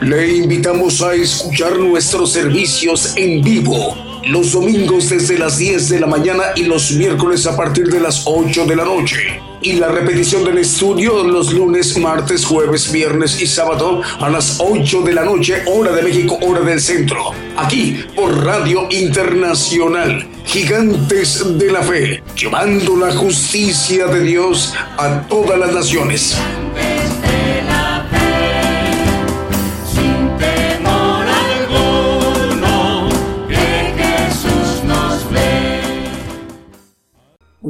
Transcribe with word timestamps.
Le 0.00 0.36
invitamos 0.36 1.02
a 1.02 1.14
escuchar 1.14 1.78
nuestros 1.78 2.32
servicios 2.32 3.16
en 3.16 3.42
vivo 3.42 3.96
los 4.26 4.52
domingos 4.52 5.08
desde 5.08 5.38
las 5.38 5.58
10 5.58 5.88
de 5.88 6.00
la 6.00 6.08
mañana 6.08 6.42
y 6.56 6.64
los 6.64 6.90
miércoles 6.90 7.46
a 7.46 7.56
partir 7.56 7.86
de 7.86 8.00
las 8.00 8.22
8 8.26 8.66
de 8.66 8.76
la 8.76 8.84
noche. 8.84 9.45
Y 9.66 9.72
la 9.72 9.88
repetición 9.88 10.44
del 10.44 10.58
estudio 10.58 11.24
los 11.24 11.52
lunes, 11.52 11.98
martes, 11.98 12.44
jueves, 12.44 12.92
viernes 12.92 13.42
y 13.42 13.48
sábado 13.48 14.00
a 14.20 14.30
las 14.30 14.58
8 14.60 15.02
de 15.02 15.12
la 15.12 15.24
noche, 15.24 15.64
hora 15.66 15.90
de 15.90 16.02
México, 16.02 16.38
hora 16.40 16.60
del 16.60 16.80
centro. 16.80 17.32
Aquí 17.56 18.04
por 18.14 18.44
Radio 18.44 18.86
Internacional, 18.90 20.24
Gigantes 20.44 21.58
de 21.58 21.72
la 21.72 21.82
Fe, 21.82 22.22
llevando 22.36 22.96
la 22.96 23.12
justicia 23.12 24.06
de 24.06 24.20
Dios 24.20 24.72
a 24.98 25.22
todas 25.22 25.58
las 25.58 25.74
naciones. 25.74 26.36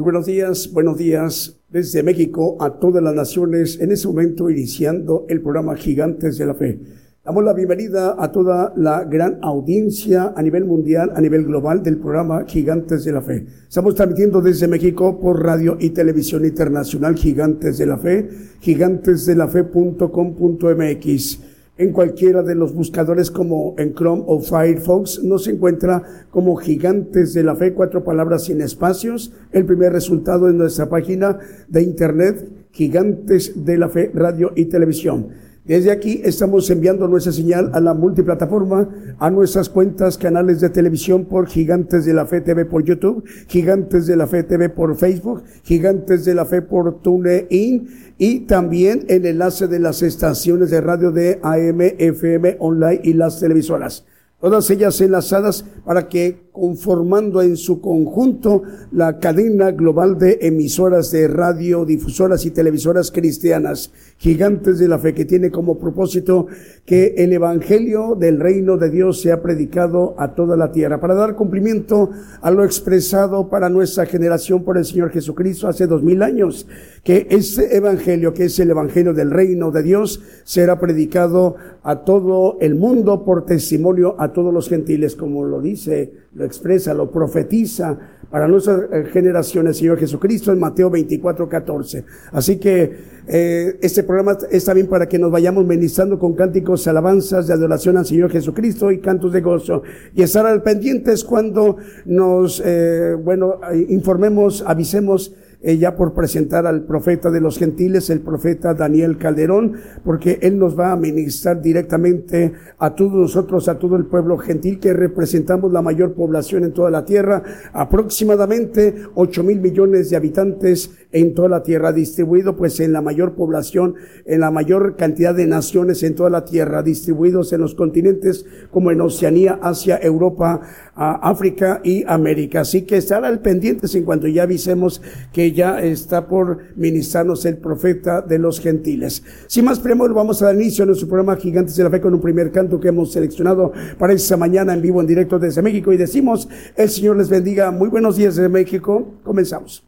Buenos 0.07 0.25
días, 0.25 0.71
buenos 0.71 0.97
días 0.97 1.59
desde 1.67 2.01
México 2.01 2.55
a 2.61 2.79
todas 2.79 3.03
las 3.03 3.13
naciones. 3.13 3.77
En 3.81 3.91
este 3.91 4.07
momento 4.07 4.49
iniciando 4.49 5.25
el 5.27 5.41
programa 5.41 5.75
Gigantes 5.75 6.37
de 6.37 6.45
la 6.45 6.53
Fe. 6.53 6.79
Damos 7.25 7.43
la 7.43 7.51
bienvenida 7.51 8.15
a 8.17 8.31
toda 8.31 8.71
la 8.77 9.03
gran 9.03 9.39
audiencia 9.41 10.31
a 10.33 10.41
nivel 10.41 10.63
mundial, 10.63 11.11
a 11.13 11.19
nivel 11.19 11.43
global 11.43 11.83
del 11.83 11.97
programa 11.97 12.45
Gigantes 12.47 13.03
de 13.03 13.11
la 13.11 13.21
Fe. 13.21 13.47
Estamos 13.67 13.95
transmitiendo 13.95 14.41
desde 14.41 14.69
México 14.69 15.19
por 15.19 15.43
radio 15.43 15.75
y 15.77 15.89
televisión 15.89 16.45
internacional 16.45 17.15
Gigantes 17.15 17.77
de 17.77 17.85
la 17.85 17.97
Fe, 17.97 18.29
gigantesdelafe.com.mx 18.61 21.56
en 21.77 21.91
cualquiera 21.91 22.43
de 22.43 22.55
los 22.55 22.73
buscadores 22.73 23.31
como 23.31 23.75
en 23.77 23.93
Chrome 23.93 24.23
o 24.25 24.39
Firefox, 24.39 25.23
nos 25.23 25.47
encuentra 25.47 26.03
como 26.31 26.55
Gigantes 26.55 27.33
de 27.33 27.43
la 27.43 27.55
Fe, 27.55 27.73
cuatro 27.73 28.03
palabras 28.03 28.45
sin 28.45 28.61
espacios. 28.61 29.31
El 29.51 29.65
primer 29.65 29.93
resultado 29.93 30.49
en 30.49 30.57
nuestra 30.57 30.89
página 30.89 31.37
de 31.67 31.83
internet, 31.83 32.47
Gigantes 32.71 33.65
de 33.65 33.77
la 33.77 33.89
Fe, 33.89 34.11
Radio 34.13 34.51
y 34.55 34.65
Televisión. 34.65 35.46
Desde 35.67 35.91
aquí 35.91 36.21
estamos 36.23 36.69
enviando 36.69 37.09
nuestra 37.09 37.33
señal 37.33 37.71
a 37.73 37.81
la 37.81 37.93
multiplataforma, 37.93 38.87
a 39.19 39.29
nuestras 39.29 39.67
cuentas, 39.67 40.17
canales 40.17 40.61
de 40.61 40.69
televisión 40.69 41.25
por 41.25 41.47
Gigantes 41.47 42.05
de 42.05 42.13
la 42.13 42.25
Fe 42.25 42.39
TV 42.39 42.63
por 42.63 42.85
YouTube, 42.85 43.25
Gigantes 43.49 44.07
de 44.07 44.15
la 44.15 44.27
Fe 44.27 44.43
TV 44.43 44.69
por 44.69 44.95
Facebook, 44.95 45.43
Gigantes 45.63 46.23
de 46.23 46.35
la 46.35 46.45
Fe 46.45 46.61
por 46.61 47.01
TuneIn 47.01 47.89
y 48.17 48.39
también 48.41 49.03
el 49.09 49.25
enlace 49.25 49.67
de 49.67 49.79
las 49.79 50.01
estaciones 50.03 50.71
de 50.71 50.79
radio 50.79 51.11
de 51.11 51.39
AM, 51.43 51.81
FM, 51.81 52.55
online 52.59 53.01
y 53.03 53.11
las 53.11 53.41
televisoras. 53.41 54.05
Todas 54.39 54.69
ellas 54.69 55.01
enlazadas 55.01 55.65
para 55.83 56.07
que 56.07 56.47
conformando 56.57 57.41
en 57.41 57.55
su 57.55 57.81
conjunto 57.81 58.63
la 58.91 59.19
cadena 59.19 59.71
global 59.71 60.17
de 60.17 60.39
emisoras 60.41 61.11
de 61.11 61.27
radio, 61.27 61.85
difusoras 61.85 62.45
y 62.45 62.51
televisoras 62.51 63.11
cristianas, 63.11 63.91
gigantes 64.17 64.79
de 64.79 64.87
la 64.87 64.97
fe, 64.97 65.13
que 65.13 65.25
tiene 65.25 65.51
como 65.51 65.77
propósito 65.77 66.47
que 66.85 67.13
el 67.17 67.31
Evangelio 67.33 68.15
del 68.15 68.39
reino 68.39 68.77
de 68.77 68.89
Dios 68.89 69.21
sea 69.21 69.41
predicado 69.43 70.15
a 70.17 70.33
toda 70.33 70.57
la 70.57 70.71
tierra, 70.71 70.99
para 70.99 71.13
dar 71.13 71.35
cumplimiento 71.35 72.09
a 72.41 72.49
lo 72.49 72.63
expresado 72.63 73.49
para 73.49 73.69
nuestra 73.69 74.07
generación 74.07 74.63
por 74.63 74.77
el 74.77 74.85
Señor 74.85 75.11
Jesucristo 75.11 75.67
hace 75.67 75.85
dos 75.85 76.01
mil 76.01 76.23
años, 76.23 76.67
que 77.03 77.27
este 77.29 77.77
Evangelio, 77.77 78.33
que 78.33 78.45
es 78.45 78.59
el 78.59 78.71
Evangelio 78.71 79.13
del 79.13 79.29
reino 79.29 79.69
de 79.69 79.83
Dios, 79.83 80.21
será 80.43 80.79
predicado 80.79 81.55
a 81.83 82.03
todo 82.03 82.57
el 82.61 82.73
mundo 82.73 83.23
por 83.23 83.45
testimonio 83.45 84.15
a 84.17 84.26
todos 84.33 84.53
los 84.53 84.69
gentiles, 84.69 85.15
como 85.15 85.45
lo 85.45 85.61
dice 85.61 86.27
lo 86.37 86.45
expresa, 86.45 86.93
lo 86.93 87.09
profetiza 87.09 87.97
para 88.29 88.47
nuestras 88.47 88.81
eh, 88.91 89.05
generaciones, 89.11 89.77
Señor 89.77 89.97
Jesucristo, 89.97 90.51
en 90.51 90.59
Mateo 90.59 90.89
24, 90.89 91.49
14. 91.49 92.05
Así 92.31 92.57
que 92.57 92.95
eh, 93.27 93.79
este 93.81 94.03
programa 94.03 94.37
es 94.51 94.65
también 94.65 94.87
para 94.87 95.07
que 95.07 95.17
nos 95.17 95.31
vayamos 95.31 95.65
ministrando 95.65 96.19
con 96.19 96.33
cánticos, 96.33 96.87
alabanzas 96.87 97.47
de 97.47 97.53
adoración 97.53 97.97
al 97.97 98.05
Señor 98.05 98.29
Jesucristo 98.29 98.91
y 98.91 98.99
cantos 98.99 99.31
de 99.31 99.41
gozo. 99.41 99.81
Y 100.13 100.21
estar 100.21 100.45
al 100.45 100.61
pendientes 100.61 101.23
cuando 101.23 101.77
nos, 102.05 102.61
eh, 102.63 103.15
bueno, 103.15 103.59
informemos, 103.89 104.63
avisemos 104.67 105.33
ya 105.75 105.95
por 105.95 106.13
presentar 106.13 106.65
al 106.65 106.85
profeta 106.85 107.29
de 107.29 107.41
los 107.41 107.57
gentiles, 107.57 108.09
el 108.09 108.21
profeta 108.21 108.73
Daniel 108.73 109.17
Calderón, 109.17 109.73
porque 110.05 110.39
él 110.41 110.57
nos 110.57 110.79
va 110.79 110.91
a 110.91 110.95
ministrar 110.95 111.61
directamente 111.61 112.53
a 112.77 112.95
todos 112.95 113.13
nosotros, 113.13 113.67
a 113.67 113.77
todo 113.77 113.97
el 113.97 114.05
pueblo 114.05 114.37
gentil 114.37 114.79
que 114.79 114.93
representamos 114.93 115.73
la 115.73 115.81
mayor 115.81 116.13
población 116.13 116.63
en 116.63 116.73
toda 116.73 116.89
la 116.89 117.03
tierra, 117.03 117.43
aproximadamente 117.73 118.95
8 119.15 119.43
mil 119.43 119.59
millones 119.59 120.09
de 120.09 120.15
habitantes 120.15 120.91
en 121.11 121.33
toda 121.33 121.49
la 121.49 121.63
tierra, 121.63 121.91
distribuido 121.91 122.55
pues 122.55 122.79
en 122.79 122.93
la 122.93 123.01
mayor 123.01 123.33
población, 123.33 123.95
en 124.25 124.39
la 124.39 124.51
mayor 124.51 124.95
cantidad 124.95 125.33
de 125.33 125.47
naciones 125.47 126.03
en 126.03 126.15
toda 126.15 126.29
la 126.29 126.45
tierra, 126.45 126.83
distribuidos 126.83 127.53
en 127.53 127.61
los 127.61 127.75
continentes 127.75 128.45
como 128.71 128.91
en 128.91 129.01
Oceanía, 129.01 129.59
Asia, 129.61 129.99
Europa, 130.01 130.61
África 130.97 131.79
y 131.83 132.03
América. 132.07 132.61
Así 132.61 132.81
que 132.81 132.97
estar 132.97 133.23
al 133.23 133.39
pendientes 133.39 133.93
en 133.95 134.03
cuanto 134.03 134.27
ya 134.27 134.43
avisemos 134.43 135.01
que 135.31 135.51
ya 135.51 135.81
está 135.81 136.27
por 136.27 136.59
ministrarnos 136.75 137.45
el 137.45 137.57
profeta 137.57 138.21
de 138.21 138.39
los 138.39 138.59
gentiles. 138.59 139.23
Sin 139.47 139.65
más 139.65 139.79
preámbulo, 139.79 140.15
vamos 140.15 140.41
a 140.41 140.47
dar 140.47 140.55
inicio 140.55 140.83
a 140.83 140.87
nuestro 140.87 141.07
programa 141.07 141.35
Gigantes 141.35 141.75
de 141.75 141.83
la 141.83 141.89
Fe 141.89 142.01
con 142.01 142.13
un 142.13 142.21
primer 142.21 142.51
canto 142.51 142.79
que 142.79 142.87
hemos 142.87 143.11
seleccionado 143.11 143.71
para 143.97 144.13
esta 144.13 144.37
mañana 144.37 144.73
en 144.73 144.81
vivo 144.81 145.01
en 145.01 145.07
directo 145.07 145.37
desde 145.37 145.61
México 145.61 145.93
y 145.93 145.97
decimos, 145.97 146.49
el 146.75 146.89
Señor 146.89 147.17
les 147.17 147.29
bendiga. 147.29 147.71
Muy 147.71 147.89
buenos 147.89 148.17
días 148.17 148.35
desde 148.35 148.49
México. 148.49 149.19
Comenzamos. 149.23 149.83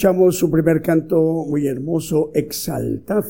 escuchamos 0.00 0.38
su 0.38 0.50
primer 0.50 0.80
canto 0.80 1.44
muy 1.46 1.66
hermoso, 1.66 2.30
Exaltad, 2.32 3.22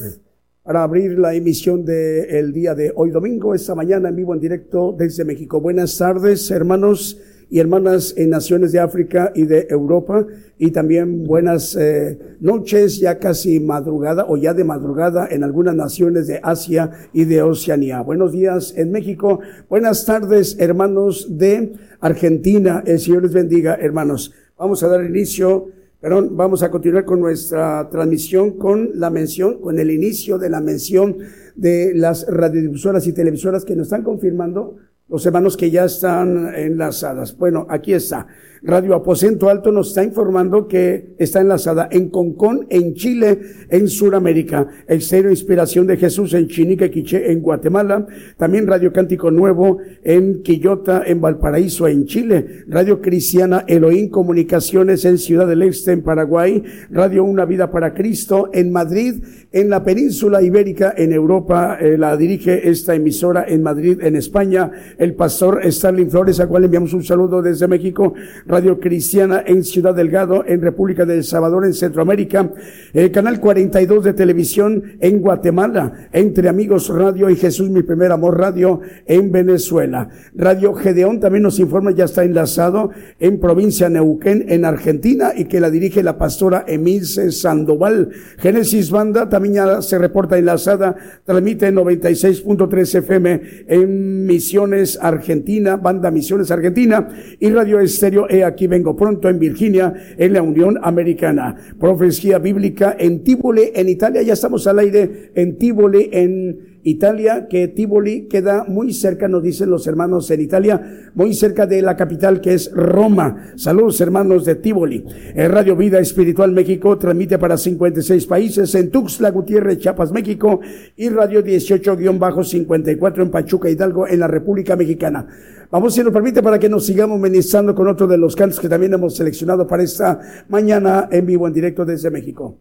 para 0.62 0.84
abrir 0.84 1.18
la 1.18 1.34
emisión 1.34 1.84
del 1.84 2.52
día 2.52 2.76
de 2.76 2.92
hoy 2.94 3.10
domingo, 3.10 3.56
esta 3.56 3.74
mañana 3.74 4.08
en 4.08 4.14
vivo 4.14 4.34
en 4.34 4.40
directo 4.40 4.94
desde 4.96 5.24
México. 5.24 5.60
Buenas 5.60 5.98
tardes, 5.98 6.48
hermanos 6.52 7.20
y 7.50 7.58
hermanas 7.58 8.14
en 8.16 8.30
naciones 8.30 8.70
de 8.70 8.78
África 8.78 9.32
y 9.34 9.46
de 9.46 9.66
Europa 9.68 10.24
y 10.58 10.70
también 10.70 11.24
buenas 11.24 11.74
eh, 11.74 12.36
noches, 12.38 13.00
ya 13.00 13.18
casi 13.18 13.58
madrugada 13.58 14.26
o 14.28 14.36
ya 14.36 14.54
de 14.54 14.62
madrugada 14.62 15.26
en 15.28 15.42
algunas 15.42 15.74
naciones 15.74 16.28
de 16.28 16.38
Asia 16.40 16.92
y 17.12 17.24
de 17.24 17.42
Oceanía. 17.42 18.00
Buenos 18.02 18.30
días 18.30 18.74
en 18.76 18.92
México, 18.92 19.40
buenas 19.68 20.06
tardes 20.06 20.56
hermanos 20.60 21.36
de 21.36 21.72
Argentina, 21.98 22.84
el 22.86 23.00
Señor 23.00 23.24
les 23.24 23.32
bendiga 23.32 23.74
hermanos. 23.74 24.32
Vamos 24.56 24.84
a 24.84 24.88
dar 24.88 25.04
inicio 25.04 25.79
Perdón, 26.00 26.34
vamos 26.34 26.62
a 26.62 26.70
continuar 26.70 27.04
con 27.04 27.20
nuestra 27.20 27.90
transmisión 27.90 28.56
con 28.56 28.92
la 28.94 29.10
mención, 29.10 29.60
con 29.60 29.78
el 29.78 29.90
inicio 29.90 30.38
de 30.38 30.48
la 30.48 30.62
mención 30.62 31.18
de 31.54 31.92
las 31.94 32.26
radiodifusoras 32.26 33.06
y 33.06 33.12
televisoras 33.12 33.66
que 33.66 33.76
nos 33.76 33.88
están 33.88 34.02
confirmando 34.02 34.76
los 35.10 35.26
hermanos 35.26 35.58
que 35.58 35.70
ya 35.70 35.84
están 35.84 36.54
enlazadas. 36.54 37.36
Bueno, 37.36 37.66
aquí 37.68 37.92
está. 37.92 38.28
Radio 38.62 38.94
Aposento 38.94 39.48
Alto 39.48 39.72
nos 39.72 39.88
está 39.88 40.04
informando 40.04 40.68
que 40.68 41.14
está 41.18 41.40
enlazada 41.40 41.88
en 41.90 42.10
Concón, 42.10 42.66
en 42.68 42.92
Chile, 42.92 43.38
en 43.70 43.88
Sudamérica. 43.88 44.68
Exterior 44.86 45.30
Inspiración 45.30 45.86
de 45.86 45.96
Jesús 45.96 46.34
en 46.34 46.46
Chinique, 46.46 46.90
Quiché, 46.90 47.32
en 47.32 47.40
Guatemala. 47.40 48.06
También 48.36 48.66
Radio 48.66 48.92
Cántico 48.92 49.30
Nuevo 49.30 49.78
en 50.04 50.42
Quillota, 50.42 51.04
en 51.06 51.22
Valparaíso, 51.22 51.88
en 51.88 52.04
Chile. 52.04 52.64
Radio 52.68 53.00
Cristiana 53.00 53.64
Elohim 53.66 54.10
Comunicaciones 54.10 55.06
en 55.06 55.16
Ciudad 55.16 55.46
del 55.46 55.62
Este, 55.62 55.92
en 55.92 56.02
Paraguay. 56.02 56.62
Radio 56.90 57.24
Una 57.24 57.46
Vida 57.46 57.70
para 57.70 57.94
Cristo 57.94 58.50
en 58.52 58.72
Madrid, 58.72 59.22
en 59.52 59.70
la 59.70 59.82
península 59.82 60.42
ibérica, 60.42 60.92
en 60.94 61.14
Europa. 61.14 61.78
Eh, 61.80 61.96
la 61.96 62.14
dirige 62.14 62.68
esta 62.68 62.94
emisora 62.94 63.42
en 63.48 63.62
Madrid, 63.62 64.00
en 64.02 64.16
España. 64.16 64.70
El 64.98 65.14
pastor 65.14 65.60
Starling 65.64 66.10
Flores, 66.10 66.40
a 66.40 66.46
cual 66.46 66.64
enviamos 66.64 66.92
un 66.92 67.02
saludo 67.02 67.40
desde 67.40 67.66
México 67.66 68.12
Radio 68.50 68.80
Cristiana 68.80 69.44
en 69.46 69.62
Ciudad 69.62 69.94
Delgado, 69.94 70.44
en 70.44 70.60
República 70.60 71.04
del 71.04 71.22
Salvador, 71.22 71.64
en 71.64 71.72
Centroamérica, 71.72 72.50
el 72.92 73.12
canal 73.12 73.38
42 73.38 74.02
de 74.02 74.12
televisión 74.12 74.82
en 74.98 75.20
Guatemala, 75.20 76.08
Entre 76.12 76.48
Amigos 76.48 76.88
Radio 76.88 77.30
y 77.30 77.36
Jesús 77.36 77.70
Mi 77.70 77.84
Primer 77.84 78.10
Amor 78.10 78.38
Radio 78.38 78.80
en 79.06 79.30
Venezuela. 79.30 80.08
Radio 80.34 80.74
Gedeón 80.74 81.20
también 81.20 81.44
nos 81.44 81.60
informa, 81.60 81.92
ya 81.92 82.06
está 82.06 82.24
enlazado 82.24 82.90
en 83.20 83.38
provincia 83.38 83.88
Neuquén, 83.88 84.46
en 84.48 84.64
Argentina, 84.64 85.32
y 85.36 85.44
que 85.44 85.60
la 85.60 85.70
dirige 85.70 86.02
la 86.02 86.18
pastora 86.18 86.64
Emilce 86.66 87.30
Sandoval. 87.30 88.10
Génesis 88.38 88.90
Banda 88.90 89.28
también 89.28 89.54
ya 89.54 89.82
se 89.82 89.96
reporta 89.96 90.38
enlazada, 90.38 90.96
transmite 91.24 91.72
96.3 91.72 92.98
FM 92.98 93.40
en 93.68 94.26
Misiones 94.26 94.98
Argentina, 95.00 95.76
Banda 95.76 96.10
Misiones 96.10 96.50
Argentina, 96.50 97.06
y 97.38 97.48
Radio 97.50 97.78
Estéreo 97.78 98.26
aquí 98.44 98.66
vengo 98.66 98.96
pronto 98.96 99.28
en 99.28 99.38
Virginia, 99.38 99.92
en 100.16 100.32
la 100.32 100.42
Unión 100.42 100.78
Americana. 100.82 101.56
Profecía 101.78 102.38
bíblica 102.38 102.96
en 102.98 103.22
Tivoli, 103.22 103.70
en 103.74 103.88
Italia, 103.88 104.22
ya 104.22 104.34
estamos 104.34 104.66
al 104.66 104.78
aire 104.78 105.32
en 105.34 105.58
Tivoli, 105.58 106.08
en 106.12 106.70
Italia, 106.82 107.46
que 107.48 107.68
Tivoli 107.68 108.26
queda 108.26 108.64
muy 108.64 108.94
cerca, 108.94 109.28
nos 109.28 109.42
dicen 109.42 109.68
los 109.70 109.86
hermanos 109.86 110.30
en 110.30 110.40
Italia, 110.40 111.10
muy 111.14 111.34
cerca 111.34 111.66
de 111.66 111.82
la 111.82 111.94
capital 111.96 112.40
que 112.40 112.54
es 112.54 112.72
Roma. 112.72 113.52
Saludos 113.56 114.00
hermanos 114.00 114.46
de 114.46 114.54
Tivoli. 114.54 115.04
El 115.34 115.50
Radio 115.50 115.76
Vida 115.76 115.98
Espiritual 115.98 116.52
México 116.52 116.96
transmite 116.96 117.38
para 117.38 117.58
56 117.58 118.26
países 118.26 118.74
en 118.74 118.90
Tuxtla 118.90 119.30
Gutiérrez, 119.30 119.78
Chiapas, 119.78 120.10
México 120.12 120.60
y 120.96 121.10
Radio 121.10 121.44
18-54 121.44 123.22
en 123.22 123.30
Pachuca, 123.30 123.68
Hidalgo, 123.68 124.08
en 124.08 124.20
la 124.20 124.26
República 124.26 124.74
Mexicana. 124.76 125.26
Vamos, 125.70 125.94
si 125.94 126.02
nos 126.02 126.12
permite, 126.12 126.42
para 126.42 126.58
que 126.58 126.68
nos 126.68 126.84
sigamos 126.84 127.20
ministrando 127.20 127.74
con 127.76 127.86
otro 127.86 128.08
de 128.08 128.18
los 128.18 128.34
cantos 128.34 128.58
que 128.58 128.68
también 128.68 128.92
hemos 128.92 129.14
seleccionado 129.14 129.68
para 129.68 129.84
esta 129.84 130.20
mañana 130.48 131.08
en 131.12 131.24
vivo, 131.24 131.46
en 131.46 131.52
directo 131.52 131.84
desde 131.84 132.10
México. 132.10 132.58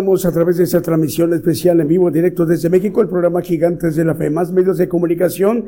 A 0.00 0.32
través 0.32 0.56
de 0.56 0.64
esta 0.64 0.80
transmisión 0.80 1.34
especial 1.34 1.78
en 1.78 1.86
vivo 1.86 2.10
directo 2.10 2.46
desde 2.46 2.70
México 2.70 3.02
el 3.02 3.08
programa 3.08 3.42
Gigantes 3.42 3.96
de 3.96 4.04
la 4.06 4.14
Fe. 4.14 4.30
Más 4.30 4.50
medios 4.50 4.78
de 4.78 4.88
comunicación 4.88 5.66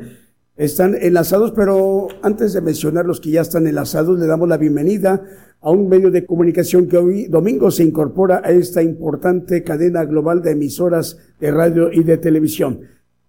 están 0.57 0.95
enlazados, 0.99 1.51
pero 1.51 2.07
antes 2.23 2.53
de 2.53 2.61
mencionar 2.61 3.05
los 3.05 3.21
que 3.21 3.29
ya 3.29 3.41
están 3.41 3.67
enlazados, 3.67 4.17
le 4.17 4.25
damos 4.25 4.49
la 4.49 4.57
bienvenida 4.57 5.21
a 5.61 5.69
un 5.69 5.87
medio 5.87 6.09
de 6.09 6.25
comunicación 6.25 6.87
que 6.87 6.97
hoy 6.97 7.27
domingo 7.27 7.69
se 7.69 7.83
incorpora 7.83 8.41
a 8.43 8.49
esta 8.49 8.81
importante 8.81 9.63
cadena 9.63 10.03
global 10.03 10.41
de 10.41 10.53
emisoras 10.53 11.19
de 11.39 11.51
radio 11.51 11.91
y 11.91 12.03
de 12.03 12.17
televisión. 12.17 12.79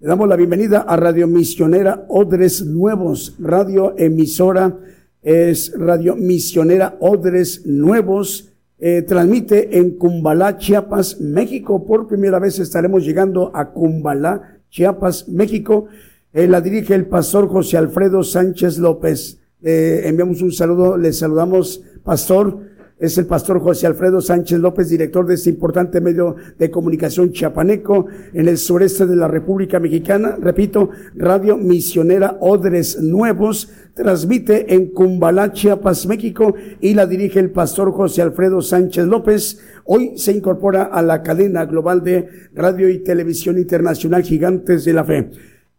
Le 0.00 0.08
damos 0.08 0.26
la 0.26 0.36
bienvenida 0.36 0.86
a 0.88 0.96
Radio 0.96 1.28
Misionera 1.28 2.06
Odres 2.08 2.64
Nuevos, 2.64 3.36
radio 3.38 3.94
emisora 3.98 4.78
es 5.20 5.74
Radio 5.76 6.16
Misionera 6.16 6.96
Odres 7.00 7.66
Nuevos 7.66 8.53
eh, 8.86 9.00
transmite 9.00 9.78
en 9.78 9.96
Cumbalá, 9.96 10.58
Chiapas, 10.58 11.18
México. 11.18 11.86
Por 11.86 12.06
primera 12.06 12.38
vez 12.38 12.58
estaremos 12.58 13.02
llegando 13.02 13.50
a 13.54 13.70
Cumbalá, 13.70 14.58
Chiapas, 14.68 15.26
México. 15.26 15.86
Eh, 16.34 16.46
la 16.46 16.60
dirige 16.60 16.94
el 16.94 17.06
pastor 17.06 17.48
José 17.48 17.78
Alfredo 17.78 18.22
Sánchez 18.22 18.76
López. 18.76 19.40
Eh, 19.62 20.02
enviamos 20.04 20.42
un 20.42 20.52
saludo, 20.52 20.98
le 20.98 21.14
saludamos, 21.14 21.82
pastor 22.02 22.73
es 23.04 23.18
el 23.18 23.26
pastor 23.26 23.60
José 23.60 23.86
Alfredo 23.86 24.20
Sánchez 24.20 24.58
López, 24.58 24.88
director 24.88 25.26
de 25.26 25.34
este 25.34 25.50
importante 25.50 26.00
medio 26.00 26.36
de 26.58 26.70
comunicación 26.70 27.32
chiapaneco 27.32 28.06
en 28.32 28.48
el 28.48 28.56
sureste 28.56 29.06
de 29.06 29.14
la 29.14 29.28
República 29.28 29.78
Mexicana. 29.78 30.36
Repito, 30.40 30.88
Radio 31.14 31.58
Misionera 31.58 32.38
Odres 32.40 33.00
Nuevos 33.00 33.70
transmite 33.92 34.74
en 34.74 34.86
Cumbalá, 34.86 35.52
Chiapas, 35.52 36.06
México 36.06 36.54
y 36.80 36.94
la 36.94 37.06
dirige 37.06 37.40
el 37.40 37.50
pastor 37.50 37.92
José 37.92 38.22
Alfredo 38.22 38.62
Sánchez 38.62 39.04
López. 39.06 39.60
Hoy 39.84 40.12
se 40.16 40.32
incorpora 40.32 40.84
a 40.84 41.02
la 41.02 41.22
cadena 41.22 41.66
global 41.66 42.02
de 42.02 42.28
radio 42.54 42.88
y 42.88 43.00
televisión 43.00 43.58
internacional 43.58 44.22
Gigantes 44.22 44.84
de 44.84 44.92
la 44.94 45.04
Fe. 45.04 45.30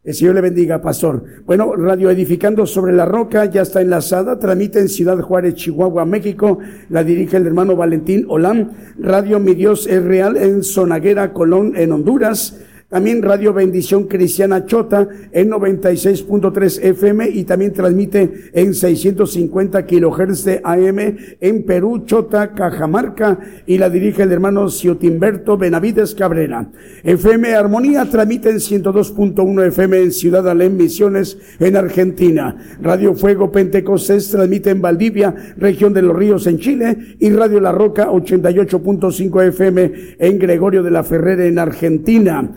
El 0.05 0.13
Señor 0.13 0.35
le 0.35 0.41
bendiga, 0.41 0.79
pastor. 0.83 1.23
Bueno, 1.47 1.75
Radio 1.75 2.11
Edificando 2.11 2.67
sobre 2.67 2.93
la 2.93 3.05
Roca 3.05 3.45
ya 3.45 3.63
está 3.63 3.81
enlazada, 3.81 4.37
transmite 4.37 4.79
en 4.79 4.87
Ciudad 4.87 5.19
Juárez, 5.19 5.55
Chihuahua, 5.55 6.05
México. 6.05 6.59
La 6.89 7.03
dirige 7.03 7.37
el 7.37 7.47
hermano 7.47 7.75
Valentín 7.75 8.23
Olán. 8.29 8.93
Radio 8.99 9.39
Mi 9.39 9.55
Dios 9.55 9.87
es 9.87 10.03
Real 10.03 10.37
en 10.37 10.61
Sonaguera, 10.61 11.33
Colón, 11.33 11.73
en 11.75 11.91
Honduras. 11.91 12.61
También 12.87 13.23
Radio 13.23 13.51
Bendición 13.51 14.03
Cristiana 14.03 14.67
Chota 14.67 15.07
en 15.31 15.49
96.3 15.49 16.83
FM 16.83 17.29
y 17.29 17.43
también 17.43 17.73
transmite 17.73 18.51
en 18.53 18.75
650 18.75 19.87
kilohertz 19.87 20.43
de 20.43 20.61
AM 20.63 20.99
en 21.41 21.63
Perú, 21.63 22.03
Chota, 22.05 22.53
Cajamarca 22.53 23.39
y 23.65 23.79
la 23.79 23.89
dirige 23.89 24.21
el 24.21 24.31
hermano 24.31 24.69
Ciotimberto 24.69 25.57
Benavides 25.57 26.13
Cabrera. 26.13 26.69
FM 27.03 27.55
Armonía 27.55 28.05
transmite 28.05 28.51
en 28.51 28.57
102.1 28.57 29.65
FM 29.65 30.03
en 30.03 30.11
Ciudad 30.11 30.47
Alem 30.47 30.77
Misiones 30.77 31.39
en 31.59 31.77
Argentina. 31.77 32.55
Radio 32.83 33.15
Fuego 33.15 33.51
Pentecostés 33.51 34.29
transmite 34.29 34.69
en 34.69 34.83
Valdivia, 34.83 35.33
región 35.57 35.91
de 35.91 36.03
los 36.03 36.15
Ríos 36.15 36.45
en 36.45 36.59
Chile 36.59 37.17
y 37.19 37.31
Radio 37.31 37.59
La 37.59 37.71
Roca 37.71 38.09
88.5 38.11 39.47
FM 39.47 39.91
en 40.19 40.37
Gregorio 40.37 40.83
de 40.83 40.91
la 40.91 41.03
Ferrera 41.03 41.45
en 41.45 41.57
Argentina. 41.57 42.53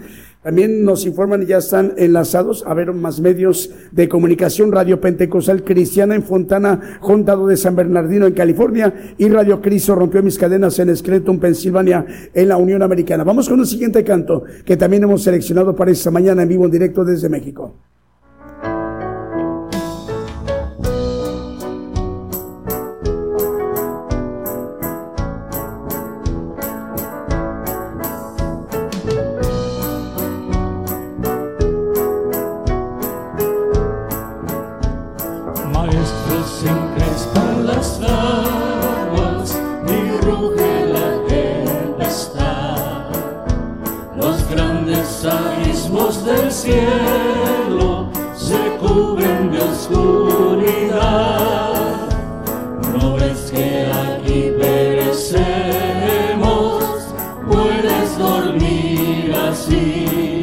También 0.48 0.82
nos 0.82 1.04
informan 1.04 1.42
y 1.42 1.44
ya 1.44 1.58
están 1.58 1.92
enlazados 1.98 2.64
a 2.66 2.72
ver 2.72 2.94
más 2.94 3.20
medios 3.20 3.70
de 3.92 4.08
comunicación. 4.08 4.72
Radio 4.72 4.98
Pentecostal 4.98 5.62
Cristiana 5.62 6.14
en 6.14 6.22
Fontana, 6.22 6.98
Condado 7.02 7.46
de 7.48 7.58
San 7.58 7.76
Bernardino 7.76 8.26
en 8.26 8.32
California 8.32 8.94
y 9.18 9.28
Radio 9.28 9.60
Cristo 9.60 9.94
rompió 9.94 10.22
mis 10.22 10.38
cadenas 10.38 10.78
en 10.78 10.96
Scranton, 10.96 11.38
Pensilvania 11.38 12.06
en 12.32 12.48
la 12.48 12.56
Unión 12.56 12.82
Americana. 12.82 13.24
Vamos 13.24 13.46
con 13.46 13.60
un 13.60 13.66
siguiente 13.66 14.02
canto 14.02 14.42
que 14.64 14.78
también 14.78 15.02
hemos 15.02 15.22
seleccionado 15.22 15.76
para 15.76 15.90
esta 15.90 16.10
mañana 16.10 16.44
en 16.44 16.48
vivo 16.48 16.64
en 16.64 16.70
directo 16.70 17.04
desde 17.04 17.28
México. 17.28 17.74
grandes 44.58 45.24
abismos 45.24 46.24
del 46.24 46.50
cielo 46.50 48.08
se 48.36 48.58
cubren 48.80 49.52
de 49.52 49.60
oscuridad. 49.60 50.98
No 52.92 53.14
ves 53.14 53.52
que 53.52 53.86
aquí 53.86 54.52
perecemos, 54.58 55.44
puedes 57.48 58.18
dormir 58.18 59.32
así. 59.48 60.42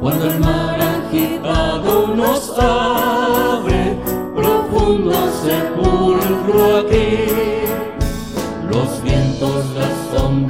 Cuando 0.00 0.30
el 0.30 0.38
mar 0.38 0.78
agitado 0.80 2.14
nos 2.14 2.56
abre, 2.56 3.98
profundo 4.36 5.12
sepulcro 5.42 6.76
aquí, 6.78 7.26
los 8.70 9.02
vientos, 9.02 9.66
las 9.74 9.92
sombras 10.12 10.47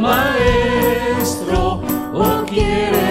maestro, 0.00 1.80
o 2.12 2.44
quiere 2.44 3.05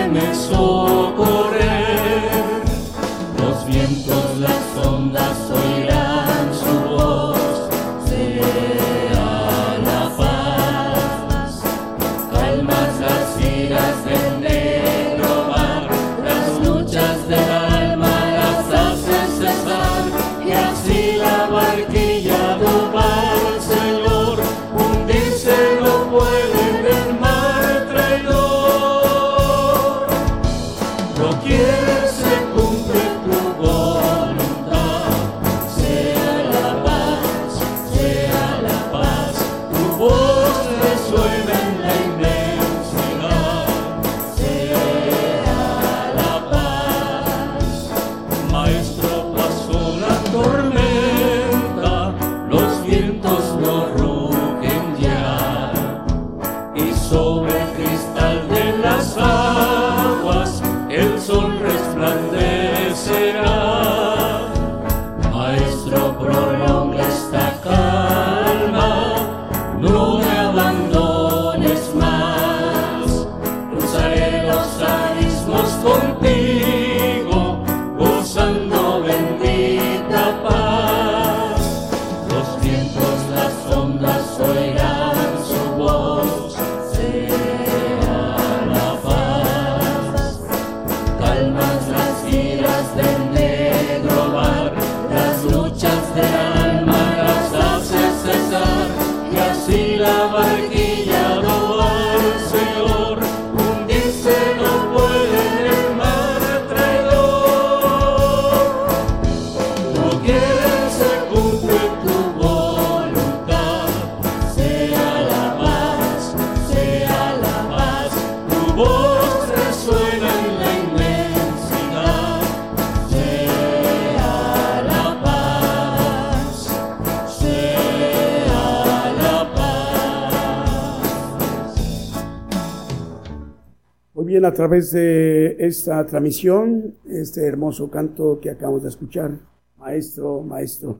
a 134.43 134.53
través 134.53 134.91
de 134.91 135.55
esta 135.59 136.05
transmisión, 136.05 136.95
este 137.07 137.45
hermoso 137.45 137.89
canto 137.89 138.39
que 138.41 138.49
acabamos 138.49 138.83
de 138.83 138.89
escuchar. 138.89 139.31
Maestro, 139.77 140.41
maestro. 140.41 140.99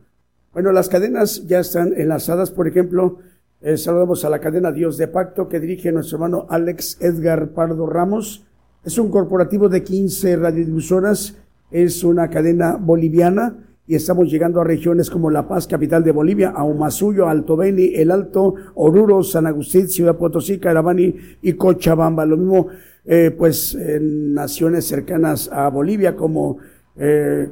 Bueno, 0.53 0.71
las 0.71 0.87
cadenas 0.87 1.45
ya 1.45 1.59
están 1.59 1.93
enlazadas, 1.97 2.51
por 2.51 2.67
ejemplo, 2.67 3.17
eh, 3.61 3.77
saludamos 3.77 4.23
a 4.23 4.29
la 4.29 4.39
cadena 4.39 4.71
Dios 4.71 4.97
de 4.97 5.07
Pacto 5.07 5.49
que 5.49 5.59
dirige 5.59 5.91
nuestro 5.91 6.17
hermano 6.17 6.45
Alex 6.49 6.97
Edgar 7.01 7.49
Pardo 7.49 7.87
Ramos. 7.87 8.45
Es 8.85 8.97
un 8.97 9.09
corporativo 9.09 9.67
de 9.67 9.83
15 9.83 10.37
radiodifusoras, 10.37 11.35
es 11.71 12.03
una 12.03 12.29
cadena 12.29 12.77
boliviana 12.77 13.57
y 13.87 13.95
estamos 13.95 14.31
llegando 14.31 14.61
a 14.61 14.63
regiones 14.63 15.09
como 15.09 15.29
La 15.29 15.47
Paz, 15.47 15.67
capital 15.67 16.03
de 16.03 16.11
Bolivia, 16.11 16.49
Aumasuyo, 16.49 17.27
Alto 17.27 17.55
Beni, 17.55 17.93
El 17.93 18.09
Alto, 18.09 18.55
Oruro, 18.73 19.21
San 19.21 19.45
Agustín, 19.45 19.87
Ciudad 19.87 20.17
Potosí, 20.17 20.57
Carabani 20.57 21.15
y 21.41 21.53
Cochabamba. 21.53 22.25
Lo 22.25 22.37
mismo 22.37 22.67
eh, 23.05 23.31
pues 23.37 23.75
en 23.75 24.33
naciones 24.33 24.85
cercanas 24.85 25.49
a 25.51 25.69
Bolivia 25.69 26.15
como 26.15 26.57
eh, 26.97 27.47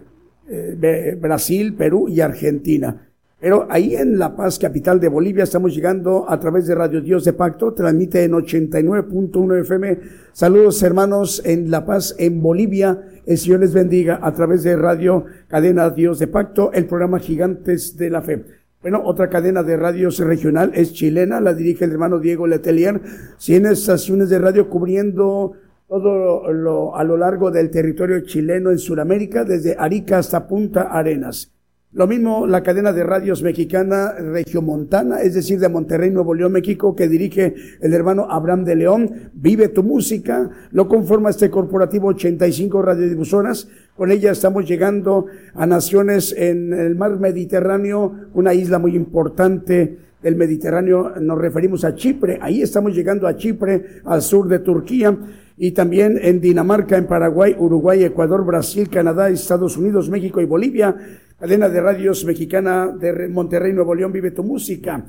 eh, 0.50 1.18
Brasil, 1.22 1.76
Perú 1.76 2.10
y 2.10 2.22
Argentina. 2.22 3.10
Pero 3.44 3.68
ahí 3.70 3.94
en 3.94 4.18
La 4.18 4.38
Paz, 4.38 4.58
capital 4.58 5.02
de 5.02 5.10
Bolivia, 5.10 5.44
estamos 5.44 5.76
llegando 5.76 6.26
a 6.30 6.40
través 6.40 6.66
de 6.66 6.76
Radio 6.76 7.02
Dios 7.02 7.26
de 7.26 7.34
Pacto, 7.34 7.74
transmite 7.74 8.24
en 8.24 8.32
89.1 8.32 9.60
FM. 9.60 10.00
Saludos 10.32 10.82
hermanos 10.82 11.42
en 11.44 11.70
La 11.70 11.86
Paz, 11.86 12.16
en 12.18 12.42
Bolivia. 12.42 13.02
El 13.26 13.38
Señor 13.38 13.60
les 13.60 13.74
bendiga 13.74 14.22
a 14.24 14.34
través 14.34 14.64
de 14.64 14.78
Radio 14.78 15.26
Cadena 15.54 15.92
Dios 15.92 16.18
de 16.18 16.26
Pacto, 16.26 16.72
el 16.74 16.88
programa 16.88 17.20
Gigantes 17.20 17.96
de 17.96 18.10
la 18.10 18.24
Fe. 18.24 18.44
Bueno, 18.82 19.04
otra 19.06 19.30
cadena 19.30 19.62
de 19.62 19.78
radios 19.78 20.18
regional 20.18 20.72
es 20.74 20.94
chilena, 20.94 21.40
la 21.40 21.54
dirige 21.54 21.86
el 21.86 21.92
hermano 21.92 22.18
Diego 22.18 22.48
Letelier. 22.48 23.00
Cien 23.38 23.68
estaciones 23.68 24.32
de 24.32 24.40
radio 24.40 24.68
cubriendo 24.68 25.52
todo 25.88 26.52
lo, 26.52 26.96
a 26.96 27.04
lo 27.04 27.18
largo 27.18 27.52
del 27.52 27.70
territorio 27.70 28.22
chileno 28.22 28.72
en 28.72 28.80
Sudamérica, 28.80 29.44
desde 29.44 29.76
Arica 29.78 30.18
hasta 30.18 30.48
Punta 30.48 30.90
Arenas. 30.92 31.54
Lo 31.92 32.08
mismo 32.08 32.48
la 32.48 32.64
cadena 32.64 32.92
de 32.92 33.04
radios 33.04 33.44
mexicana 33.44 34.14
Regiomontana, 34.14 35.22
es 35.22 35.36
decir, 35.36 35.60
de 35.60 35.70
Monterrey, 35.70 36.10
Nuevo 36.10 36.34
León, 36.34 36.54
México, 36.54 36.96
que 36.96 37.08
dirige 37.08 37.54
el 37.80 37.94
hermano 37.94 38.26
Abraham 38.28 38.66
de 38.66 38.76
León. 38.76 39.30
Vive 39.36 39.68
tu 39.68 39.84
música, 39.84 40.50
lo 40.72 40.88
conforma 40.88 41.30
este 41.30 41.52
corporativo 41.52 42.08
85 42.08 42.82
radiodifusoras. 42.82 43.68
Con 43.96 44.12
ella 44.12 44.32
estamos 44.32 44.68
llegando 44.68 45.28
a 45.54 45.68
naciones 45.68 46.34
en 46.36 46.74
el 46.74 46.96
mar 46.96 47.20
Mediterráneo, 47.20 48.12
una 48.34 48.54
isla 48.54 48.80
muy 48.80 48.96
importante 48.96 49.98
del 50.24 50.36
Mediterráneo. 50.36 51.14
Nos 51.22 51.38
referimos 51.38 51.86
a 51.86 51.94
Chipre. 51.94 52.40
Ahí 52.42 52.64
estamos 52.64 52.96
llegando 52.96 53.28
a 53.28 53.36
Chipre, 53.36 54.02
al 54.06 54.24
sur 54.24 54.48
de 54.48 54.60
Turquía 54.60 55.16
y 55.58 55.72
también 55.72 56.20
en 56.20 56.42
Dinamarca, 56.42 56.98
en 56.98 57.06
Paraguay, 57.06 57.56
Uruguay, 57.60 58.04
Ecuador, 58.04 58.44
Brasil, 58.44 58.90
Canadá, 58.90 59.30
Estados 59.30 59.78
Unidos, 59.78 60.10
México 60.10 60.42
y 60.42 60.46
Bolivia. 60.46 60.96
Cadena 61.40 61.70
de 61.70 61.80
radios 61.80 62.26
mexicana 62.26 62.88
de 62.88 63.28
Monterrey, 63.28 63.74
Nuevo 63.74 63.94
León, 63.94 64.12
Vive 64.12 64.32
tu 64.32 64.44
Música. 64.44 65.06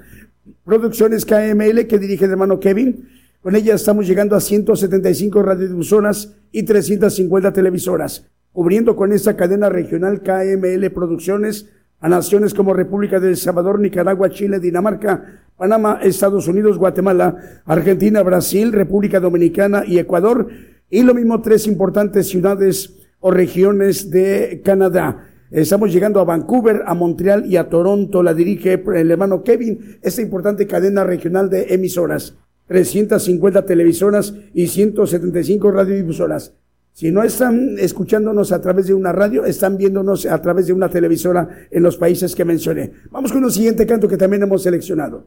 Producciones 0.63 1.25
KML 1.25 1.87
que 1.87 1.99
dirige 1.99 2.27
el 2.27 2.33
hermano 2.33 2.61
Kevin. 2.61 3.09
Con 3.41 3.57
ella 3.57 3.75
estamos 3.75 4.07
llegando 4.07 4.37
a 4.37 4.41
175 4.41 5.43
radiodifusoras 5.43 6.35
y 6.51 6.65
350 6.65 7.53
televisoras, 7.53 8.27
cubriendo 8.55 8.95
con 8.95 9.13
esta 9.13 9.37
cadena 9.37 9.69
regional 9.69 10.23
KML 10.23 10.89
Producciones 10.93 11.69
a 11.99 12.09
naciones 12.09 12.55
como 12.55 12.73
República 12.73 13.19
de 13.19 13.31
El 13.31 13.37
Salvador, 13.37 13.81
Nicaragua, 13.81 14.31
Chile, 14.31 14.61
Dinamarca, 14.61 15.43
Panamá, 15.57 15.99
Estados 16.03 16.47
Unidos, 16.47 16.79
Guatemala, 16.79 17.63
Argentina, 17.65 18.23
Brasil, 18.23 18.73
República 18.73 19.19
Dominicana 19.19 19.83
y 19.85 19.99
Ecuador, 19.99 20.49
y 20.89 21.03
lo 21.03 21.15
mismo 21.15 21.43
tres 21.43 21.67
importantes 21.67 22.29
ciudades 22.29 22.95
o 23.19 23.33
regiones 23.33 24.11
de 24.11 24.63
Canadá. 24.65 25.31
Estamos 25.51 25.93
llegando 25.93 26.21
a 26.21 26.25
Vancouver, 26.25 26.83
a 26.87 26.95
Montreal 26.95 27.47
y 27.47 27.57
a 27.57 27.69
Toronto. 27.69 28.23
La 28.23 28.35
dirige 28.35 28.81
el 28.95 29.11
hermano 29.11 29.43
Kevin, 29.43 29.99
esta 30.01 30.23
importante 30.23 30.69
cadena 30.69 31.03
regional 31.03 31.51
de 31.51 31.75
emisoras. 31.75 32.37
350 32.69 33.67
televisoras 33.67 34.35
y 34.53 34.69
175 34.69 35.71
radiodifusoras. 35.73 36.55
Si 36.95 37.11
no 37.11 37.25
están 37.25 37.77
escuchándonos 37.77 38.53
a 38.53 38.61
través 38.61 38.87
de 38.87 38.95
una 38.95 39.11
radio, 39.11 39.45
están 39.45 39.77
viéndonos 39.77 40.27
a 40.27 40.41
través 40.41 40.69
de 40.69 40.73
una 40.73 40.89
televisora 40.89 41.67
en 41.69 41.83
los 41.83 41.97
países 41.97 42.37
que 42.37 42.45
mencioné. 42.45 42.93
Vamos 43.11 43.33
con 43.33 43.43
un 43.43 43.51
siguiente 43.51 43.85
canto 43.85 44.07
que 44.07 44.17
también 44.17 44.45
hemos 44.45 44.63
seleccionado. 44.63 45.27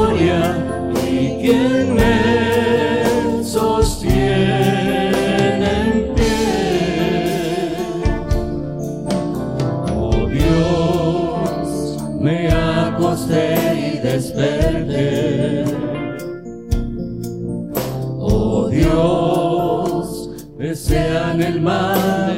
irmã. 21.51 22.30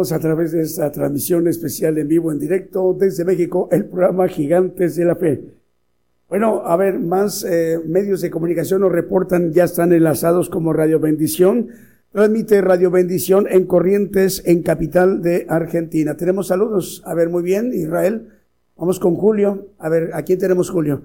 A 0.00 0.18
través 0.18 0.52
de 0.52 0.62
esta 0.62 0.90
transmisión 0.90 1.46
especial 1.46 1.98
en 1.98 2.08
vivo, 2.08 2.32
en 2.32 2.38
directo 2.38 2.96
desde 2.98 3.22
México, 3.22 3.68
el 3.70 3.84
programa 3.84 4.28
Gigantes 4.28 4.96
de 4.96 5.04
la 5.04 5.14
Fe. 5.14 5.42
Bueno, 6.26 6.62
a 6.64 6.74
ver, 6.78 6.98
más 6.98 7.44
eh, 7.44 7.78
medios 7.84 8.22
de 8.22 8.30
comunicación 8.30 8.80
nos 8.80 8.92
reportan, 8.92 9.52
ya 9.52 9.64
están 9.64 9.92
enlazados 9.92 10.48
como 10.48 10.72
Radio 10.72 11.00
Bendición. 11.00 11.68
Transmite 12.12 12.62
Radio 12.62 12.90
Bendición 12.90 13.46
en 13.50 13.66
Corrientes, 13.66 14.42
en 14.46 14.62
capital 14.62 15.20
de 15.20 15.44
Argentina. 15.50 16.16
Tenemos 16.16 16.46
saludos. 16.46 17.02
A 17.04 17.12
ver, 17.12 17.28
muy 17.28 17.42
bien, 17.42 17.70
Israel. 17.74 18.28
Vamos 18.78 18.98
con 19.00 19.16
Julio. 19.16 19.68
A 19.78 19.90
ver, 19.90 20.12
¿a 20.14 20.22
quién 20.22 20.38
tenemos 20.38 20.70
Julio? 20.70 21.02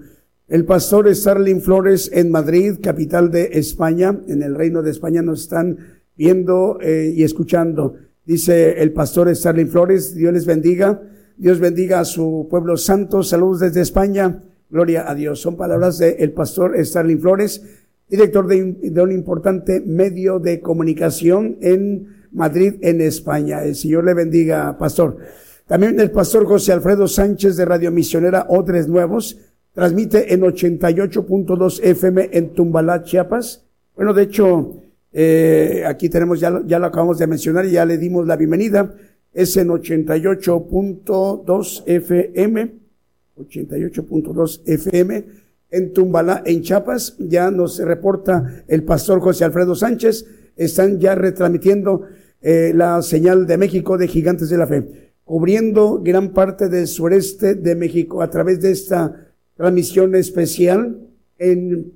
El 0.48 0.64
pastor 0.64 1.14
Starling 1.14 1.60
Flores 1.60 2.10
en 2.14 2.30
Madrid, 2.30 2.76
capital 2.82 3.30
de 3.30 3.50
España, 3.52 4.18
en 4.26 4.42
el 4.42 4.54
Reino 4.54 4.82
de 4.82 4.90
España, 4.90 5.20
nos 5.20 5.42
están 5.42 5.76
viendo 6.16 6.78
eh, 6.80 7.12
y 7.14 7.24
escuchando. 7.24 8.05
Dice 8.26 8.82
el 8.82 8.92
pastor 8.92 9.34
Starling 9.34 9.68
Flores, 9.68 10.12
Dios 10.16 10.32
les 10.32 10.46
bendiga, 10.46 11.00
Dios 11.36 11.60
bendiga 11.60 12.00
a 12.00 12.04
su 12.04 12.48
pueblo 12.50 12.76
santo, 12.76 13.22
saludos 13.22 13.60
desde 13.60 13.82
España, 13.82 14.42
gloria 14.68 15.08
a 15.08 15.14
Dios. 15.14 15.40
Son 15.40 15.56
palabras 15.56 15.98
del 15.98 16.32
pastor 16.32 16.76
Starling 16.84 17.20
Flores, 17.20 17.62
director 18.10 18.48
de, 18.48 18.78
de 18.82 19.00
un 19.00 19.12
importante 19.12 19.80
medio 19.80 20.40
de 20.40 20.60
comunicación 20.60 21.56
en 21.60 22.26
Madrid, 22.32 22.74
en 22.80 23.00
España. 23.00 23.62
El 23.62 23.76
Señor 23.76 24.04
le 24.04 24.14
bendiga, 24.14 24.76
pastor. 24.76 25.18
También 25.68 26.00
el 26.00 26.10
pastor 26.10 26.46
José 26.46 26.72
Alfredo 26.72 27.06
Sánchez 27.06 27.56
de 27.56 27.64
Radio 27.64 27.92
Misionera 27.92 28.46
Odres 28.48 28.88
Nuevos, 28.88 29.38
transmite 29.72 30.34
en 30.34 30.40
88.2 30.40 31.80
FM 31.80 32.30
en 32.32 32.54
Tumbalá, 32.54 33.04
Chiapas. 33.04 33.64
Bueno, 33.94 34.14
de 34.14 34.22
hecho, 34.24 34.80
eh, 35.18 35.82
aquí 35.86 36.10
tenemos, 36.10 36.38
ya, 36.38 36.60
ya 36.66 36.78
lo 36.78 36.84
acabamos 36.84 37.16
de 37.16 37.26
mencionar 37.26 37.64
y 37.64 37.70
ya 37.70 37.86
le 37.86 37.96
dimos 37.96 38.26
la 38.26 38.36
bienvenida. 38.36 38.94
Es 39.32 39.56
en 39.56 39.68
88.2 39.68 41.84
FM, 41.86 42.74
88.2 43.38 44.60
FM 44.66 45.24
en 45.70 45.92
Tumbalá, 45.94 46.42
en 46.44 46.60
Chiapas. 46.60 47.16
Ya 47.18 47.50
nos 47.50 47.78
reporta 47.78 48.62
el 48.68 48.84
pastor 48.84 49.20
José 49.20 49.46
Alfredo 49.46 49.74
Sánchez. 49.74 50.26
Están 50.54 51.00
ya 51.00 51.14
retransmitiendo 51.14 52.02
eh, 52.42 52.72
la 52.74 53.00
señal 53.00 53.46
de 53.46 53.56
México 53.56 53.96
de 53.96 54.08
Gigantes 54.08 54.50
de 54.50 54.58
la 54.58 54.66
Fe, 54.66 55.14
cubriendo 55.24 56.02
gran 56.04 56.34
parte 56.34 56.68
del 56.68 56.88
sureste 56.88 57.54
de 57.54 57.74
México 57.74 58.20
a 58.20 58.28
través 58.28 58.60
de 58.60 58.70
esta 58.70 59.28
transmisión 59.56 60.14
especial 60.14 60.98
en 61.38 61.94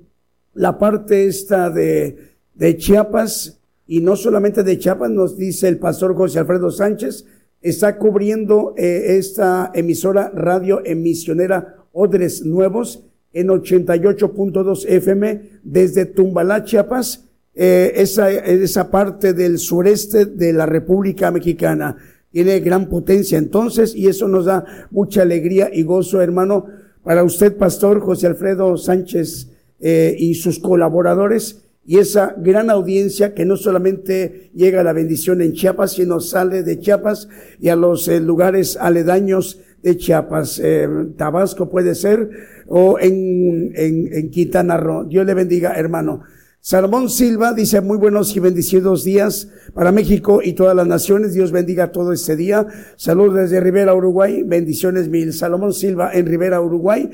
la 0.55 0.79
parte 0.79 1.27
esta 1.27 1.69
de, 1.69 2.30
de 2.61 2.77
Chiapas, 2.77 3.59
y 3.87 4.01
no 4.01 4.15
solamente 4.15 4.61
de 4.61 4.77
Chiapas, 4.77 5.09
nos 5.09 5.35
dice 5.35 5.67
el 5.67 5.79
pastor 5.79 6.13
José 6.13 6.37
Alfredo 6.37 6.69
Sánchez, 6.69 7.25
está 7.59 7.97
cubriendo 7.97 8.75
eh, 8.77 9.17
esta 9.17 9.71
emisora 9.73 10.29
radio 10.29 10.79
emisionera 10.85 11.87
Odres 11.91 12.45
Nuevos, 12.45 13.03
en 13.33 13.47
88.2 13.47 14.85
FM 14.87 15.41
desde 15.63 16.05
Tumbalá, 16.05 16.63
Chiapas, 16.63 17.27
eh, 17.55 17.93
esa, 17.95 18.29
esa 18.29 18.91
parte 18.91 19.33
del 19.33 19.57
sureste 19.57 20.27
de 20.27 20.53
la 20.53 20.67
República 20.67 21.31
Mexicana. 21.31 21.97
Tiene 22.29 22.59
gran 22.59 22.89
potencia 22.89 23.39
entonces 23.39 23.95
y 23.95 24.05
eso 24.07 24.27
nos 24.27 24.45
da 24.45 24.87
mucha 24.91 25.23
alegría 25.23 25.71
y 25.73 25.81
gozo, 25.81 26.21
hermano, 26.21 26.67
para 27.03 27.23
usted, 27.23 27.57
Pastor 27.57 28.01
José 28.01 28.27
Alfredo 28.27 28.77
Sánchez 28.77 29.49
eh, 29.79 30.15
y 30.15 30.35
sus 30.35 30.59
colaboradores 30.59 31.60
y 31.83 31.97
esa 31.97 32.35
gran 32.37 32.69
audiencia 32.69 33.33
que 33.33 33.45
no 33.45 33.57
solamente 33.57 34.51
llega 34.53 34.81
a 34.81 34.83
la 34.83 34.93
bendición 34.93 35.41
en 35.41 35.53
Chiapas, 35.53 35.93
sino 35.93 36.19
sale 36.19 36.63
de 36.63 36.79
Chiapas 36.79 37.27
y 37.59 37.69
a 37.69 37.75
los 37.75 38.07
eh, 38.07 38.19
lugares 38.19 38.77
aledaños 38.77 39.59
de 39.81 39.97
Chiapas, 39.97 40.59
eh, 40.63 40.87
Tabasco 41.17 41.69
puede 41.69 41.95
ser, 41.95 42.29
o 42.67 42.99
en, 42.99 43.71
en, 43.75 44.13
en 44.13 44.29
Quintana 44.29 44.77
Roo. 44.77 45.05
Dios 45.05 45.25
le 45.25 45.33
bendiga, 45.33 45.73
hermano. 45.73 46.21
Salomón 46.63 47.09
Silva 47.09 47.53
dice 47.53 47.81
muy 47.81 47.97
buenos 47.97 48.35
y 48.35 48.39
bendecidos 48.39 49.03
días 49.03 49.49
para 49.73 49.91
México 49.91 50.41
y 50.43 50.53
todas 50.53 50.75
las 50.75 50.85
naciones. 50.85 51.33
Dios 51.33 51.51
bendiga 51.51 51.91
todo 51.91 52.13
este 52.13 52.35
día. 52.35 52.67
Saludos 52.97 53.33
desde 53.33 53.59
Rivera, 53.59 53.95
Uruguay. 53.95 54.43
Bendiciones 54.43 55.09
mil. 55.09 55.33
Salomón 55.33 55.73
Silva 55.73 56.11
en 56.13 56.27
Rivera, 56.27 56.61
Uruguay 56.61 57.09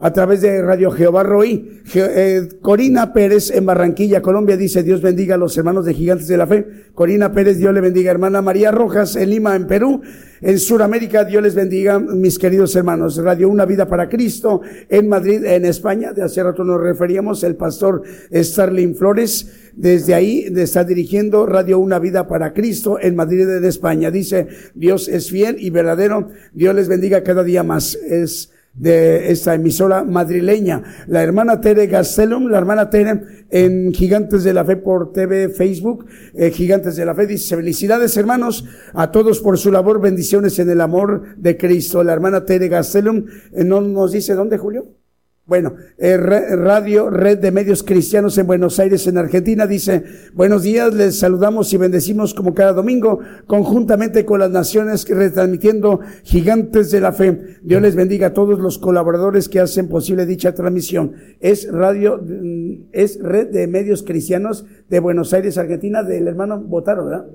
a 0.00 0.12
través 0.12 0.40
de 0.40 0.62
Radio 0.62 0.90
Jehová 0.90 1.22
Roí. 1.22 1.82
Eh, 1.94 2.48
Corina 2.62 3.12
Pérez 3.12 3.50
en 3.50 3.66
Barranquilla, 3.66 4.22
Colombia, 4.22 4.56
dice 4.56 4.82
Dios 4.82 5.02
bendiga 5.02 5.34
a 5.34 5.38
los 5.38 5.56
hermanos 5.58 5.84
de 5.84 5.92
Gigantes 5.92 6.26
de 6.26 6.38
la 6.38 6.46
Fe. 6.46 6.66
Corina 6.94 7.32
Pérez, 7.32 7.58
Dios 7.58 7.74
le 7.74 7.82
bendiga. 7.82 8.10
Hermana 8.10 8.40
María 8.40 8.70
Rojas 8.70 9.14
en 9.16 9.30
Lima, 9.30 9.54
en 9.54 9.66
Perú. 9.66 10.00
En 10.40 10.58
Sudamérica, 10.58 11.24
Dios 11.24 11.42
les 11.42 11.54
bendiga, 11.54 11.98
mis 11.98 12.38
queridos 12.38 12.74
hermanos. 12.74 13.22
Radio 13.22 13.50
Una 13.50 13.66
Vida 13.66 13.86
para 13.86 14.08
Cristo 14.08 14.62
en 14.88 15.06
Madrid, 15.06 15.44
en 15.44 15.66
España. 15.66 16.14
De 16.14 16.22
hace 16.22 16.42
rato 16.42 16.64
nos 16.64 16.80
referíamos, 16.80 17.44
el 17.44 17.56
pastor 17.56 18.02
Starling 18.32 18.94
Flores. 18.94 19.70
Desde 19.74 20.14
ahí 20.14 20.46
está 20.56 20.82
dirigiendo 20.84 21.44
Radio 21.44 21.78
Una 21.78 21.98
Vida 21.98 22.26
para 22.26 22.54
Cristo 22.54 22.98
en 22.98 23.16
Madrid, 23.16 23.48
en 23.50 23.66
España. 23.66 24.10
Dice, 24.10 24.48
Dios 24.74 25.08
es 25.08 25.30
fiel 25.30 25.56
y 25.58 25.68
verdadero. 25.68 26.30
Dios 26.54 26.74
les 26.74 26.88
bendiga 26.88 27.22
cada 27.22 27.44
día 27.44 27.62
más. 27.62 27.94
Es 27.96 28.50
de 28.74 29.30
esta 29.30 29.54
emisora 29.54 30.04
madrileña. 30.04 30.82
La 31.06 31.22
hermana 31.22 31.60
Tere 31.60 31.86
Gastelum, 31.86 32.48
la 32.48 32.58
hermana 32.58 32.88
Tere 32.88 33.46
en 33.50 33.92
Gigantes 33.92 34.44
de 34.44 34.54
la 34.54 34.64
Fe 34.64 34.76
por 34.76 35.12
TV, 35.12 35.48
Facebook, 35.48 36.06
eh, 36.34 36.50
Gigantes 36.50 36.96
de 36.96 37.04
la 37.04 37.14
Fe, 37.14 37.26
dice 37.26 37.56
felicidades 37.56 38.16
hermanos 38.16 38.64
a 38.94 39.10
todos 39.10 39.40
por 39.40 39.58
su 39.58 39.72
labor, 39.72 40.00
bendiciones 40.00 40.58
en 40.58 40.70
el 40.70 40.80
amor 40.80 41.36
de 41.36 41.56
Cristo. 41.56 42.04
La 42.04 42.12
hermana 42.12 42.44
Tere 42.44 42.68
Gastelum, 42.68 43.26
eh, 43.52 43.64
¿no 43.64 43.80
nos 43.80 44.12
dice 44.12 44.34
dónde, 44.34 44.58
Julio? 44.58 44.99
Bueno, 45.50 45.74
eh, 45.98 46.16
Radio 46.16 47.10
Red 47.10 47.40
de 47.40 47.50
Medios 47.50 47.82
Cristianos 47.82 48.38
en 48.38 48.46
Buenos 48.46 48.78
Aires, 48.78 49.08
en 49.08 49.18
Argentina, 49.18 49.66
dice, 49.66 50.04
buenos 50.32 50.62
días, 50.62 50.94
les 50.94 51.18
saludamos 51.18 51.72
y 51.72 51.76
bendecimos 51.76 52.34
como 52.34 52.54
cada 52.54 52.72
domingo, 52.72 53.18
conjuntamente 53.48 54.24
con 54.24 54.38
las 54.38 54.52
naciones, 54.52 55.08
retransmitiendo 55.08 55.98
Gigantes 56.22 56.92
de 56.92 57.00
la 57.00 57.10
Fe. 57.10 57.56
Dios 57.64 57.82
les 57.82 57.96
bendiga 57.96 58.28
a 58.28 58.32
todos 58.32 58.60
los 58.60 58.78
colaboradores 58.78 59.48
que 59.48 59.58
hacen 59.58 59.88
posible 59.88 60.24
dicha 60.24 60.54
transmisión. 60.54 61.14
Es 61.40 61.68
Radio, 61.68 62.22
mm, 62.24 62.90
es 62.92 63.18
Red 63.20 63.48
de 63.48 63.66
Medios 63.66 64.04
Cristianos 64.04 64.64
de 64.88 65.00
Buenos 65.00 65.32
Aires, 65.32 65.58
Argentina, 65.58 66.04
del 66.04 66.28
hermano 66.28 66.60
Botaro, 66.60 67.06
¿verdad? 67.06 67.26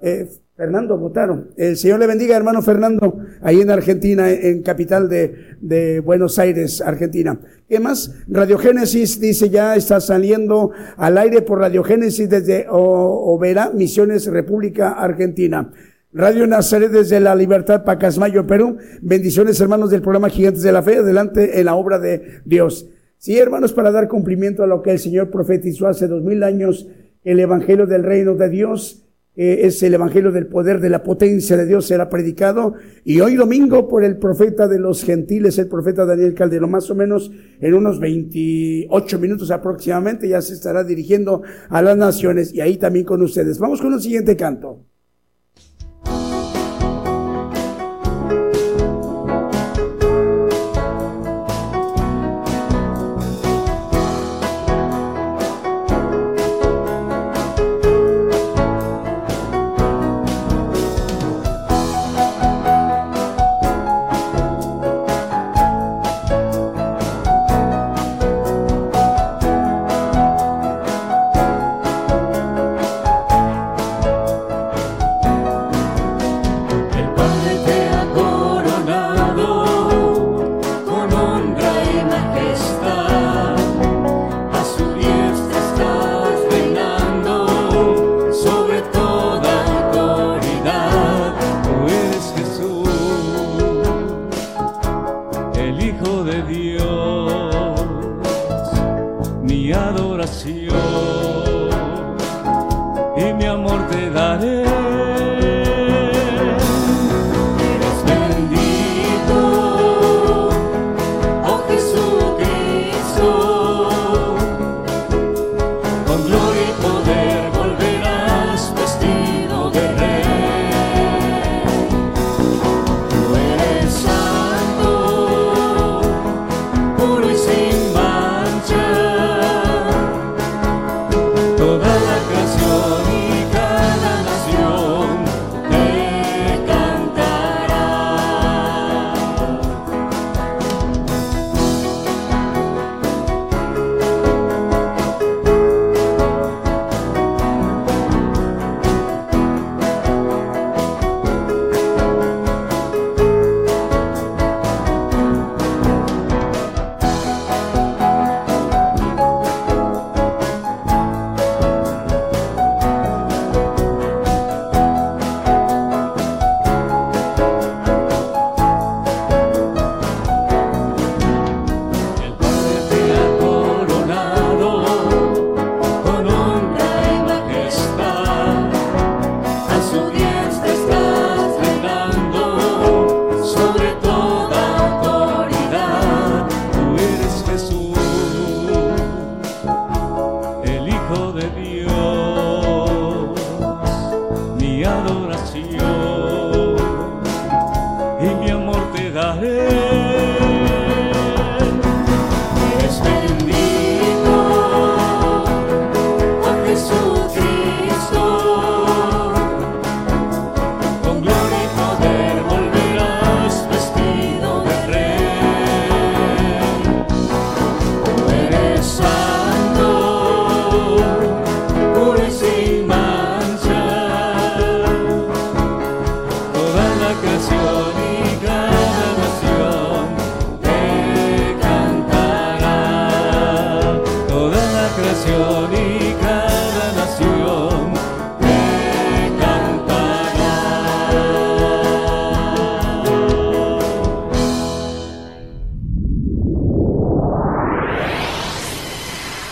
Eh, 0.00 0.26
Fernando 0.56 0.98
Botaro. 0.98 1.48
El 1.56 1.78
Señor 1.78 1.98
le 1.98 2.06
bendiga, 2.06 2.36
hermano 2.36 2.60
Fernando, 2.60 3.18
ahí 3.40 3.62
en 3.62 3.70
Argentina, 3.70 4.30
en 4.30 4.62
capital 4.62 5.08
de, 5.08 5.56
de 5.62 6.00
Buenos 6.00 6.38
Aires, 6.38 6.82
Argentina. 6.82 7.40
¿Qué 7.68 7.80
más? 7.80 8.14
Radiogénesis 8.28 9.18
dice 9.18 9.48
ya 9.48 9.74
está 9.76 9.98
saliendo 10.00 10.70
al 10.98 11.16
aire 11.16 11.40
por 11.40 11.58
Radiogénesis 11.58 12.28
desde 12.28 12.66
Overa, 12.68 13.70
Misiones, 13.74 14.26
República 14.26 14.90
Argentina. 14.90 15.70
Radio 16.12 16.46
Nazaret 16.46 16.92
desde 16.92 17.18
la 17.20 17.34
Libertad, 17.34 17.84
Pacasmayo, 17.84 18.46
Perú. 18.46 18.76
Bendiciones, 19.00 19.58
hermanos 19.62 19.90
del 19.90 20.02
programa 20.02 20.28
Gigantes 20.28 20.62
de 20.62 20.72
la 20.72 20.82
Fe, 20.82 20.96
adelante 20.96 21.58
en 21.58 21.64
la 21.64 21.74
obra 21.74 21.98
de 21.98 22.42
Dios. 22.44 22.90
Sí, 23.16 23.38
hermanos, 23.38 23.72
para 23.72 23.90
dar 23.90 24.08
cumplimiento 24.08 24.62
a 24.62 24.66
lo 24.66 24.82
que 24.82 24.90
el 24.90 24.98
Señor 24.98 25.30
profetizó 25.30 25.86
hace 25.86 26.08
dos 26.08 26.22
mil 26.22 26.42
años, 26.42 26.86
el 27.24 27.40
Evangelio 27.40 27.86
del 27.86 28.02
Reino 28.02 28.34
de 28.34 28.50
Dios, 28.50 29.01
eh, 29.34 29.60
es 29.62 29.82
el 29.82 29.94
evangelio 29.94 30.30
del 30.30 30.46
poder, 30.46 30.78
de 30.80 30.90
la 30.90 31.02
potencia 31.02 31.56
de 31.56 31.66
Dios 31.66 31.86
será 31.86 32.08
predicado. 32.08 32.74
Y 33.04 33.20
hoy 33.20 33.36
domingo 33.36 33.88
por 33.88 34.04
el 34.04 34.18
profeta 34.18 34.68
de 34.68 34.78
los 34.78 35.04
gentiles, 35.04 35.58
el 35.58 35.68
profeta 35.68 36.04
Daniel 36.04 36.34
Calderón, 36.34 36.70
más 36.70 36.90
o 36.90 36.94
menos 36.94 37.32
en 37.60 37.74
unos 37.74 37.98
28 37.98 39.18
minutos 39.18 39.50
aproximadamente, 39.50 40.28
ya 40.28 40.42
se 40.42 40.52
estará 40.52 40.84
dirigiendo 40.84 41.42
a 41.70 41.80
las 41.80 41.96
naciones 41.96 42.52
y 42.52 42.60
ahí 42.60 42.76
también 42.76 43.06
con 43.06 43.22
ustedes. 43.22 43.58
Vamos 43.58 43.80
con 43.80 43.94
el 43.94 44.00
siguiente 44.00 44.36
canto. 44.36 44.91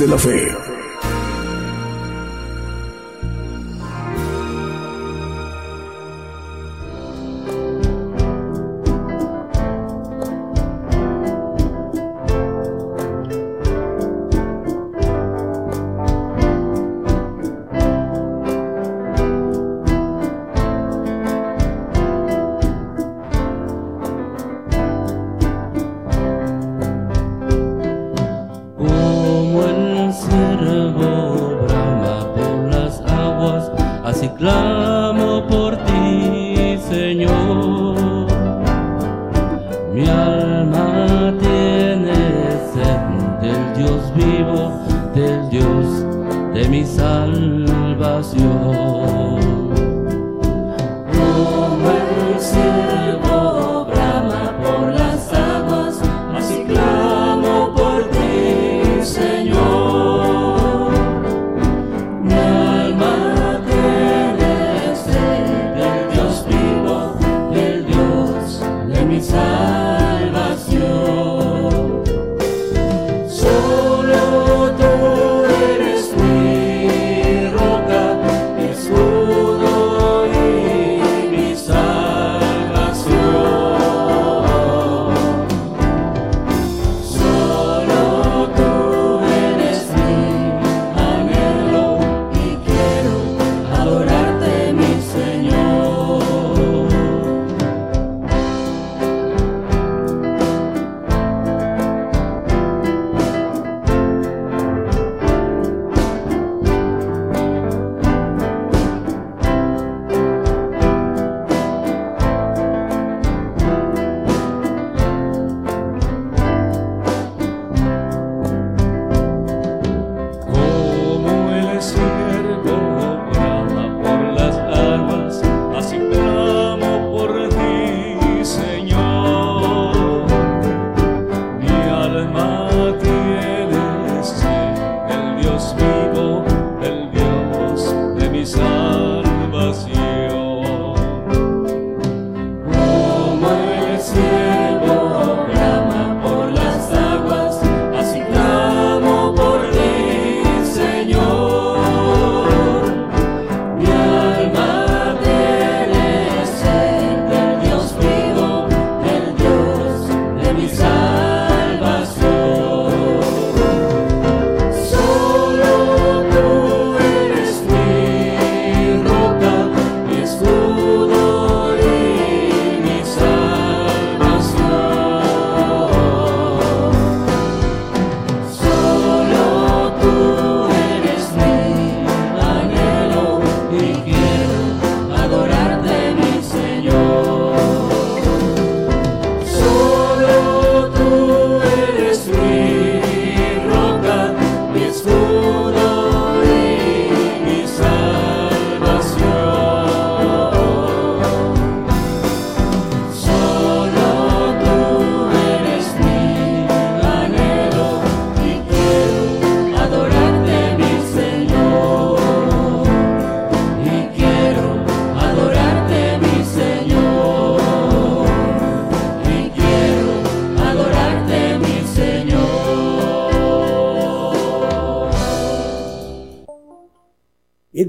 De 0.00 0.06
la 0.06 0.16
fe. 0.16 0.49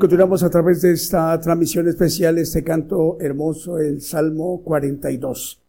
Continuamos 0.02 0.42
a 0.42 0.50
través 0.50 0.82
de 0.82 0.94
esta 0.94 1.40
transmisión 1.40 1.88
especial, 1.88 2.40
este 2.40 2.64
canto 2.64 3.18
hermoso, 3.20 3.78
el 3.78 4.02
Salmo 4.02 4.64
42. 4.64 5.62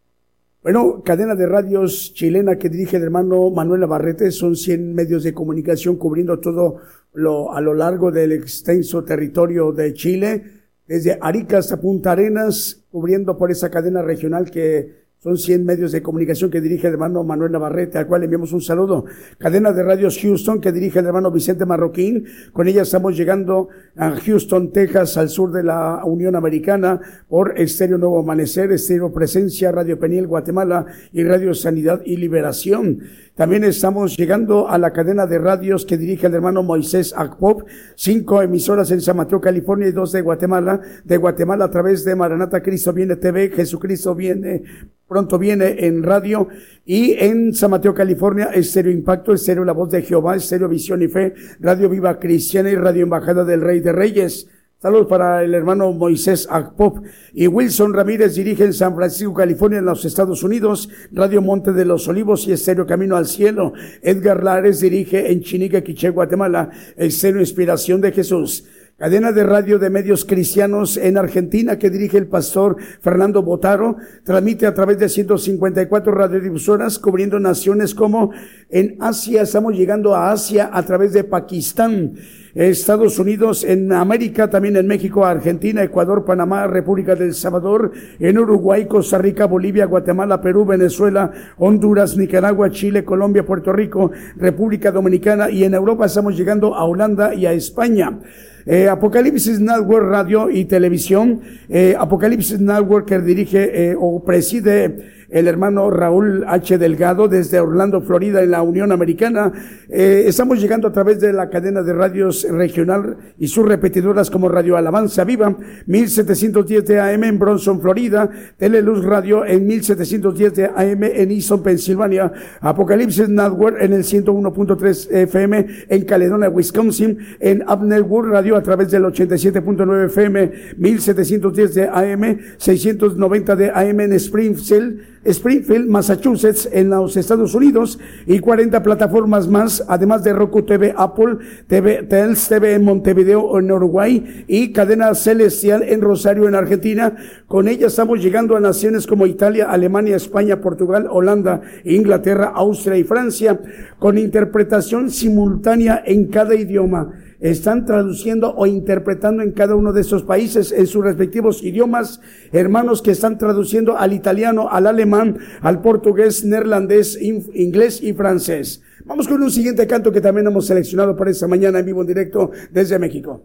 Bueno, 0.63 1.03
cadena 1.05 1.35
de 1.35 1.47
radios 1.47 2.15
chilena 2.15 2.57
que 2.57 2.71
dirige 2.71 2.97
el 2.97 3.03
hermano 3.03 3.51
Manuel 3.51 3.83
Navarrete, 3.83 4.31
son 4.31 4.57
100 4.57 4.95
medios 4.95 5.23
de 5.25 5.35
comunicación 5.35 5.97
cubriendo 5.97 6.41
todo 6.41 6.79
lo, 7.13 7.53
a 7.53 7.61
lo 7.61 7.75
largo 7.75 8.11
del 8.11 8.33
extenso 8.33 9.05
territorio 9.05 9.71
de 9.71 9.93
Chile, 9.93 10.45
desde 10.89 11.19
Arica 11.21 11.59
hasta 11.59 11.79
Punta 11.79 12.13
Arenas, 12.13 12.87
cubriendo 12.91 13.37
por 13.37 13.51
esa 13.51 13.71
cadena 13.71 14.01
regional 14.01 14.51
que 14.51 15.02
son 15.23 15.39
100 15.39 15.65
medios 15.65 15.93
de 15.93 16.03
comunicación 16.03 16.51
que 16.51 16.61
dirige 16.61 16.89
el 16.89 16.95
hermano 16.95 17.23
Manuel 17.23 17.53
Navarrete, 17.53 17.97
al 17.97 18.09
cual 18.09 18.25
enviamos 18.25 18.53
un 18.53 18.61
saludo. 18.61 19.05
Cadena 19.39 19.71
de 19.71 19.85
radios 19.85 20.19
Houston 20.21 20.61
que 20.61 20.73
dirige 20.73 20.99
el 20.99 21.07
hermano 21.07 21.31
Vicente 21.31 21.65
Marroquín. 21.65 22.25
Con 22.53 22.67
ella 22.67 22.83
estamos 22.83 23.17
llegando 23.17 23.69
a 23.97 24.17
Houston, 24.17 24.73
Texas, 24.73 25.17
al 25.17 25.29
sur 25.29 25.53
de 25.53 25.63
la 25.63 26.05
Unión 26.05 26.35
Americana, 26.35 27.01
por 27.29 27.57
Estéreo 27.57 27.99
Nuevo 27.99 28.19
Amanecer, 28.19 28.73
Estéreo 28.73 29.13
Presencia, 29.13 29.71
Radio 29.71 29.97
Peniel 29.97 30.27
Guatemala 30.27 30.87
y 31.13 31.23
Radio 31.23 31.55
Sanidad 31.55 32.03
y 32.05 32.17
Liberación. 32.17 33.03
También 33.35 33.65
estamos 33.65 34.15
llegando 34.19 34.69
a 34.69 34.77
la 34.77 34.93
cadena 34.93 35.27
de 35.27 35.39
radios 35.39 35.87
que 35.87 35.97
dirige 35.97 36.27
el 36.27 36.35
hermano 36.35 36.63
Moisés 36.63 37.15
Akpop, 37.17 37.63
cinco 37.95 38.43
emisoras 38.43 38.91
en 38.91 39.01
San 39.01 39.17
Mateo, 39.17 39.41
California 39.41 39.89
y 39.89 39.93
dos 39.93 40.13
de 40.13 40.21
Guatemala. 40.21 40.81
De 41.03 41.17
Guatemala 41.17 41.65
a 41.65 41.71
través 41.71 42.05
de 42.05 42.15
Maranata 42.15 42.63
Cristo 42.63 42.93
Viene 42.93 43.17
TV, 43.17 43.49
Jesucristo 43.49 44.15
Viene, 44.15 44.63
pronto 45.09 45.39
viene 45.39 45.87
en 45.87 46.03
radio 46.03 46.49
y 46.85 47.13
en 47.13 47.55
San 47.55 47.71
Mateo, 47.71 47.95
California, 47.95 48.51
Estéreo 48.53 48.93
Impacto, 48.93 49.33
Estéreo 49.33 49.65
La 49.65 49.73
Voz 49.73 49.91
de 49.91 50.03
Jehová, 50.03 50.37
Estéreo 50.37 50.69
Visión 50.69 51.01
y 51.01 51.09
Fe, 51.09 51.33
Radio 51.59 51.89
Viva 51.89 52.19
Cristiana 52.19 52.71
y 52.71 52.77
Radio 52.77 53.05
Embajada 53.05 53.45
del 53.45 53.63
Rey 53.63 53.81
de 53.81 53.93
Reyes. 53.93 54.47
Saludos 54.83 55.07
para 55.07 55.45
el 55.45 55.55
hermano 55.55 55.93
Moisés 55.93 56.49
Akpop 56.51 57.05
y 57.33 57.47
Wilson 57.47 57.95
Ramírez 57.95 58.35
dirige 58.35 58.65
en 58.65 58.73
San 58.73 58.97
Francisco, 58.97 59.33
California, 59.33 59.79
en 59.79 59.85
los 59.85 60.05
Estados 60.05 60.43
Unidos, 60.43 60.89
Radio 61.13 61.41
Monte 61.41 61.71
de 61.71 61.85
los 61.85 62.09
Olivos 62.09 62.49
y 62.49 62.53
Estéreo 62.53 62.85
Camino 62.85 63.17
al 63.17 63.27
Cielo. 63.27 63.75
Edgar 64.03 64.43
Lares 64.43 64.81
dirige 64.81 65.31
en 65.31 65.41
Chinique, 65.41 65.85
Quiché, 65.85 66.11
Guatemala, 66.11 66.69
Estéreo 66.97 67.39
Inspiración 67.39 68.01
de 68.01 68.11
Jesús. 68.11 68.65
Cadena 69.03 69.33
de 69.33 69.43
radio 69.43 69.81
de 69.81 69.91
medios 69.91 70.25
cristianos 70.25 70.97
en 70.97 71.19
Argentina 71.19 71.77
que 71.77 71.91
dirige 71.91 72.19
el 72.19 72.29
pastor 72.29 72.77
Fernando 73.01 73.43
Botaro, 73.43 73.97
transmite 74.23 74.65
a 74.65 74.75
través 74.75 74.99
de 74.99 75.09
154 75.09 76.13
radiodifusoras 76.13 77.01
cubriendo 77.01 77.41
naciones 77.41 77.97
como 77.97 78.31
en 78.73 78.97
Asia, 79.01 79.43
estamos 79.43 79.77
llegando 79.77 80.15
a 80.15 80.33
Asia 80.33 80.71
a 80.73 80.83
través 80.83 81.13
de 81.13 81.25
Pakistán. 81.25 82.15
Estados 82.55 83.19
Unidos, 83.19 83.65
en 83.65 83.93
América, 83.93 84.49
también 84.49 84.77
en 84.77 84.87
México, 84.87 85.25
Argentina, 85.25 85.83
Ecuador, 85.83 86.25
Panamá, 86.25 86.67
República 86.67 87.15
del 87.15 87.33
Salvador, 87.35 87.93
en 88.19 88.39
Uruguay, 88.39 88.87
Costa 88.87 89.17
Rica, 89.19 89.47
Bolivia, 89.47 89.87
Guatemala, 89.87 90.41
Perú, 90.41 90.67
Venezuela, 90.67 91.31
Honduras, 91.57 92.17
Nicaragua, 92.17 92.71
Chile, 92.71 93.05
Colombia, 93.05 93.47
Puerto 93.47 93.73
Rico, 93.73 94.11
República 94.37 94.91
Dominicana 94.91 95.51
y 95.51 95.65
en 95.65 95.75
Europa 95.75 96.07
estamos 96.07 96.37
llegando 96.37 96.75
a 96.75 96.85
Holanda 96.85 97.35
y 97.35 97.47
a 97.47 97.53
España. 97.53 98.21
Eh, 98.65 98.89
Apocalipsis 98.89 99.59
Network 99.59 100.07
Radio 100.09 100.49
y 100.49 100.67
Televisión, 100.67 101.41
eh, 101.69 101.97
Apocalipsis 101.99 102.61
Network 102.61 103.09
que 103.09 103.19
dirige 103.19 103.91
eh, 103.91 103.97
o 103.99 104.23
preside 104.23 105.22
el 105.33 105.49
hermano 105.49 105.91
Raúl 105.91 106.45
H. 106.47 106.79
Delgado 106.79 107.27
desde 107.27 107.59
Orlando, 107.59 108.03
Florida, 108.03 108.43
en 108.43 108.51
la 108.51 108.63
Unión 108.63 108.93
Americana. 108.93 109.51
Eh, 109.89 110.25
estamos 110.27 110.61
llegando 110.61 110.89
a 110.89 110.93
través 110.93 111.21
de 111.21 111.33
la 111.33 111.49
cadena 111.49 111.83
de 111.83 111.95
radios 111.95 112.47
regional 112.51 113.17
y 113.39 113.49
sus 113.49 113.67
repetidoras 113.67 114.31
como 114.31 114.49
Radio 114.49 114.77
Alabanza 114.77 115.25
Viva, 115.25 115.57
1710 115.87 116.85
de 116.85 117.01
AM 117.01 117.25
en 117.25 117.39
Bronson, 117.39 117.81
Florida, 117.81 118.29
Teleluz 118.59 119.05
Radio 119.05 119.47
en 119.47 119.67
1710 119.67 120.55
de 120.55 120.65
AM 120.67 121.03
en 121.03 121.31
Easton, 121.31 121.63
Pensilvania, 121.63 122.31
Apocalipsis 122.61 123.29
Network 123.29 123.79
en 123.81 123.95
el 123.95 124.05
101.3 124.05 125.11
FM 125.11 125.67
en 125.89 126.05
Caledonia, 126.05 126.51
Wisconsin, 126.51 127.19
en 127.41 127.63
Up 127.63 127.83
Network 127.83 128.29
Radio 128.29 128.57
a 128.57 128.63
través 128.63 128.91
del 128.91 129.05
87.9 129.05 130.07
FM, 130.07 130.53
1710 130.77 131.75
de 131.75 131.89
AM, 131.89 132.39
690 132.59 133.57
de 133.57 133.71
AM 133.71 134.01
en 134.01 134.13
Springfield, 134.13 135.01
Springfield, 135.25 135.89
Massachusetts, 135.89 136.69
en 136.73 136.91
los 136.91 137.17
Estados 137.17 137.55
Unidos, 137.55 137.99
y 138.27 138.39
40 138.39 138.83
plataformas 138.83 139.49
más, 139.49 139.85
además 139.89 140.25
de 140.25 140.33
Roku 140.33 140.63
TV, 140.63 140.95
Apple 140.97 141.39
TV, 141.67 142.03
Tels 142.03 142.49
TV 142.49 142.75
en 142.75 142.85
Montevideo, 142.85 143.59
en 143.59 143.71
Uruguay, 143.71 144.45
y 144.47 144.73
Cadena 144.73 145.15
Celestial 145.15 145.83
en 145.83 146.01
Rosario, 146.01 146.49
en 146.49 146.55
Argentina. 146.55 147.15
Con 147.47 147.69
ella 147.69 147.87
estamos 147.87 148.23
llegando 148.23 148.57
a 148.57 148.61
naciones 148.61 149.07
como 149.07 149.27
Italia, 149.27 149.71
Alemania, 149.71 150.17
España, 150.17 150.61
Portugal, 150.61 151.07
Holanda, 151.11 151.61
Inglaterra, 151.85 152.53
Austria 152.55 152.97
y 152.97 153.05
Francia, 153.05 153.61
con 153.99 154.19
interpretación 154.19 155.11
simultánea 155.11 156.03
en 156.05 156.27
cada 156.27 156.55
idioma 156.55 157.11
están 157.43 157.85
traduciendo 157.85 158.55
o 158.55 158.67
interpretando 158.67 159.43
en 159.43 159.53
cada 159.53 159.75
uno 159.75 159.93
de 159.93 160.01
esos 160.01 160.23
países 160.23 160.73
en 160.73 160.87
sus 160.87 161.05
respectivos 161.05 161.63
idiomas, 161.63 162.21
hermanos 162.53 163.03
que 163.03 163.11
están 163.11 163.37
traduciendo 163.37 163.99
al 163.99 164.13
italiano, 164.13 164.69
al 164.71 164.87
alemán, 164.87 165.39
al 165.61 165.83
portugués, 165.83 166.45
neerlandés, 166.45 167.21
inglés 167.21 168.03
y 168.03 168.15
francés. 168.15 168.81
Vamos 169.05 169.27
con 169.27 169.43
un 169.43 169.51
siguiente 169.51 169.87
canto 169.87 170.13
que 170.13 170.21
también 170.21 170.47
hemos 170.47 170.67
seleccionado 170.67 171.17
para 171.17 171.33
esta 171.33 171.49
mañana 171.49 171.81
en 171.81 171.87
vivo 171.87 172.01
en 172.01 172.07
directo 172.07 172.53
desde 172.71 172.99
México. 172.99 173.43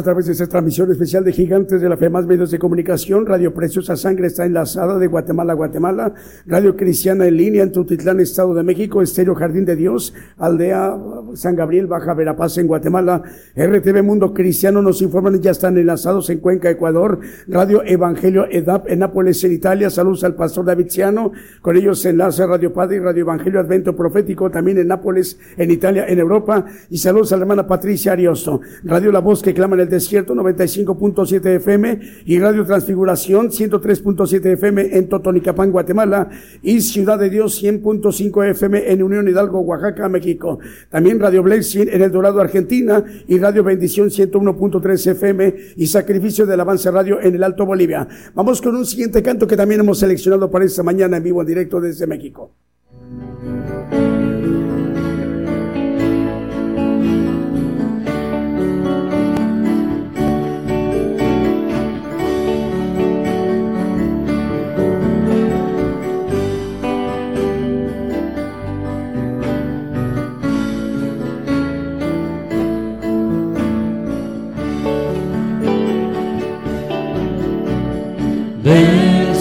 A 0.00 0.02
través 0.02 0.24
de 0.24 0.32
esta 0.32 0.46
transmisión 0.46 0.90
especial 0.90 1.22
de 1.24 1.32
Gigantes 1.32 1.80
de 1.80 1.88
la 1.88 1.96
Fe, 1.96 2.08
más 2.08 2.26
medios 2.26 2.50
de 2.50 2.58
comunicación. 2.58 3.26
Radio 3.26 3.52
Preciosa 3.52 3.96
Sangre 3.96 4.28
está 4.28 4.46
enlazada 4.46 4.98
de 4.98 5.06
Guatemala 5.06 5.52
a 5.52 5.56
Guatemala. 5.56 6.14
Radio 6.46 6.74
Cristiana 6.74 7.26
en 7.26 7.36
línea 7.36 7.62
en 7.62 7.70
Tutitlán, 7.70 8.18
Estado 8.18 8.54
de 8.54 8.62
México. 8.62 9.02
Estéreo 9.02 9.34
Jardín 9.34 9.66
de 9.66 9.76
Dios, 9.76 10.14
Aldea 10.38 10.96
San 11.34 11.56
Gabriel, 11.56 11.86
Baja 11.86 12.14
Verapaz 12.14 12.58
en 12.58 12.66
Guatemala. 12.66 13.22
RTV 13.56 14.02
Mundo 14.02 14.32
Cristiano 14.32 14.82
nos 14.82 15.02
informan, 15.02 15.40
ya 15.40 15.50
están 15.50 15.76
enlazados 15.78 16.30
en 16.30 16.38
Cuenca, 16.38 16.70
Ecuador. 16.70 17.20
Radio 17.48 17.82
Evangelio 17.84 18.46
EDAP 18.50 18.90
en 18.90 19.00
Nápoles, 19.00 19.42
en 19.44 19.52
Italia. 19.52 19.90
Saludos 19.90 20.24
al 20.24 20.34
pastor 20.34 20.64
David 20.64 20.88
Ciano. 20.88 21.32
Con 21.62 21.76
ellos 21.76 22.00
se 22.00 22.10
enlaza 22.10 22.46
Radio 22.46 22.72
Padre 22.72 22.96
y 22.96 23.00
Radio 23.00 23.22
Evangelio 23.22 23.60
Advento 23.60 23.94
Profético 23.94 24.50
también 24.50 24.78
en 24.78 24.88
Nápoles, 24.88 25.38
en 25.56 25.70
Italia, 25.70 26.06
en 26.08 26.18
Europa. 26.18 26.64
Y 26.88 26.98
saludos 26.98 27.32
a 27.32 27.36
la 27.36 27.42
hermana 27.42 27.66
Patricia 27.66 28.12
Ariosto. 28.12 28.60
Radio 28.84 29.12
La 29.12 29.20
Voz 29.20 29.42
que 29.42 29.54
clama 29.54 29.76
en 29.76 29.82
el 29.82 29.88
desierto 29.88 30.34
95.7 30.34 31.56
FM 31.56 32.00
y 32.24 32.38
Radio 32.38 32.64
Transfiguración 32.64 33.50
103.7 33.50 34.44
FM 34.54 34.96
en 34.96 35.08
Totonicapán, 35.08 35.70
Guatemala 35.70 36.28
y 36.62 36.80
Ciudad 36.80 37.18
de 37.18 37.30
Dios 37.30 37.62
100.5 37.62 38.50
FM 38.50 38.90
en 38.90 39.02
Unión 39.02 39.28
Hidalgo, 39.28 39.60
Oaxaca, 39.60 40.08
México. 40.08 40.58
También 40.88 41.19
Radio 41.20 41.42
Blessing 41.42 41.88
en 41.92 42.00
El 42.00 42.10
Dorado, 42.10 42.40
Argentina 42.40 43.04
y 43.28 43.38
Radio 43.38 43.62
Bendición 43.62 44.08
101.3 44.08 45.10
FM 45.10 45.54
y 45.76 45.86
Sacrificio 45.86 46.46
del 46.46 46.60
Avance 46.60 46.90
Radio 46.90 47.20
en 47.20 47.34
el 47.34 47.42
Alto 47.42 47.66
Bolivia. 47.66 48.08
Vamos 48.34 48.62
con 48.62 48.74
un 48.74 48.86
siguiente 48.86 49.22
canto 49.22 49.46
que 49.46 49.56
también 49.56 49.80
hemos 49.80 49.98
seleccionado 49.98 50.50
para 50.50 50.64
esta 50.64 50.82
mañana 50.82 51.18
en 51.18 51.22
vivo 51.22 51.42
en 51.42 51.46
directo 51.46 51.78
desde 51.78 52.06
México. 52.06 52.52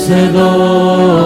Vencedor, 0.09 1.18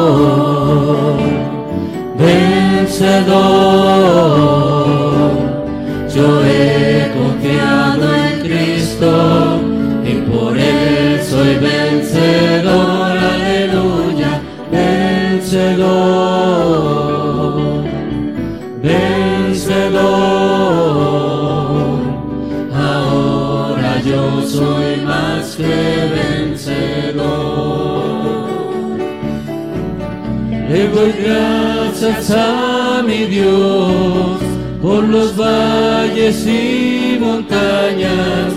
a 32.05 33.01
mi 33.01 33.25
Dios 33.25 34.37
por 34.81 35.05
los 35.05 35.37
valles 35.37 36.45
y 36.45 37.17
montañas, 37.17 38.51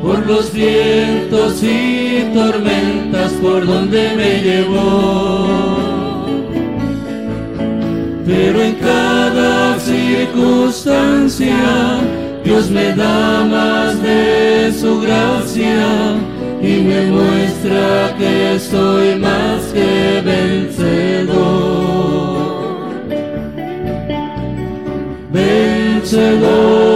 por 0.00 0.24
los 0.24 0.52
vientos 0.52 1.60
y 1.64 2.30
tormentas 2.32 3.32
por 3.42 3.66
donde 3.66 4.14
me 4.14 4.40
llevó. 4.40 5.48
Pero 8.24 8.62
en 8.62 8.74
cada 8.76 9.80
circunstancia 9.80 11.56
Dios 12.44 12.70
me 12.70 12.94
da 12.94 13.44
más 13.44 14.00
de 14.00 14.72
su 14.80 15.00
gracia 15.00 16.14
y 16.62 16.82
me 16.82 17.06
muestra 17.06 18.14
que 18.16 18.60
soy 18.60 19.16
más 19.16 19.60
que 19.74 20.22
vencedor. 20.24 21.71
Vencedor. 26.12 26.91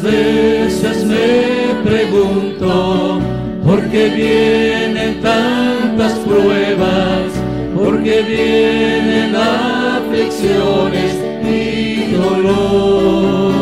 Veces 0.00 1.04
me 1.04 1.82
pregunto, 1.84 3.20
¿por 3.64 3.82
qué 3.90 4.08
vienen 4.08 5.20
tantas 5.20 6.12
pruebas? 6.20 7.32
¿Por 7.76 8.02
qué 8.02 8.22
vienen 8.22 9.34
aflicciones 9.34 11.14
y 11.44 12.12
dolor? 12.12 13.52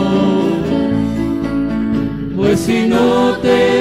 Pues 2.36 2.60
si 2.60 2.86
no 2.86 3.36
tengo 3.38 3.79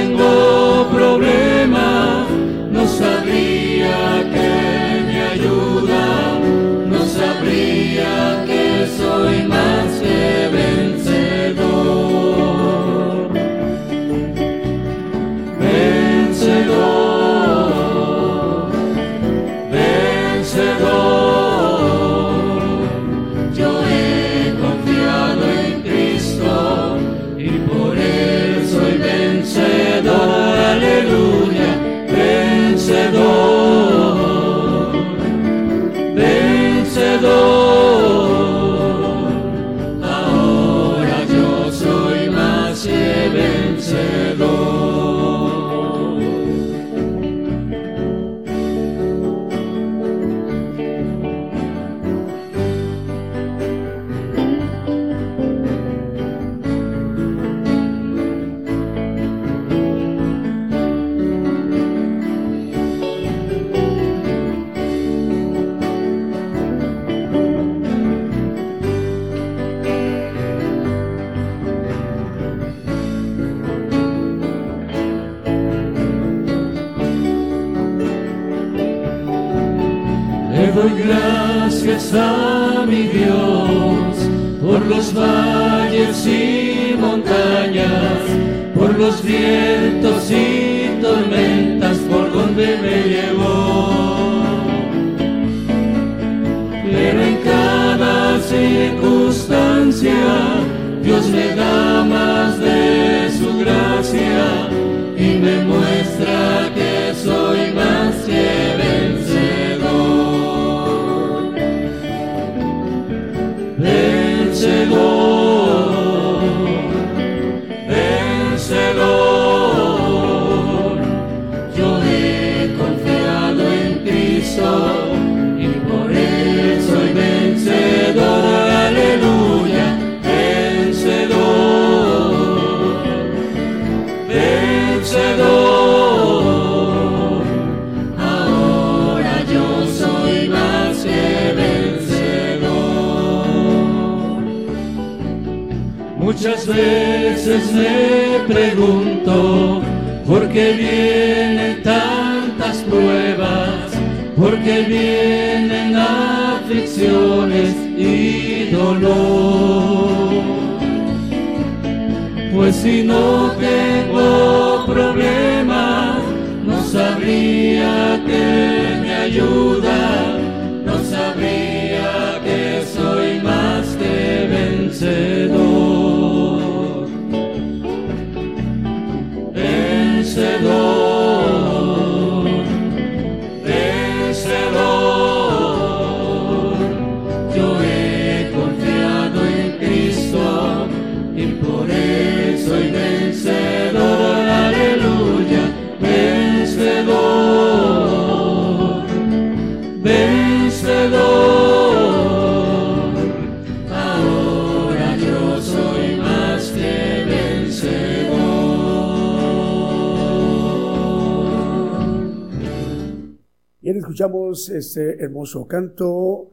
escuchamos 214.20 214.68
este 214.68 215.24
hermoso 215.24 215.66
canto, 215.66 216.52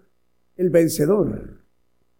El 0.54 0.70
Vencedor. 0.70 1.64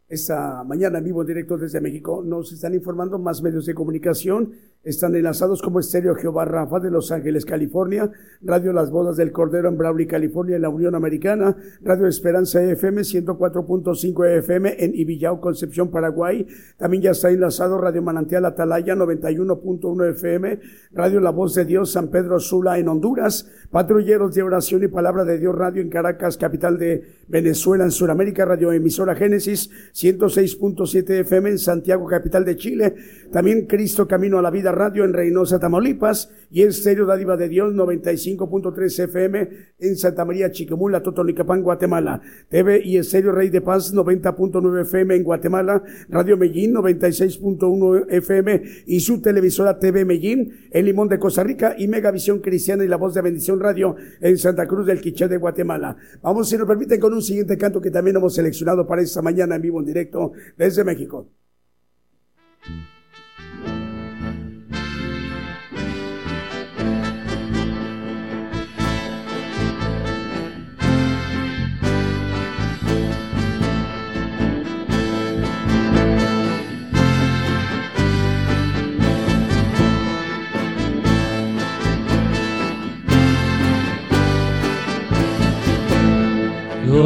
Esta 0.08 0.64
mañana 0.64 0.98
en 0.98 1.04
vivo 1.04 1.20
en 1.20 1.28
directo 1.28 1.56
desde 1.56 1.80
México 1.80 2.20
nos 2.20 2.52
están 2.52 2.74
informando 2.74 3.16
más 3.20 3.40
medios 3.42 3.64
de 3.64 3.72
comunicación. 3.72 4.50
Están 4.86 5.16
enlazados 5.16 5.62
como 5.62 5.80
Estéreo 5.80 6.14
Jehová 6.14 6.44
Rafa 6.44 6.78
de 6.78 6.92
Los 6.92 7.10
Ángeles, 7.10 7.44
California, 7.44 8.08
Radio 8.40 8.72
Las 8.72 8.92
Bodas 8.92 9.16
del 9.16 9.32
Cordero 9.32 9.68
en 9.68 9.76
Brawley, 9.76 10.06
California, 10.06 10.54
en 10.54 10.62
la 10.62 10.68
Unión 10.68 10.94
Americana, 10.94 11.56
Radio 11.82 12.06
Esperanza 12.06 12.62
FM 12.62 13.02
104.5 13.02 14.38
FM 14.38 14.76
en 14.78 14.94
Ibillau, 14.94 15.40
Concepción, 15.40 15.90
Paraguay. 15.90 16.46
También 16.76 17.02
ya 17.02 17.10
está 17.10 17.30
enlazado 17.30 17.78
Radio 17.78 18.00
Manantial 18.00 18.44
Atalaya 18.44 18.94
91.1 18.94 20.10
FM, 20.10 20.60
Radio 20.92 21.18
La 21.18 21.30
Voz 21.30 21.56
de 21.56 21.64
Dios 21.64 21.90
San 21.90 22.06
Pedro 22.12 22.38
Sula 22.38 22.78
en 22.78 22.86
Honduras, 22.86 23.50
Patrulleros 23.72 24.36
de 24.36 24.44
Oración 24.44 24.84
y 24.84 24.88
Palabra 24.88 25.24
de 25.24 25.40
Dios 25.40 25.56
Radio 25.56 25.82
en 25.82 25.90
Caracas, 25.90 26.36
capital 26.36 26.78
de 26.78 27.24
Venezuela, 27.28 27.84
en 27.84 27.90
Sudamérica, 27.90 28.44
Radio 28.44 28.72
Emisora 28.72 29.14
Génesis 29.14 29.70
106.7 29.94 31.20
FM 31.20 31.50
en 31.50 31.58
Santiago, 31.58 32.06
capital 32.06 32.44
de 32.44 32.56
Chile. 32.56 32.94
También 33.32 33.66
Cristo 33.66 34.06
Camino 34.06 34.38
a 34.38 34.42
la 34.42 34.50
Vida 34.50 34.72
Radio 34.72 35.04
en 35.04 35.12
Reynosa, 35.12 35.58
Tamaulipas. 35.58 36.30
Y 36.48 36.62
en 36.62 36.68
Estéreo 36.68 37.06
Dádiva 37.06 37.36
de 37.36 37.48
Dios 37.48 37.74
95.3 37.74 39.04
FM 39.04 39.48
en 39.80 39.96
Santa 39.96 40.24
María, 40.24 40.50
Chiquimula, 40.52 41.02
Totonicapán, 41.02 41.62
Guatemala. 41.62 42.20
TV 42.48 42.80
y 42.84 42.98
Estéreo 42.98 43.32
Rey 43.32 43.50
de 43.50 43.60
Paz 43.60 43.92
90.9 43.92 44.82
FM 44.82 45.16
en 45.16 45.24
Guatemala. 45.24 45.82
Radio 46.08 46.36
Medellín 46.36 46.74
96.1 46.74 48.06
FM 48.08 48.62
y 48.86 49.00
su 49.00 49.20
televisora 49.20 49.78
TV 49.78 50.04
Medellín 50.04 50.68
en 50.70 50.84
Limón 50.84 51.08
de 51.08 51.18
Costa 51.18 51.42
Rica 51.42 51.74
y 51.76 51.88
Megavisión 51.88 52.38
Cristiana 52.38 52.84
y 52.84 52.88
La 52.88 52.96
Voz 52.96 53.14
de 53.14 53.22
Bendición 53.22 53.58
Radio 53.58 53.96
en 54.20 54.38
Santa 54.38 54.66
Cruz 54.66 54.86
del 54.86 55.00
Quiché 55.00 55.26
de 55.28 55.36
Guatemala. 55.36 55.96
Vamos, 56.22 56.48
si 56.48 56.56
nos 56.56 56.66
permiten, 56.66 57.00
con 57.00 57.15
un 57.16 57.22
siguiente 57.22 57.58
canto 57.58 57.80
que 57.80 57.90
también 57.90 58.16
hemos 58.16 58.34
seleccionado 58.34 58.86
para 58.86 59.02
esta 59.02 59.22
mañana 59.22 59.56
en 59.56 59.62
vivo 59.62 59.80
en 59.80 59.86
directo 59.86 60.32
desde 60.56 60.84
México. 60.84 61.28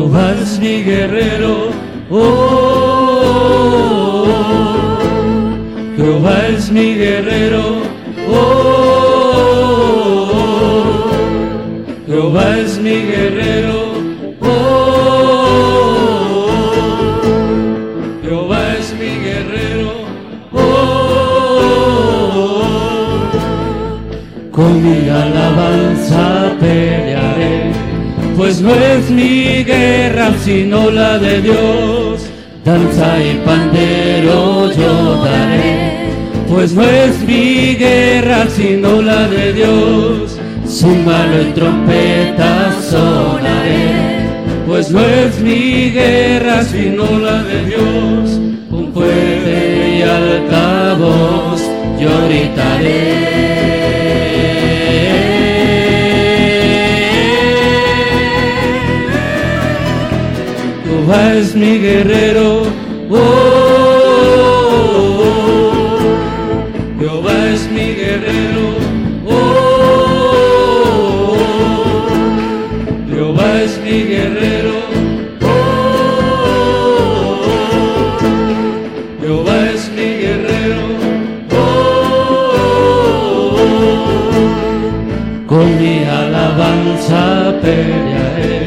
Jehová 0.01 0.33
es 0.33 0.59
mi 0.59 0.83
guerrero, 0.83 1.69
oh, 2.11 2.25
Jehová 5.95 6.47
es 6.49 6.71
mi 6.71 6.95
guerrero, 6.95 7.83
oh, 8.33 9.51
Jehová 12.07 12.57
es 12.57 12.79
mi 12.79 12.97
guerrero, 13.13 13.93
oh, 14.41 14.47
Jehová 18.23 18.75
es 18.79 18.95
mi 18.95 19.19
guerrero, 19.27 19.91
oh, 20.55 21.43
con 24.51 24.83
mi 24.83 25.11
alabanza 25.11 26.57
pelearé 26.59 27.20
pues 28.41 28.63
no 28.63 28.75
es 28.75 29.11
mi 29.11 29.63
guerra 29.65 30.33
sino 30.43 30.91
la 30.91 31.19
de 31.19 31.43
Dios. 31.43 32.23
Danza 32.65 33.23
y 33.23 33.35
pandero 33.45 34.73
yo 34.73 35.23
daré, 35.23 36.09
pues 36.49 36.73
no 36.73 36.83
es 36.83 37.21
mi 37.21 37.75
guerra 37.75 38.47
sino 38.49 39.03
la 39.03 39.29
de 39.29 39.53
Dios. 39.53 40.39
Címbalo 40.67 41.43
y 41.43 41.53
trompeta 41.53 42.73
sonaré, 42.81 44.25
pues 44.67 44.91
no 44.91 45.01
es 45.01 45.39
mi 45.41 45.91
guerra 45.91 46.65
sino 46.65 47.19
la 47.19 47.43
de 47.43 47.65
Dios. 47.67 48.41
Con 48.71 48.91
fuerte 48.95 49.99
y 49.99 50.03
altavoz 50.03 51.61
yo 52.01 52.09
gritaré. 52.27 53.20
Jehová 61.11 61.35
es 61.35 61.57
mi 61.57 61.79
guerrero, 61.79 62.63
oh, 63.11 63.17
Jehová 67.01 67.49
es 67.53 67.69
mi 67.69 67.95
guerrero, 67.95 68.77
oh, 69.27 69.35
Jehová 73.11 73.61
es 73.61 73.77
mi 73.83 74.05
guerrero, 74.05 74.75
oh, 75.43 77.41
Jehová 79.21 79.71
es 79.75 79.91
mi 79.91 80.15
guerrero, 80.23 80.85
oh, 81.51 82.37
con 85.49 85.77
mi 85.77 86.05
alabanza 86.05 87.53
pelearé, 87.61 88.61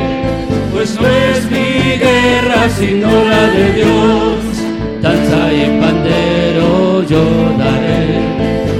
pues 0.73 0.99
no 0.99 1.22
guerra 1.97 2.69
sino 2.69 3.07
la 3.25 3.47
de 3.47 3.73
Dios. 3.73 4.39
Danza 5.01 5.53
y 5.53 5.79
pandero 5.81 7.03
yo 7.07 7.23
daré, 7.57 8.19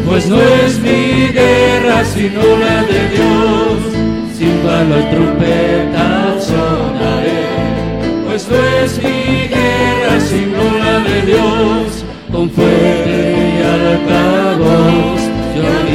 pues 0.08 0.28
no 0.28 0.38
es 0.40 0.80
mi 0.80 1.28
guerra 1.34 2.04
sino 2.06 2.42
la 2.66 2.84
de 2.92 3.02
Dios. 3.16 3.78
Címbalo 4.38 5.00
y 5.00 5.04
trompeta 5.14 6.36
sonaré, 6.40 7.44
pues 8.26 8.48
no 8.50 8.58
es 8.84 8.98
mi 9.04 9.48
guerra 9.56 10.20
sino 10.30 10.62
la 10.84 11.00
de 11.10 11.22
Dios. 11.32 12.06
Con 12.32 12.50
fuerte 12.50 13.16
y 13.54 13.62
altavoz 13.74 15.22
yo 15.56 15.93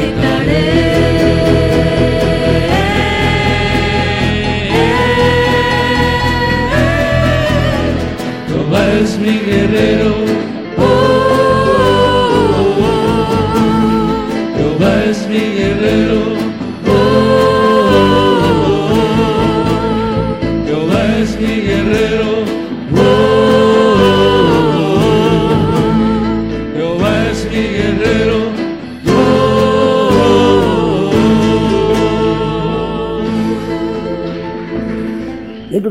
mi 9.28 9.40
guerrero. 9.40 10.37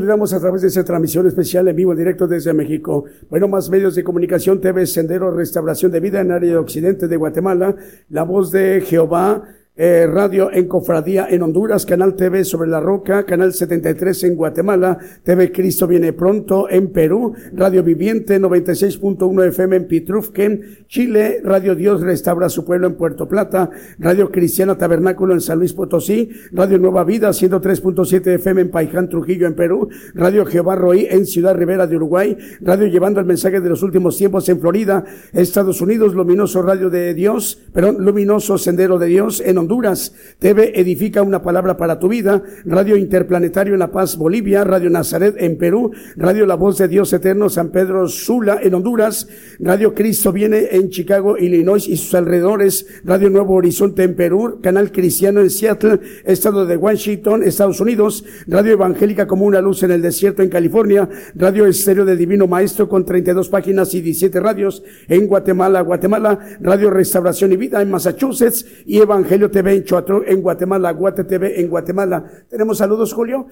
A 0.08 0.40
través 0.40 0.62
de 0.62 0.68
esa 0.68 0.84
transmisión 0.84 1.26
especial 1.26 1.68
en 1.68 1.76
vivo, 1.76 1.92
en 1.92 1.98
directo 1.98 2.26
desde 2.26 2.54
México. 2.54 3.04
Bueno, 3.28 3.46
más 3.46 3.68
medios 3.68 3.94
de 3.94 4.02
comunicación, 4.02 4.58
TV 4.58 4.86
Sendero, 4.86 5.30
Restauración 5.30 5.92
de 5.92 6.00
Vida 6.00 6.22
en 6.22 6.32
área 6.32 6.52
de 6.52 6.56
Occidente 6.56 7.08
de 7.08 7.16
Guatemala, 7.18 7.76
La 8.08 8.22
Voz 8.22 8.50
de 8.50 8.80
Jehová, 8.80 9.44
eh, 9.80 10.08
radio 10.08 10.50
en 10.52 10.66
Cofradía 10.66 11.28
en 11.30 11.40
Honduras, 11.42 11.86
Canal 11.86 12.16
TV 12.16 12.44
sobre 12.44 12.68
la 12.68 12.80
Roca, 12.80 13.24
Canal 13.24 13.52
73 13.52 14.24
en 14.24 14.34
Guatemala, 14.34 14.98
TV 15.22 15.52
Cristo 15.52 15.86
viene 15.86 16.12
pronto 16.12 16.68
en 16.68 16.88
Perú, 16.92 17.32
Radio 17.52 17.84
Viviente 17.84 18.40
96.1 18.40 19.46
FM 19.46 19.76
en 19.76 19.86
Pitrufquen, 19.86 20.78
Chile, 20.88 21.40
Radio 21.44 21.76
Dios 21.76 22.00
restaura 22.00 22.48
su 22.48 22.64
pueblo 22.64 22.88
en 22.88 22.96
Puerto 22.96 23.28
Plata, 23.28 23.70
Radio 24.00 24.32
Cristiana 24.32 24.76
Tabernáculo 24.76 25.32
en 25.32 25.40
San 25.40 25.60
Luis 25.60 25.72
Potosí, 25.74 26.28
Radio 26.50 26.78
Nueva 26.78 27.04
Vida 27.04 27.28
103.7 27.28 28.34
FM 28.34 28.62
en 28.62 28.70
Paiján, 28.72 29.08
Trujillo 29.08 29.46
en 29.46 29.54
Perú, 29.54 29.88
Radio 30.12 30.44
Jehová 30.44 30.74
Roí 30.74 31.06
en 31.08 31.24
Ciudad 31.24 31.54
Rivera 31.54 31.86
de 31.86 31.94
Uruguay, 31.94 32.36
Radio 32.60 32.88
Llevando 32.88 33.20
el 33.20 33.26
Mensaje 33.26 33.60
de 33.60 33.68
los 33.68 33.84
Últimos 33.84 34.16
Tiempos 34.16 34.48
en 34.48 34.58
Florida, 34.58 35.04
Estados 35.32 35.80
Unidos, 35.80 36.14
Luminoso 36.14 36.62
Radio 36.62 36.90
de 36.90 37.14
Dios, 37.14 37.62
perdón, 37.72 37.98
Luminoso 38.00 38.58
Sendero 38.58 38.98
de 38.98 39.06
Dios 39.06 39.40
en 39.40 39.56
Honduras, 39.56 39.67
TV 40.38 40.80
Edifica 40.80 41.22
una 41.22 41.42
palabra 41.42 41.76
para 41.76 41.98
tu 41.98 42.08
vida, 42.08 42.42
Radio 42.64 42.96
Interplanetario 42.96 43.74
en 43.74 43.80
La 43.80 43.90
Paz, 43.90 44.16
Bolivia, 44.16 44.64
Radio 44.64 44.90
Nazaret 44.90 45.34
en 45.38 45.58
Perú, 45.58 45.92
Radio 46.16 46.46
La 46.46 46.54
Voz 46.54 46.78
de 46.78 46.88
Dios 46.88 47.12
Eterno 47.12 47.48
San 47.48 47.70
Pedro 47.70 48.08
Sula 48.08 48.58
en 48.62 48.74
Honduras, 48.74 49.28
Radio 49.58 49.94
Cristo 49.94 50.32
viene 50.32 50.68
en 50.72 50.90
Chicago, 50.90 51.36
Illinois 51.36 51.86
y 51.86 51.96
sus 51.96 52.14
alrededores, 52.14 52.86
Radio 53.04 53.30
Nuevo 53.30 53.54
Horizonte 53.54 54.02
en 54.02 54.16
Perú, 54.16 54.60
Canal 54.62 54.90
Cristiano 54.90 55.40
en 55.40 55.50
Seattle, 55.50 56.00
Estado 56.24 56.66
de 56.66 56.76
Washington, 56.76 57.42
Estados 57.42 57.80
Unidos, 57.80 58.24
Radio 58.46 58.72
Evangélica 58.72 59.26
como 59.26 59.44
una 59.44 59.60
luz 59.60 59.82
en 59.82 59.90
el 59.90 60.02
desierto 60.02 60.42
en 60.42 60.48
California, 60.48 61.08
Radio 61.34 61.66
Estéreo 61.66 62.04
de 62.04 62.16
Divino 62.16 62.46
Maestro 62.46 62.88
con 62.88 63.04
32 63.04 63.48
páginas 63.48 63.94
y 63.94 64.00
17 64.00 64.40
radios 64.40 64.82
en 65.08 65.26
Guatemala, 65.26 65.80
Guatemala, 65.82 66.38
Radio 66.60 66.90
Restauración 66.90 67.52
y 67.52 67.56
Vida 67.56 67.82
en 67.82 67.90
Massachusetts. 67.90 68.66
Y 68.86 68.98
Evangelio 68.98 69.50
En 69.58 70.24
en 70.26 70.42
Guatemala, 70.42 70.92
Guate 70.92 71.24
TV 71.24 71.60
en 71.60 71.68
Guatemala. 71.68 72.24
Tenemos 72.48 72.78
saludos, 72.78 73.12
Julio. 73.12 73.46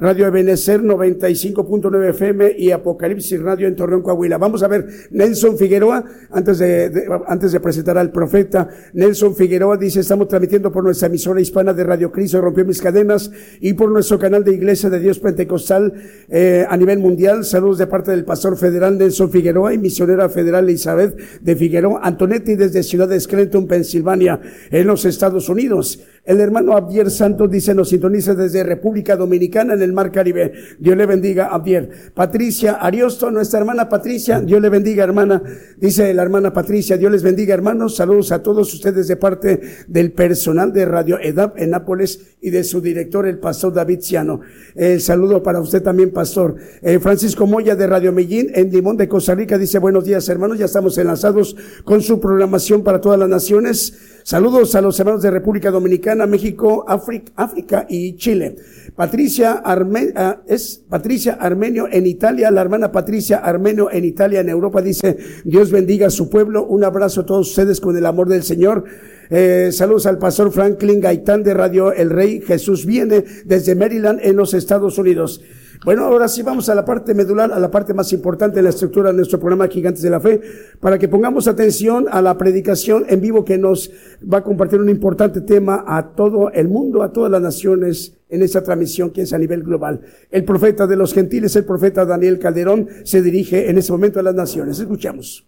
Radio 0.00 0.26
Ebenecer 0.26 0.80
95.9 0.80 2.08
FM 2.08 2.54
y 2.56 2.70
Apocalipsis 2.70 3.38
Radio 3.38 3.68
en 3.68 3.76
Torreón, 3.76 4.00
Coahuila. 4.00 4.38
Vamos 4.38 4.62
a 4.62 4.68
ver, 4.68 4.86
Nelson 5.10 5.58
Figueroa, 5.58 6.02
antes 6.30 6.58
de, 6.58 7.06
antes 7.26 7.52
de 7.52 7.60
presentar 7.60 7.98
al 7.98 8.10
profeta, 8.10 8.66
Nelson 8.94 9.36
Figueroa 9.36 9.76
dice, 9.76 10.00
estamos 10.00 10.28
transmitiendo 10.28 10.72
por 10.72 10.84
nuestra 10.84 11.08
emisora 11.08 11.42
hispana 11.42 11.74
de 11.74 11.84
Radio 11.84 12.10
Cristo, 12.10 12.40
rompió 12.40 12.64
mis 12.64 12.80
cadenas, 12.80 13.30
y 13.60 13.74
por 13.74 13.90
nuestro 13.90 14.18
canal 14.18 14.42
de 14.42 14.54
Iglesia 14.54 14.88
de 14.88 15.00
Dios 15.00 15.18
Pentecostal 15.18 15.92
eh, 16.30 16.64
a 16.66 16.76
nivel 16.78 16.98
mundial. 16.98 17.44
Saludos 17.44 17.76
de 17.76 17.86
parte 17.86 18.10
del 18.10 18.24
pastor 18.24 18.56
federal 18.56 18.96
Nelson 18.96 19.30
Figueroa 19.30 19.74
y 19.74 19.78
misionera 19.78 20.30
federal 20.30 20.64
Elizabeth 20.64 21.40
de 21.42 21.56
Figueroa 21.56 22.00
Antonetti 22.02 22.56
desde 22.56 22.82
Ciudad 22.82 23.06
de 23.06 23.20
Scranton, 23.20 23.66
Pensilvania, 23.66 24.40
en 24.70 24.86
los 24.86 25.04
Estados 25.04 25.50
Unidos. 25.50 26.00
El 26.24 26.40
hermano 26.40 26.76
Abdier 26.76 27.10
Santos 27.10 27.50
dice, 27.50 27.74
nos 27.74 27.88
sintoniza 27.88 28.34
desde 28.34 28.62
República 28.62 29.16
Dominicana 29.16 29.74
en 29.74 29.82
el 29.82 29.92
Mar 29.92 30.12
Caribe. 30.12 30.52
Dios 30.78 30.96
le 30.96 31.06
bendiga, 31.06 31.46
Abdier. 31.46 32.12
Patricia 32.14 32.72
Ariosto, 32.72 33.30
nuestra 33.30 33.60
hermana 33.60 33.88
Patricia, 33.88 34.40
Dios 34.40 34.60
le 34.60 34.68
bendiga, 34.68 35.02
hermana. 35.04 35.42
Dice 35.78 36.12
la 36.14 36.22
hermana 36.22 36.52
Patricia, 36.52 36.96
Dios 36.96 37.10
les 37.10 37.22
bendiga, 37.22 37.54
hermanos. 37.54 37.96
Saludos 37.96 38.32
a 38.32 38.42
todos 38.42 38.72
ustedes 38.74 39.08
de 39.08 39.16
parte 39.16 39.60
del 39.88 40.12
personal 40.12 40.72
de 40.72 40.84
Radio 40.84 41.18
EDAP 41.20 41.58
en 41.58 41.70
Nápoles 41.70 42.36
y 42.40 42.50
de 42.50 42.64
su 42.64 42.80
director, 42.80 43.26
el 43.26 43.38
pastor 43.38 43.72
David 43.72 44.00
Ciano. 44.00 44.40
El 44.74 45.00
saludo 45.00 45.42
para 45.42 45.60
usted 45.60 45.82
también, 45.82 46.10
pastor. 46.10 46.56
Eh, 46.82 46.98
Francisco 46.98 47.46
Moya 47.46 47.76
de 47.76 47.86
Radio 47.86 48.12
Medellín 48.12 48.50
en 48.54 48.70
Limón 48.70 48.96
de 48.96 49.08
Costa 49.08 49.34
Rica 49.34 49.58
dice, 49.58 49.78
buenos 49.78 50.04
días, 50.04 50.28
hermanos. 50.28 50.58
Ya 50.58 50.66
estamos 50.66 50.96
enlazados 50.98 51.56
con 51.84 52.02
su 52.02 52.20
programación 52.20 52.82
para 52.82 53.00
todas 53.00 53.18
las 53.18 53.28
naciones. 53.28 54.19
Saludos 54.22 54.74
a 54.74 54.80
los 54.80 54.98
hermanos 55.00 55.22
de 55.22 55.30
República 55.30 55.70
Dominicana, 55.70 56.26
México, 56.26 56.84
África, 56.86 57.86
y 57.88 58.16
Chile. 58.16 58.56
Patricia 58.94 59.62
uh, 59.64 60.52
es 60.52 60.82
Patricia 60.88 61.34
Armenio 61.40 61.88
en 61.90 62.06
Italia, 62.06 62.50
la 62.50 62.60
hermana 62.60 62.92
Patricia 62.92 63.38
Armenio 63.38 63.90
en 63.90 64.04
Italia, 64.04 64.40
en 64.40 64.48
Europa, 64.48 64.82
dice, 64.82 65.16
Dios 65.44 65.70
bendiga 65.70 66.08
a 66.08 66.10
su 66.10 66.28
pueblo. 66.28 66.66
Un 66.66 66.84
abrazo 66.84 67.22
a 67.22 67.26
todos 67.26 67.48
ustedes 67.48 67.80
con 67.80 67.96
el 67.96 68.04
amor 68.04 68.28
del 68.28 68.42
Señor. 68.42 68.84
Eh, 69.30 69.70
saludos 69.72 70.06
al 70.06 70.18
pastor 70.18 70.50
Franklin 70.50 71.00
Gaitán 71.00 71.42
de 71.42 71.54
Radio 71.54 71.92
El 71.92 72.10
Rey. 72.10 72.40
Jesús 72.40 72.84
viene 72.84 73.24
desde 73.44 73.74
Maryland 73.74 74.20
en 74.22 74.36
los 74.36 74.54
Estados 74.54 74.98
Unidos. 74.98 75.40
Bueno, 75.82 76.04
ahora 76.04 76.28
sí 76.28 76.42
vamos 76.42 76.68
a 76.68 76.74
la 76.74 76.84
parte 76.84 77.14
medular, 77.14 77.50
a 77.52 77.58
la 77.58 77.70
parte 77.70 77.94
más 77.94 78.12
importante 78.12 78.56
de 78.56 78.62
la 78.62 78.68
estructura 78.68 79.10
de 79.10 79.16
nuestro 79.16 79.40
programa 79.40 79.66
Gigantes 79.66 80.02
de 80.02 80.10
la 80.10 80.20
Fe, 80.20 80.38
para 80.78 80.98
que 80.98 81.08
pongamos 81.08 81.48
atención 81.48 82.06
a 82.10 82.20
la 82.20 82.36
predicación 82.36 83.06
en 83.08 83.22
vivo 83.22 83.46
que 83.46 83.56
nos 83.56 83.90
va 84.22 84.38
a 84.38 84.44
compartir 84.44 84.78
un 84.78 84.90
importante 84.90 85.40
tema 85.40 85.82
a 85.86 86.08
todo 86.14 86.50
el 86.50 86.68
mundo, 86.68 87.02
a 87.02 87.12
todas 87.12 87.30
las 87.30 87.40
naciones 87.40 88.14
en 88.28 88.42
esta 88.42 88.62
transmisión 88.62 89.08
que 89.08 89.22
es 89.22 89.32
a 89.32 89.38
nivel 89.38 89.62
global. 89.62 90.02
El 90.30 90.44
profeta 90.44 90.86
de 90.86 90.96
los 90.96 91.14
gentiles, 91.14 91.56
el 91.56 91.64
profeta 91.64 92.04
Daniel 92.04 92.38
Calderón, 92.38 92.86
se 93.04 93.22
dirige 93.22 93.70
en 93.70 93.78
este 93.78 93.92
momento 93.92 94.20
a 94.20 94.22
las 94.22 94.34
naciones. 94.34 94.78
Escuchamos. 94.78 95.46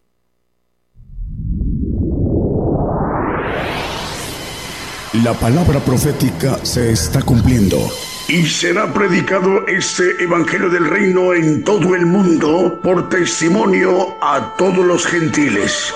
La 5.22 5.34
palabra 5.34 5.78
profética 5.80 6.56
se 6.64 6.90
está 6.90 7.20
cumpliendo. 7.20 7.76
Y 8.32 8.46
será 8.46 8.90
predicado 8.94 9.66
este 9.66 10.22
Evangelio 10.24 10.70
del 10.70 10.86
Reino 10.86 11.34
en 11.34 11.62
todo 11.64 11.94
el 11.94 12.06
mundo 12.06 12.80
por 12.82 13.10
testimonio 13.10 14.16
a 14.22 14.56
todos 14.56 14.86
los 14.86 15.06
gentiles. 15.06 15.92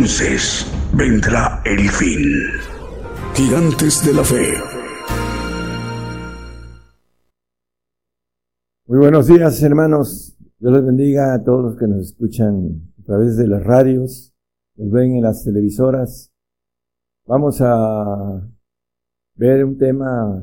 Entonces 0.00 0.66
vendrá 0.96 1.60
el 1.66 1.86
fin. 1.90 2.24
Gigantes 3.34 4.02
de 4.02 4.14
la 4.14 4.24
Fe. 4.24 4.54
Muy 8.86 8.98
buenos 8.98 9.26
días, 9.26 9.62
hermanos. 9.62 10.38
Dios 10.58 10.72
les 10.72 10.86
bendiga 10.86 11.34
a 11.34 11.44
todos 11.44 11.64
los 11.64 11.76
que 11.76 11.86
nos 11.86 12.06
escuchan 12.06 12.80
a 12.98 13.02
través 13.04 13.36
de 13.36 13.46
las 13.46 13.62
radios, 13.62 14.32
nos 14.76 14.90
ven 14.90 15.16
en 15.16 15.22
las 15.22 15.44
televisoras. 15.44 16.32
Vamos 17.26 17.60
a 17.60 18.48
ver 19.34 19.66
un 19.66 19.76
tema 19.76 20.42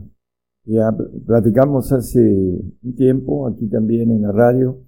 que 0.64 0.74
ya 0.74 0.96
platicamos 1.26 1.92
hace 1.92 2.20
un 2.20 2.96
tiempo, 2.96 3.48
aquí 3.48 3.68
también 3.68 4.12
en 4.12 4.22
la 4.22 4.32
radio. 4.32 4.86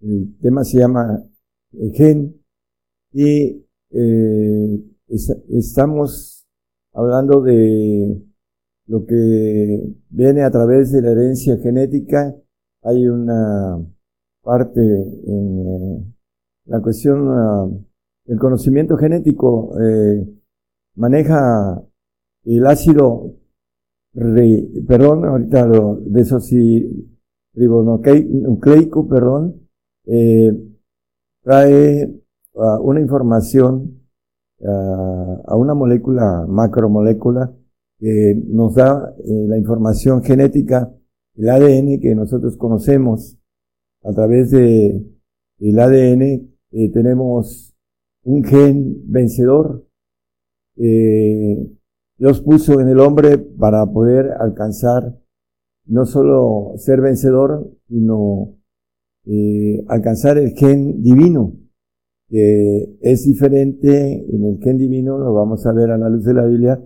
El 0.00 0.36
tema 0.40 0.64
se 0.64 0.78
llama 0.78 1.22
Gen 1.92 2.42
y 3.12 3.63
eh, 3.96 4.82
estamos 5.50 6.44
hablando 6.92 7.42
de 7.42 8.20
lo 8.86 9.06
que 9.06 9.94
viene 10.10 10.42
a 10.42 10.50
través 10.50 10.90
de 10.90 11.00
la 11.00 11.12
herencia 11.12 11.56
genética. 11.58 12.34
Hay 12.82 13.06
una 13.06 13.78
parte 14.42 14.80
en 14.80 15.58
eh, 15.60 16.04
la 16.66 16.80
cuestión 16.80 17.86
del 18.24 18.38
conocimiento 18.38 18.96
genético, 18.96 19.78
eh, 19.80 20.26
maneja 20.96 21.80
el 22.44 22.66
ácido, 22.66 23.36
perdón, 24.12 25.24
ahorita 25.24 25.66
lo 25.66 26.00
ribonucleico, 27.54 29.08
perdón, 29.08 29.68
trae 31.42 32.23
una 32.54 33.00
información 33.00 34.00
a 34.62 35.56
una 35.56 35.74
molécula, 35.74 36.46
macromolécula, 36.48 37.52
que 37.98 38.34
nos 38.48 38.74
da 38.74 39.14
eh, 39.18 39.46
la 39.48 39.56
información 39.56 40.22
genética, 40.22 40.92
el 41.36 41.48
ADN 41.48 42.00
que 42.00 42.14
nosotros 42.14 42.56
conocemos. 42.56 43.38
A 44.02 44.12
través 44.12 44.50
de 44.50 45.02
el 45.58 45.78
ADN 45.78 46.22
eh, 46.22 46.92
tenemos 46.92 47.74
un 48.24 48.44
gen 48.44 49.10
vencedor. 49.10 49.86
Eh, 50.76 51.66
Dios 52.18 52.40
puso 52.42 52.80
en 52.80 52.88
el 52.88 53.00
hombre 53.00 53.38
para 53.38 53.86
poder 53.86 54.32
alcanzar 54.38 55.18
no 55.86 56.04
solo 56.04 56.74
ser 56.76 57.00
vencedor, 57.00 57.70
sino 57.88 58.56
alcanzar 59.88 60.36
el 60.36 60.52
gen 60.52 61.02
divino 61.02 61.63
que 62.34 62.98
es 63.00 63.24
diferente 63.24 64.26
en 64.28 64.44
el 64.44 64.58
gen 64.58 64.76
divino, 64.76 65.16
lo 65.18 65.32
vamos 65.32 65.64
a 65.66 65.72
ver 65.72 65.92
a 65.92 65.96
la 65.96 66.08
luz 66.08 66.24
de 66.24 66.34
la 66.34 66.44
Biblia, 66.44 66.82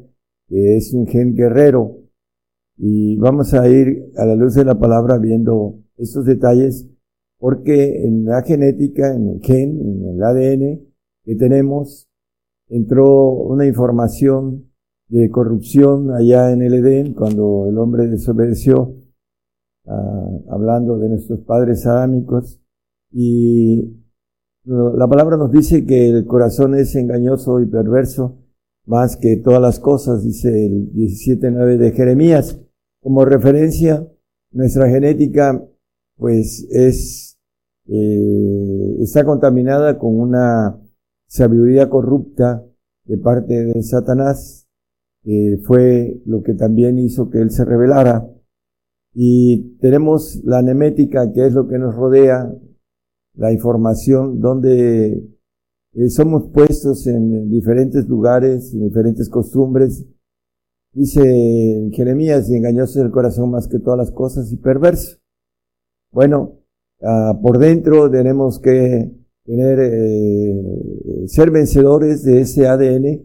que 0.47 0.77
es 0.77 0.93
un 0.93 1.07
gen 1.07 1.35
guerrero. 1.35 2.03
Y 2.77 3.17
vamos 3.17 3.55
a 3.55 3.67
ir 3.67 4.13
a 4.19 4.27
la 4.27 4.35
luz 4.35 4.53
de 4.57 4.67
la 4.67 4.79
palabra 4.79 5.17
viendo 5.17 5.79
estos 5.97 6.27
detalles, 6.27 6.87
porque 7.39 8.05
en 8.05 8.27
la 8.27 8.43
genética, 8.43 9.15
en 9.15 9.27
el 9.27 9.41
gen, 9.41 9.81
en 9.81 10.09
el 10.11 10.23
ADN 10.23 10.87
que 11.25 11.35
tenemos, 11.35 12.11
entró 12.69 13.31
una 13.31 13.65
información 13.65 14.71
de 15.09 15.31
corrupción 15.31 16.11
allá 16.11 16.53
en 16.53 16.61
el 16.61 16.75
Edén, 16.75 17.15
cuando 17.15 17.65
el 17.71 17.79
hombre 17.79 18.07
desobedeció, 18.07 18.97
ah, 19.87 20.29
hablando 20.51 20.99
de 20.99 21.09
nuestros 21.09 21.41
padres 21.41 21.87
adámicos, 21.87 22.61
y 23.11 23.95
la 24.69 25.09
palabra 25.09 25.39
nos 25.39 25.51
dice 25.51 25.87
que 25.87 26.11
el 26.11 26.27
corazón 26.27 26.75
es 26.75 26.95
engañoso 26.95 27.59
y 27.61 27.67
perverso 27.67 28.37
más 28.85 29.17
que 29.17 29.37
todas 29.37 29.63
las 29.63 29.81
cosas, 29.81 30.23
dice 30.23 30.67
el 30.67 30.93
17.9 30.93 31.79
de 31.79 31.93
Jeremías. 31.93 32.61
Como 33.01 33.25
referencia, 33.25 34.07
nuestra 34.51 34.89
genética 34.91 35.65
pues 36.17 36.67
es, 36.71 37.39
eh, 37.87 38.97
está 39.01 39.25
contaminada 39.25 39.99
con 39.99 40.21
una 40.21 40.79
sabiduría 41.27 41.89
corrupta 41.89 42.63
de 43.05 43.17
parte 43.17 43.65
de 43.65 43.83
Satanás, 43.83 44.69
que 45.23 45.61
fue 45.65 46.21
lo 46.27 46.43
que 46.43 46.53
también 46.53 46.99
hizo 46.99 47.31
que 47.31 47.41
él 47.41 47.51
se 47.51 47.65
rebelara. 47.65 48.29
Y 49.15 49.79
tenemos 49.81 50.43
la 50.45 50.61
nemética, 50.61 51.33
que 51.33 51.47
es 51.47 51.55
lo 51.55 51.69
que 51.69 51.79
nos 51.79 51.95
rodea, 51.95 52.53
la 53.39 53.53
información, 53.53 54.41
donde 54.41 55.25
eh, 55.95 56.11
somos 56.11 56.51
puestos 56.53 57.07
en 57.07 57.49
diferentes 57.49 58.07
lugares, 58.09 58.75
en 58.75 58.83
diferentes 58.89 59.29
costumbres. 59.31 60.05
Dice 60.93 61.89
Jeremías, 61.93 62.51
y 62.51 62.57
engañoso 62.57 63.01
el 63.01 63.13
corazón 63.13 63.53
más 63.53 63.69
que 63.69 63.79
todas 63.79 63.99
las 63.99 64.11
cosas 64.11 64.53
y 64.53 64.57
perverso. 64.57 65.19
Bueno, 66.11 66.59
ah, 67.03 67.39
por 67.41 67.59
dentro 67.59 68.11
tenemos 68.11 68.59
que 68.59 69.13
tener, 69.45 69.79
eh, 69.81 71.29
ser 71.29 71.53
vencedores 71.53 72.25
de 72.25 72.41
ese 72.41 72.67
ADN 72.67 73.25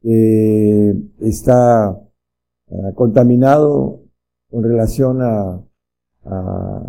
que 0.00 0.96
está 1.20 1.90
ah, 1.90 2.92
contaminado 2.96 4.02
con 4.50 4.64
relación 4.64 5.22
a, 5.22 5.64
a 6.24 6.82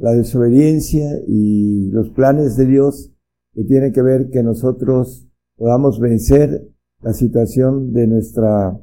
la 0.00 0.12
desobediencia 0.12 1.20
y 1.26 1.90
los 1.90 2.10
planes 2.10 2.56
de 2.56 2.66
Dios 2.66 3.12
que 3.54 3.64
tiene 3.64 3.92
que 3.92 4.02
ver 4.02 4.30
que 4.30 4.42
nosotros 4.42 5.28
podamos 5.56 5.98
vencer 5.98 6.68
la 7.00 7.12
situación 7.12 7.92
de 7.92 8.06
nuestra 8.06 8.78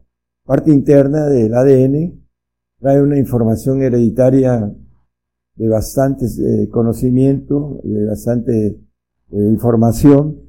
parte 0.46 0.72
interna 0.72 1.26
del 1.26 1.54
ADN, 1.54 2.22
trae 2.80 3.02
una 3.02 3.18
información 3.18 3.82
hereditaria 3.82 4.74
de 5.56 5.70
bastante 5.70 6.26
eh, 6.26 6.70
conocimiento, 6.70 7.80
de 7.84 8.06
bastante 8.06 8.68
eh, 8.68 8.78
información 9.32 10.40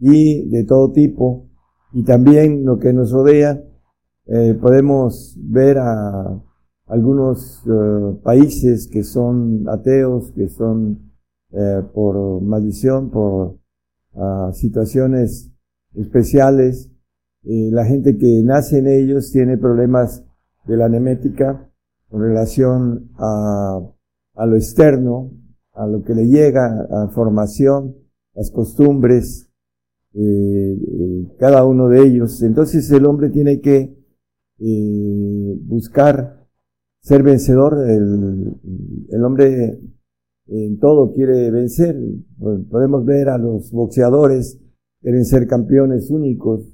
y 0.00 0.48
de 0.48 0.64
todo 0.64 0.92
tipo. 0.92 1.48
Y 1.92 2.04
también 2.04 2.64
lo 2.64 2.78
que 2.78 2.92
nos 2.92 3.12
rodea, 3.12 3.62
eh, 4.26 4.54
podemos 4.60 5.38
ver 5.40 5.78
a 5.78 6.42
algunos 6.88 7.62
eh, 7.66 8.18
países 8.22 8.88
que 8.88 9.02
son 9.04 9.68
ateos, 9.68 10.32
que 10.32 10.48
son 10.48 11.12
eh, 11.52 11.82
por 11.94 12.40
maldición, 12.42 13.10
por 13.10 13.58
ah, 14.14 14.50
situaciones 14.52 15.50
especiales. 15.94 16.90
la 17.42 17.84
gente 17.84 18.18
que 18.18 18.42
nace 18.44 18.78
en 18.78 18.88
ellos 18.88 19.30
tiene 19.32 19.56
problemas 19.56 20.22
de 20.66 20.76
la 20.76 20.88
nemética 20.88 21.70
con 22.10 22.20
relación 22.20 23.10
a, 23.18 23.80
a 24.34 24.46
lo 24.46 24.56
externo, 24.56 25.30
a 25.72 25.86
lo 25.86 26.02
que 26.02 26.14
le 26.14 26.26
llega, 26.26 26.86
a 26.90 27.08
formación, 27.08 27.96
las 28.34 28.50
costumbres, 28.50 29.48
eh, 30.14 30.76
cada 31.38 31.64
uno 31.64 31.88
de 31.88 32.02
ellos. 32.02 32.42
Entonces 32.42 32.90
el 32.90 33.06
hombre 33.06 33.30
tiene 33.30 33.60
que 33.60 33.96
buscar 35.66 36.37
ser 37.08 37.22
vencedor. 37.22 37.88
El, 37.88 39.24
hombre 39.24 39.80
en 40.46 40.78
todo 40.78 41.14
quiere 41.14 41.50
vencer. 41.50 41.96
Podemos 42.38 43.06
ver 43.06 43.30
a 43.30 43.38
los 43.38 43.72
boxeadores, 43.72 44.60
quieren 45.00 45.24
ser 45.24 45.46
campeones 45.46 46.10
únicos, 46.10 46.70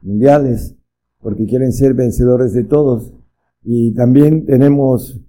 mundiales, 0.00 0.74
porque 1.20 1.44
quieren 1.44 1.72
ser 1.72 1.92
vencedores 1.92 2.54
de 2.54 2.64
todos. 2.64 3.12
Y 3.62 3.92
también 3.92 4.46
tenemos 4.46 5.20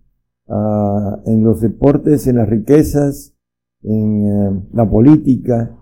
uh, 0.48 1.22
en 1.26 1.44
los 1.44 1.60
deportes, 1.60 2.26
en 2.28 2.38
las 2.38 2.48
riquezas, 2.48 3.34
en 3.84 4.24
uh, 4.24 4.68
la 4.72 4.90
política, 4.90 5.78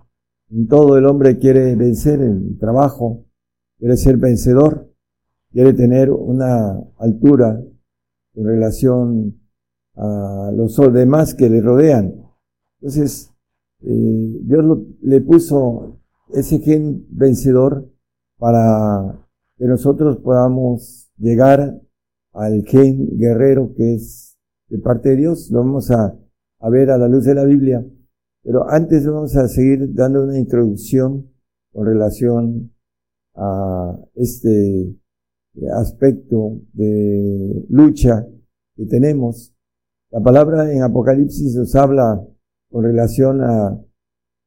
en 0.50 0.66
todo 0.66 0.98
el 0.98 1.06
hombre 1.06 1.38
quiere 1.38 1.76
vencer 1.76 2.20
en 2.20 2.48
el 2.48 2.58
trabajo, 2.58 3.24
quiere 3.78 3.96
ser 3.96 4.16
vencedor, 4.16 4.92
quiere 5.52 5.72
tener 5.74 6.10
una 6.10 6.80
altura 6.98 7.60
en 8.34 8.46
relación 8.46 9.40
a 9.96 10.50
los 10.54 10.76
demás 10.92 11.34
que 11.34 11.48
le 11.48 11.60
rodean. 11.60 12.14
Entonces, 12.80 13.32
eh, 13.80 14.38
Dios 14.42 14.78
le 15.02 15.20
puso 15.20 16.00
ese 16.32 16.58
gen 16.58 17.06
vencedor 17.10 17.88
para 18.38 19.26
que 19.56 19.66
nosotros 19.66 20.18
podamos 20.18 21.10
llegar 21.16 21.80
al 22.32 22.64
gen 22.64 23.16
guerrero 23.16 23.72
que 23.76 23.94
es 23.94 24.36
de 24.68 24.78
parte 24.78 25.10
de 25.10 25.16
Dios. 25.16 25.50
Lo 25.50 25.60
vamos 25.60 25.90
a, 25.90 26.18
a 26.58 26.70
ver 26.70 26.90
a 26.90 26.98
la 26.98 27.08
luz 27.08 27.24
de 27.24 27.34
la 27.34 27.44
Biblia. 27.44 27.84
Pero 28.42 28.68
antes 28.68 29.06
vamos 29.06 29.36
a 29.36 29.48
seguir 29.48 29.94
dando 29.94 30.24
una 30.24 30.38
introducción 30.38 31.30
con 31.72 31.86
relación 31.86 32.72
a 33.34 33.98
este 34.14 34.94
aspecto 35.76 36.60
de 36.72 37.64
lucha 37.68 38.26
que 38.76 38.86
tenemos. 38.86 39.54
La 40.10 40.20
palabra 40.20 40.72
en 40.72 40.82
Apocalipsis 40.82 41.54
nos 41.54 41.74
habla 41.74 42.24
con 42.70 42.84
relación 42.84 43.40
a, 43.42 43.80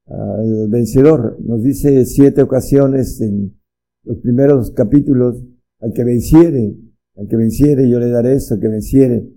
al 0.06 0.68
vencedor. 0.68 1.38
Nos 1.40 1.62
dice 1.62 2.04
siete 2.04 2.42
ocasiones 2.42 3.20
en 3.20 3.58
los 4.04 4.18
primeros 4.18 4.70
capítulos, 4.70 5.42
al 5.80 5.92
que 5.92 6.04
venciere, 6.04 6.74
al 7.16 7.28
que 7.28 7.36
venciere 7.36 7.88
yo 7.88 7.98
le 7.98 8.10
daré 8.10 8.34
esto, 8.34 8.54
al 8.54 8.60
que 8.60 8.68
venciere. 8.68 9.28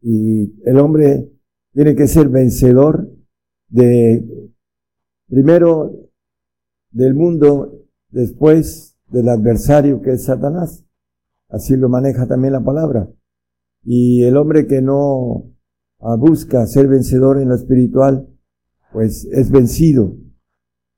Y 0.00 0.52
el 0.64 0.78
hombre 0.78 1.30
tiene 1.72 1.94
que 1.94 2.06
ser 2.06 2.28
vencedor 2.28 3.08
de, 3.68 4.50
primero 5.28 6.10
del 6.90 7.14
mundo, 7.14 7.86
después 8.10 8.96
del 9.08 9.28
adversario 9.28 10.02
que 10.02 10.12
es 10.12 10.24
Satanás. 10.24 10.84
Así 11.52 11.76
lo 11.76 11.90
maneja 11.90 12.26
también 12.26 12.54
la 12.54 12.64
palabra. 12.64 13.08
Y 13.84 14.22
el 14.22 14.38
hombre 14.38 14.66
que 14.66 14.80
no 14.80 15.52
busca 16.18 16.66
ser 16.66 16.88
vencedor 16.88 17.40
en 17.40 17.50
lo 17.50 17.54
espiritual, 17.54 18.26
pues 18.92 19.28
es 19.30 19.50
vencido. 19.50 20.16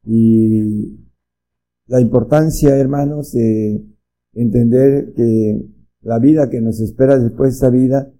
Y 0.04 1.00
la 1.86 2.00
importancia, 2.00 2.76
hermanos, 2.76 3.32
de 3.32 3.84
entender 4.32 5.12
que 5.14 5.66
la 6.02 6.20
vida 6.20 6.48
que 6.48 6.60
nos 6.60 6.80
espera 6.80 7.18
después 7.18 7.50
de 7.50 7.54
esta 7.54 7.70
vida 7.70 8.12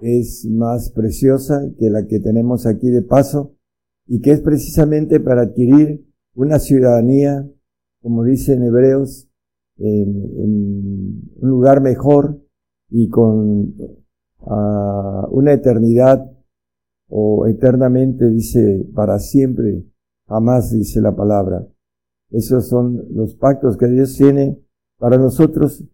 es 0.00 0.46
más 0.48 0.90
preciosa 0.92 1.60
que 1.78 1.90
la 1.90 2.06
que 2.06 2.20
tenemos 2.20 2.66
aquí 2.66 2.88
de 2.88 3.02
paso 3.02 3.56
y 4.06 4.20
que 4.20 4.30
es 4.30 4.40
precisamente 4.40 5.18
para 5.18 5.42
adquirir 5.42 6.06
una 6.34 6.58
ciudadanía, 6.58 7.50
como 8.00 8.24
dicen 8.24 8.62
Hebreos, 8.62 9.29
en, 9.80 11.30
un 11.36 11.48
lugar 11.48 11.80
mejor 11.80 12.40
y 12.90 13.08
con 13.08 13.74
uh, 14.40 15.26
una 15.30 15.52
eternidad 15.52 16.30
o 17.08 17.46
eternamente 17.46 18.28
dice 18.28 18.86
para 18.94 19.18
siempre, 19.18 19.84
jamás 20.26 20.70
dice 20.70 21.00
la 21.00 21.14
palabra. 21.14 21.66
Esos 22.30 22.68
son 22.68 23.04
los 23.12 23.34
pactos 23.34 23.76
que 23.76 23.88
Dios 23.88 24.14
tiene 24.16 24.60
para 24.98 25.18
nosotros 25.18 25.84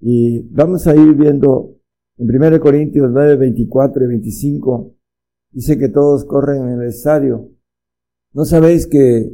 y 0.00 0.42
vamos 0.48 0.86
a 0.86 0.96
ir 0.96 1.14
viendo 1.14 1.76
en 2.16 2.34
1 2.34 2.60
Corintios 2.60 3.10
9, 3.12 3.36
24 3.36 4.04
y 4.04 4.08
25 4.08 4.94
dice 5.50 5.78
que 5.78 5.88
todos 5.88 6.24
corren 6.24 6.68
en 6.68 6.80
el 6.80 6.88
estadio. 6.88 7.50
¿No 8.32 8.44
sabéis 8.44 8.86
que 8.86 9.32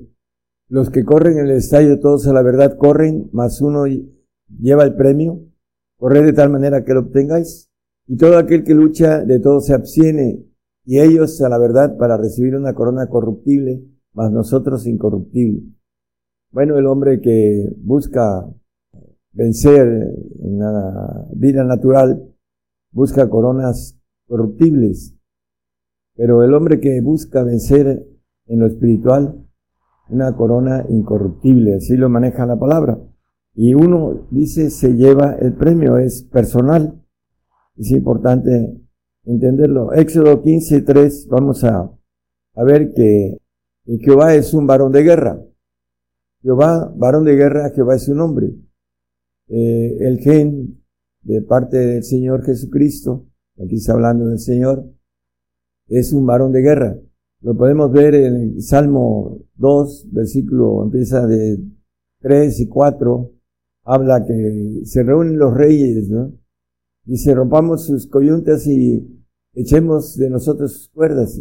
los 0.71 0.89
que 0.91 1.05
corren 1.05 1.37
en 1.37 1.47
el 1.47 1.51
estadio, 1.51 1.99
todos 1.99 2.29
a 2.29 2.33
la 2.33 2.43
verdad 2.43 2.79
corren, 2.79 3.29
más 3.33 3.61
uno 3.61 3.87
lleva 4.61 4.85
el 4.85 4.95
premio. 4.95 5.41
Corred 5.99 6.25
de 6.25 6.33
tal 6.33 6.51
manera 6.51 6.85
que 6.85 6.95
lo 6.95 7.01
obtengáis. 7.01 7.69
Y 8.07 8.17
todo 8.17 8.39
aquel 8.39 8.63
que 8.63 8.73
lucha, 8.73 9.25
de 9.25 9.41
todo 9.41 9.61
se 9.61 9.75
abstiene. 9.75 10.47
Y 10.85 11.01
ellos 11.01 11.43
a 11.43 11.49
la 11.49 11.59
verdad 11.59 11.97
para 11.99 12.17
recibir 12.17 12.55
una 12.55 12.73
corona 12.73 13.09
corruptible, 13.09 13.83
más 14.13 14.31
nosotros 14.31 14.87
incorruptible. 14.87 15.65
Bueno, 16.53 16.79
el 16.79 16.87
hombre 16.87 17.21
que 17.21 17.69
busca 17.79 18.49
vencer 19.33 19.87
en 20.41 20.59
la 20.59 21.27
vida 21.35 21.65
natural, 21.65 22.33
busca 22.93 23.29
coronas 23.29 23.99
corruptibles. 24.29 25.17
Pero 26.15 26.45
el 26.45 26.55
hombre 26.55 26.79
que 26.79 27.01
busca 27.01 27.43
vencer 27.43 28.07
en 28.47 28.61
lo 28.61 28.69
espiritual, 28.69 29.50
una 30.11 30.35
corona 30.37 30.85
incorruptible, 30.89 31.77
así 31.77 31.97
lo 31.97 32.09
maneja 32.09 32.47
la 32.47 32.59
palabra. 32.59 32.99
Y 33.55 33.75
uno 33.75 34.27
dice 34.31 34.71
se 34.71 34.95
lleva 34.95 35.35
el 35.35 35.55
premio, 35.55 35.99
es 35.99 36.23
personal. 36.23 37.03
Es 37.77 37.91
importante 37.91 38.77
entenderlo. 39.25 39.93
Éxodo 39.93 40.43
15, 40.43 40.83
3, 40.83 41.29
vamos 41.29 41.65
a, 41.65 41.91
a 42.55 42.65
ver 42.65 42.93
que 42.95 43.39
Jehová 43.85 44.35
es 44.35 44.55
un 44.55 44.67
varón 44.67 44.93
de 44.93 45.03
guerra. 45.03 45.43
Jehová, 46.43 46.93
varón 46.97 47.25
de 47.25 47.37
guerra, 47.37 47.71
Jehová 47.71 47.97
es 47.97 48.05
su 48.05 48.15
nombre. 48.15 48.55
Eh, 49.49 49.97
el 50.01 50.19
gen 50.21 50.81
de 51.23 51.43
parte 51.43 51.77
del 51.77 52.05
Señor 52.05 52.45
Jesucristo, 52.45 53.27
aquí 53.63 53.77
está 53.77 53.93
hablando 53.93 54.27
del 54.27 54.39
Señor, 54.39 54.87
es 55.89 56.13
un 56.13 56.25
varón 56.25 56.53
de 56.53 56.63
guerra. 56.63 56.99
Lo 57.43 57.57
podemos 57.57 57.91
ver 57.91 58.15
en 58.15 58.37
el 58.37 58.63
Salmo 58.63 59.39
2, 59.57 60.09
versículo, 60.13 60.85
empieza 60.85 61.27
de 61.27 61.59
3 62.21 62.61
y 62.61 62.69
4, 62.69 63.33
habla 63.85 64.25
que 64.27 64.83
se 64.85 65.03
reúnen 65.03 65.39
los 65.39 65.55
reyes, 65.55 66.11
¿no? 66.11 66.33
Dice, 67.05 67.35
rompamos 67.35 67.87
sus 67.87 68.07
coyuntas 68.07 68.67
y 68.67 69.25
echemos 69.55 70.19
de 70.19 70.29
nosotros 70.29 70.73
sus 70.73 70.89
cuerdas. 70.91 71.41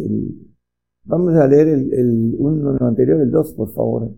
vamos 1.03 1.35
a 1.35 1.45
leer 1.47 1.67
el, 1.67 1.93
el 1.93 2.35
uno 2.37 2.77
anterior, 2.79 3.19
el 3.19 3.29
2, 3.29 3.53
por 3.53 3.73
favor. 3.73 4.09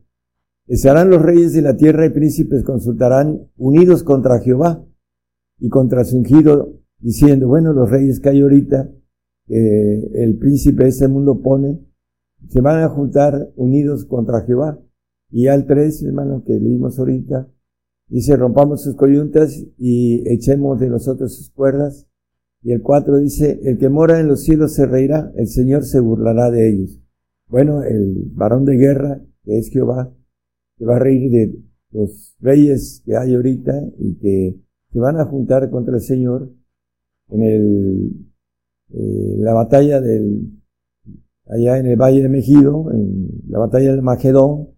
Estarán 0.67 1.09
los 1.09 1.21
reyes 1.21 1.53
de 1.53 1.63
la 1.63 1.75
tierra 1.75 2.05
y 2.05 2.11
príncipes 2.11 2.63
consultarán 2.63 3.49
unidos 3.57 4.03
contra 4.03 4.39
Jehová 4.39 4.85
y 5.57 5.67
contra 5.69 6.05
su 6.05 6.17
ungido, 6.17 6.75
diciendo, 6.99 7.47
bueno, 7.47 7.73
los 7.73 7.89
reyes 7.89 8.19
que 8.19 8.29
hay 8.29 8.41
ahorita, 8.41 8.91
el 9.55 10.37
príncipe 10.37 10.83
de 10.83 10.89
este 10.89 11.07
mundo 11.07 11.41
pone, 11.41 11.79
se 12.49 12.61
van 12.61 12.83
a 12.83 12.89
juntar 12.89 13.51
unidos 13.55 14.05
contra 14.05 14.41
Jehová. 14.41 14.79
Y 15.29 15.47
al 15.47 15.65
3, 15.65 16.03
hermano, 16.03 16.43
que 16.45 16.59
leímos 16.59 16.99
ahorita, 16.99 17.49
dice, 18.07 18.35
rompamos 18.35 18.83
sus 18.83 18.95
coyuntas 18.95 19.65
y 19.77 20.23
echemos 20.29 20.79
de 20.79 20.89
nosotros 20.89 21.35
sus 21.35 21.49
cuerdas. 21.51 22.07
Y 22.63 22.71
el 22.71 22.81
4 22.81 23.17
dice, 23.19 23.59
el 23.63 23.77
que 23.77 23.89
mora 23.89 24.19
en 24.19 24.27
los 24.27 24.43
cielos 24.43 24.73
se 24.73 24.85
reirá, 24.85 25.31
el 25.35 25.47
Señor 25.47 25.83
se 25.83 25.99
burlará 25.99 26.51
de 26.51 26.69
ellos. 26.69 27.01
Bueno, 27.47 27.83
el 27.83 28.29
varón 28.33 28.65
de 28.65 28.75
guerra, 28.75 29.21
que 29.43 29.57
es 29.57 29.69
Jehová, 29.69 30.13
se 30.77 30.85
va 30.85 30.97
a 30.97 30.99
reír 30.99 31.31
de 31.31 31.59
los 31.91 32.35
reyes 32.39 33.01
que 33.05 33.17
hay 33.17 33.35
ahorita 33.35 33.73
y 33.97 34.15
que 34.15 34.59
se 34.91 34.99
van 34.99 35.17
a 35.17 35.25
juntar 35.25 35.69
contra 35.69 35.95
el 35.95 36.01
Señor 36.01 36.51
en 37.29 37.41
el 37.43 38.30
eh, 38.93 39.35
la 39.39 39.53
batalla 39.53 40.01
del, 40.01 40.51
allá 41.47 41.77
en 41.77 41.85
el 41.87 41.95
Valle 41.95 42.21
de 42.21 42.29
Mejido, 42.29 42.91
en 42.91 43.29
la 43.47 43.59
batalla 43.59 43.91
del 43.91 44.01
Magedón, 44.01 44.69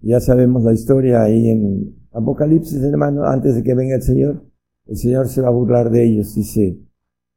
ya 0.00 0.20
sabemos 0.20 0.62
la 0.62 0.74
historia 0.74 1.22
ahí 1.22 1.48
en 1.48 1.96
Apocalipsis, 2.12 2.82
hermano, 2.82 3.24
antes 3.24 3.56
de 3.56 3.62
que 3.62 3.74
venga 3.74 3.96
el 3.96 4.02
Señor, 4.02 4.44
el 4.86 4.96
Señor 4.96 5.28
se 5.28 5.40
va 5.40 5.48
a 5.48 5.52
burlar 5.52 5.90
de 5.90 6.04
ellos, 6.04 6.34
dice 6.34 6.78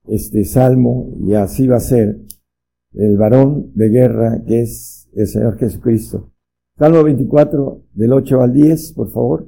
este 0.07 0.43
salmo, 0.45 1.13
y 1.19 1.33
así 1.33 1.67
va 1.67 1.77
a 1.77 1.81
ser 1.81 2.21
el 2.93 3.17
varón 3.17 3.71
de 3.75 3.89
guerra 3.89 4.43
que 4.45 4.61
es 4.61 5.09
el 5.13 5.27
Señor 5.27 5.57
Jesucristo. 5.57 6.31
Salmo 6.77 7.03
24, 7.03 7.83
del 7.93 8.13
8 8.13 8.41
al 8.41 8.53
10, 8.53 8.93
por 8.93 9.11
favor. 9.11 9.47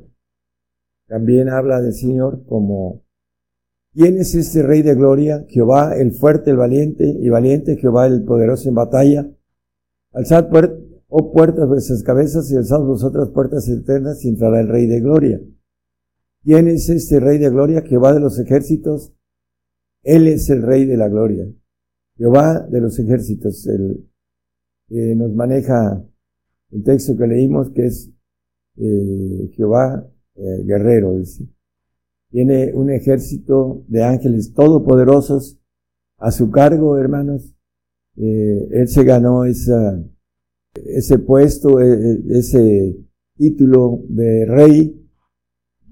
También 1.07 1.49
habla 1.49 1.81
del 1.81 1.93
Señor 1.93 2.45
como, 2.45 3.03
¿quién 3.93 4.17
es 4.17 4.35
este 4.35 4.63
Rey 4.63 4.81
de 4.81 4.95
Gloria? 4.95 5.45
Jehová, 5.49 5.95
el 5.95 6.11
fuerte, 6.11 6.51
el 6.51 6.57
valiente 6.57 7.05
y 7.05 7.29
valiente, 7.29 7.77
Jehová, 7.77 8.07
el 8.07 8.23
poderoso 8.23 8.69
en 8.69 8.75
batalla. 8.75 9.31
Alzad, 10.11 10.49
oh 11.07 11.31
puertas, 11.31 11.67
vuestras 11.67 12.03
cabezas 12.03 12.51
y 12.51 12.55
alzad 12.55 12.81
vosotras 12.81 13.29
puertas 13.29 13.67
eternas 13.69 14.23
y 14.25 14.29
entrará 14.29 14.59
el 14.61 14.67
Rey 14.67 14.87
de 14.87 14.99
Gloria. 14.99 15.41
¿Quién 16.43 16.67
es 16.67 16.89
este 16.89 17.19
Rey 17.19 17.37
de 17.37 17.49
Gloria? 17.49 17.81
Jehová 17.81 18.13
de 18.13 18.19
los 18.19 18.37
ejércitos. 18.39 19.13
Él 20.03 20.27
es 20.27 20.49
el 20.49 20.61
Rey 20.61 20.85
de 20.85 20.97
la 20.97 21.07
Gloria. 21.07 21.47
Jehová 22.17 22.67
de 22.69 22.81
los 22.81 22.99
ejércitos, 22.99 23.65
el 23.67 24.07
nos 24.89 25.33
maneja 25.33 26.03
el 26.71 26.83
texto 26.83 27.17
que 27.17 27.27
leímos, 27.27 27.71
que 27.71 27.85
es 27.85 28.11
eh, 28.77 29.49
Jehová 29.55 30.07
eh, 30.35 30.63
guerrero, 30.63 31.17
dice. 31.17 31.47
Tiene 32.33 32.73
un 32.73 32.89
ejército 32.89 33.83
de 33.87 34.03
ángeles 34.03 34.55
todopoderosos 34.55 35.59
a 36.17 36.31
su 36.31 36.49
cargo, 36.49 36.97
hermanos. 36.97 37.55
Eh, 38.15 38.69
él 38.71 38.87
se 38.87 39.03
ganó 39.03 39.45
esa, 39.45 40.03
ese 40.73 41.19
puesto, 41.19 41.79
e, 41.79 41.93
e, 41.93 42.39
ese 42.39 42.97
título 43.37 44.01
de 44.09 44.47
rey, 44.47 44.99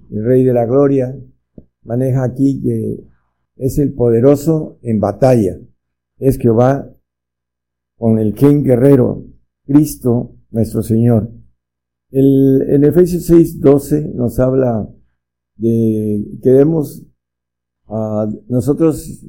el 0.09 0.25
rey 0.25 0.43
de 0.43 0.53
la 0.53 0.65
gloria. 0.65 1.15
Maneja 1.83 2.23
aquí 2.23 2.59
que 2.59 3.03
es 3.57 3.77
el 3.77 3.93
poderoso 3.93 4.79
en 4.81 4.99
batalla. 4.99 5.59
Es 6.17 6.39
Jehová 6.39 6.91
con 7.99 8.17
el 8.17 8.33
quien 8.33 8.63
guerrero, 8.63 9.27
Cristo 9.63 10.37
nuestro 10.49 10.81
Señor. 10.81 11.29
El, 12.09 12.63
en 12.67 12.83
Efesios 12.83 13.27
6, 13.27 13.61
12 13.61 14.13
nos 14.15 14.39
habla 14.39 14.89
de 15.61 16.39
que 16.41 16.49
debemos, 16.49 17.03
uh, 17.87 18.25
nosotros 18.47 19.25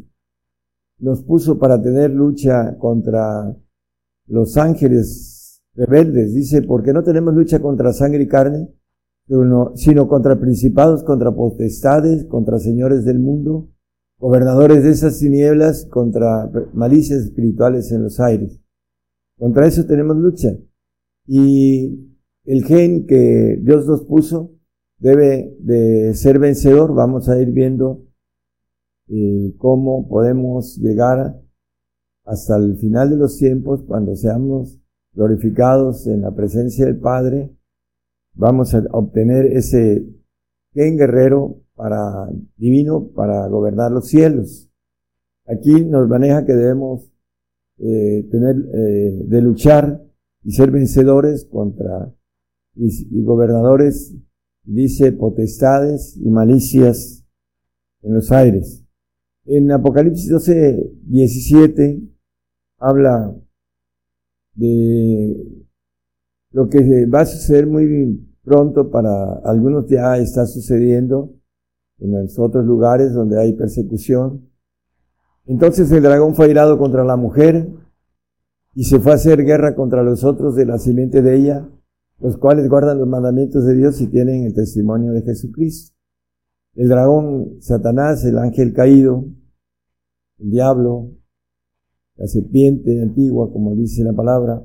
nos 0.98 1.22
puso 1.22 1.58
para 1.58 1.80
tener 1.80 2.10
lucha 2.10 2.78
contra 2.78 3.54
los 4.26 4.56
ángeles 4.56 5.62
rebeldes. 5.74 6.32
Dice, 6.32 6.62
porque 6.62 6.92
no 6.92 7.02
tenemos 7.02 7.34
lucha 7.34 7.60
contra 7.60 7.92
sangre 7.92 8.22
y 8.22 8.28
carne, 8.28 8.68
sino 9.74 10.08
contra 10.08 10.40
principados, 10.40 11.02
contra 11.04 11.32
potestades, 11.32 12.24
contra 12.24 12.58
señores 12.58 13.04
del 13.04 13.18
mundo, 13.18 13.68
gobernadores 14.18 14.84
de 14.84 14.90
esas 14.90 15.18
tinieblas, 15.18 15.86
contra 15.86 16.50
malicias 16.72 17.24
espirituales 17.24 17.92
en 17.92 18.04
los 18.04 18.20
aires. 18.20 18.58
Contra 19.38 19.66
eso 19.66 19.84
tenemos 19.84 20.16
lucha. 20.16 20.56
Y 21.26 22.14
el 22.44 22.64
gen 22.64 23.06
que 23.06 23.58
Dios 23.62 23.86
nos 23.86 24.04
puso 24.04 24.52
debe 25.02 25.56
de 25.58 26.14
ser 26.14 26.38
vencedor. 26.38 26.94
Vamos 26.94 27.28
a 27.28 27.40
ir 27.40 27.50
viendo 27.50 28.04
eh, 29.08 29.52
cómo 29.58 30.08
podemos 30.08 30.78
llegar 30.78 31.40
hasta 32.24 32.56
el 32.56 32.76
final 32.76 33.10
de 33.10 33.16
los 33.16 33.36
tiempos, 33.36 33.82
cuando 33.82 34.14
seamos 34.14 34.80
glorificados 35.12 36.06
en 36.06 36.22
la 36.22 36.30
presencia 36.30 36.86
del 36.86 36.98
Padre, 36.98 37.50
vamos 38.34 38.74
a 38.74 38.84
obtener 38.92 39.46
ese 39.46 40.06
gen 40.72 40.96
guerrero 40.96 41.60
para 41.74 42.30
divino 42.56 43.08
para 43.08 43.48
gobernar 43.48 43.90
los 43.90 44.06
cielos. 44.06 44.70
Aquí 45.46 45.84
nos 45.84 46.08
maneja 46.08 46.46
que 46.46 46.54
debemos 46.54 47.12
eh, 47.78 48.28
tener 48.30 48.56
eh, 48.72 49.24
de 49.26 49.42
luchar 49.42 50.00
y 50.44 50.52
ser 50.52 50.70
vencedores 50.70 51.44
contra 51.44 52.14
y, 52.74 53.22
gobernadores, 53.22 54.14
dice 54.64 55.12
potestades 55.12 56.16
y 56.16 56.30
malicias 56.30 57.24
en 58.02 58.14
los 58.14 58.30
aires. 58.32 58.84
En 59.44 59.70
Apocalipsis 59.72 60.30
12, 60.30 60.92
17 61.04 62.02
habla 62.78 63.34
de 64.54 65.62
lo 66.50 66.68
que 66.68 67.06
va 67.06 67.20
a 67.20 67.26
suceder 67.26 67.66
muy 67.66 68.28
pronto 68.44 68.90
para 68.90 69.34
algunos 69.44 69.88
ya 69.88 70.18
está 70.18 70.46
sucediendo 70.46 71.32
en 71.98 72.12
los 72.12 72.38
otros 72.38 72.64
lugares 72.64 73.12
donde 73.12 73.40
hay 73.40 73.54
persecución. 73.54 74.48
Entonces 75.46 75.90
el 75.90 76.02
dragón 76.02 76.34
fue 76.34 76.46
airado 76.46 76.78
contra 76.78 77.04
la 77.04 77.16
mujer 77.16 77.68
y 78.74 78.84
se 78.84 78.98
fue 79.00 79.12
a 79.12 79.16
hacer 79.16 79.44
guerra 79.44 79.74
contra 79.74 80.02
los 80.02 80.24
otros 80.24 80.54
de 80.54 80.66
la 80.66 80.78
simiente 80.78 81.22
de 81.22 81.36
ella 81.36 81.68
los 82.22 82.36
cuales 82.36 82.68
guardan 82.68 82.98
los 82.98 83.08
mandamientos 83.08 83.64
de 83.64 83.74
Dios 83.74 84.00
y 84.00 84.06
tienen 84.06 84.44
el 84.44 84.54
testimonio 84.54 85.12
de 85.12 85.22
Jesucristo. 85.22 85.96
El 86.74 86.88
dragón, 86.88 87.56
Satanás, 87.60 88.24
el 88.24 88.38
ángel 88.38 88.72
caído, 88.72 89.26
el 90.38 90.50
diablo, 90.50 91.10
la 92.16 92.26
serpiente 92.28 93.02
antigua, 93.02 93.52
como 93.52 93.74
dice 93.74 94.04
la 94.04 94.12
palabra, 94.12 94.62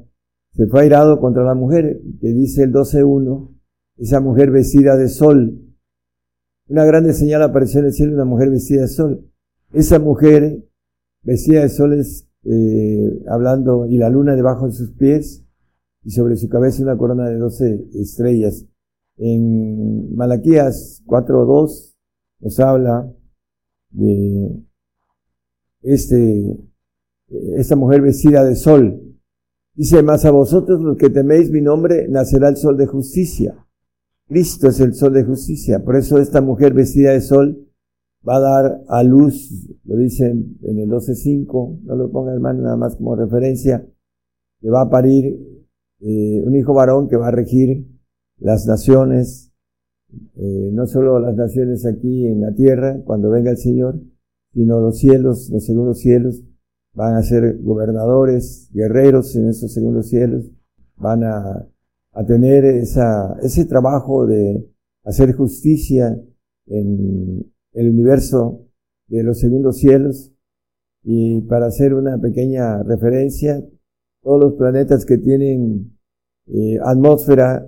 se 0.52 0.68
fue 0.68 0.82
airado 0.82 1.20
contra 1.20 1.44
la 1.44 1.56
mujer, 1.56 2.00
que 2.22 2.32
dice 2.32 2.64
el 2.64 2.72
12.1, 2.72 3.50
esa 3.98 4.20
mujer 4.20 4.52
vestida 4.52 4.96
de 4.96 5.10
sol. 5.10 5.60
Una 6.68 6.86
grande 6.86 7.14
señal 7.14 7.42
apareció 7.42 7.80
en 7.80 7.88
el 7.88 7.94
cielo, 7.94 8.14
una 8.14 8.26
mujer 8.26 8.52
vestida 8.52 8.82
de 8.82 8.88
sol. 8.88 9.32
Esa 9.74 9.98
mujer 10.00 10.64
vestida 11.24 11.62
de 11.62 11.70
sol 11.70 11.94
es 11.94 12.30
eh, 12.44 13.24
hablando, 13.28 13.88
y 13.88 13.98
la 13.98 14.10
luna 14.10 14.36
debajo 14.36 14.68
de 14.68 14.74
sus 14.74 14.92
pies, 14.92 15.47
y 16.08 16.12
sobre 16.12 16.38
su 16.38 16.48
cabeza 16.48 16.82
una 16.84 16.98
corona 16.98 17.28
de 17.28 17.36
doce 17.36 17.86
estrellas. 17.94 18.66
En 19.18 20.16
Malaquías 20.16 21.04
4.2 21.06 21.96
nos 22.40 22.60
habla 22.62 23.14
de 23.90 24.64
este, 25.82 26.58
esta 27.58 27.76
mujer 27.76 28.00
vestida 28.00 28.46
de 28.46 28.56
sol. 28.56 29.18
Dice, 29.74 30.02
más 30.02 30.24
a 30.24 30.32
vosotros 30.32 30.80
los 30.80 30.96
que 30.96 31.10
teméis 31.10 31.52
mi 31.52 31.60
nombre, 31.60 32.08
nacerá 32.08 32.48
el 32.48 32.56
sol 32.56 32.78
de 32.78 32.86
justicia. 32.86 33.68
Cristo 34.30 34.70
es 34.70 34.80
el 34.80 34.94
sol 34.94 35.12
de 35.12 35.26
justicia. 35.26 35.84
Por 35.84 35.98
eso 35.98 36.20
esta 36.20 36.40
mujer 36.40 36.74
vestida 36.74 37.12
de 37.12 37.20
sol 37.20 37.68
va 38.26 38.38
a 38.38 38.40
dar 38.40 38.82
a 38.88 39.04
luz, 39.04 39.68
lo 39.84 39.98
dice 39.98 40.28
en 40.28 40.80
el 40.80 40.90
12.5, 40.90 41.82
no 41.84 41.96
lo 41.98 42.10
ponga 42.10 42.32
hermano 42.32 42.62
nada 42.62 42.78
más 42.78 42.96
como 42.96 43.14
referencia, 43.14 43.86
que 44.62 44.70
va 44.70 44.84
a 44.84 44.90
parir 44.90 45.57
eh, 45.99 46.41
un 46.44 46.56
hijo 46.56 46.74
varón 46.74 47.07
que 47.07 47.18
va 47.18 47.30
a 47.30 47.32
regir 47.32 47.88
las 48.40 48.65
naciones, 48.68 49.52
eh, 50.36 50.69
no 50.72 50.86
solo 50.88 51.19
las 51.19 51.36
naciones 51.36 51.86
aquí 51.86 52.28
en 52.28 52.41
la 52.41 52.53
tierra, 52.53 53.02
cuando 53.03 53.30
venga 53.30 53.52
el 53.52 53.57
Señor, 53.57 53.99
sino 54.53 54.80
los 54.80 54.98
cielos, 54.99 55.49
los 55.52 55.65
segundos 55.65 55.99
cielos, 55.99 56.44
van 56.94 57.15
a 57.15 57.24
ser 57.24 57.60
gobernadores, 57.61 58.69
guerreros 58.74 59.36
en 59.36 59.49
esos 59.49 59.74
segundos 59.74 60.07
cielos, 60.10 60.49
van 60.98 61.24
a, 61.24 61.68
a 62.11 62.26
tener 62.26 62.65
esa, 62.65 63.38
ese 63.41 63.65
trabajo 63.65 64.26
de 64.26 64.68
hacer 65.03 65.34
justicia 65.34 66.19
en 66.65 67.53
el 67.74 67.90
universo 67.90 68.65
de 69.07 69.24
los 69.24 69.40
segundos 69.40 69.78
cielos. 69.78 70.34
Y 71.03 71.41
para 71.41 71.68
hacer 71.68 71.94
una 71.94 72.18
pequeña 72.18 72.84
referencia, 72.84 73.64
todos 74.28 74.41
los 74.41 74.54
planetas 74.56 75.06
que 75.06 75.18
tienen 75.18 75.98
eh, 76.48 76.78
atmósfera 76.84 77.66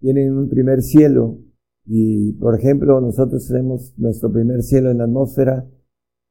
tienen 0.00 0.32
un 0.34 0.48
primer 0.48 0.80
cielo. 0.80 1.38
Y, 1.84 2.32
por 2.40 2.58
ejemplo, 2.58 3.02
nosotros 3.02 3.46
tenemos 3.46 3.92
nuestro 3.98 4.32
primer 4.32 4.62
cielo 4.62 4.90
en 4.90 4.96
la 4.96 5.04
atmósfera 5.04 5.68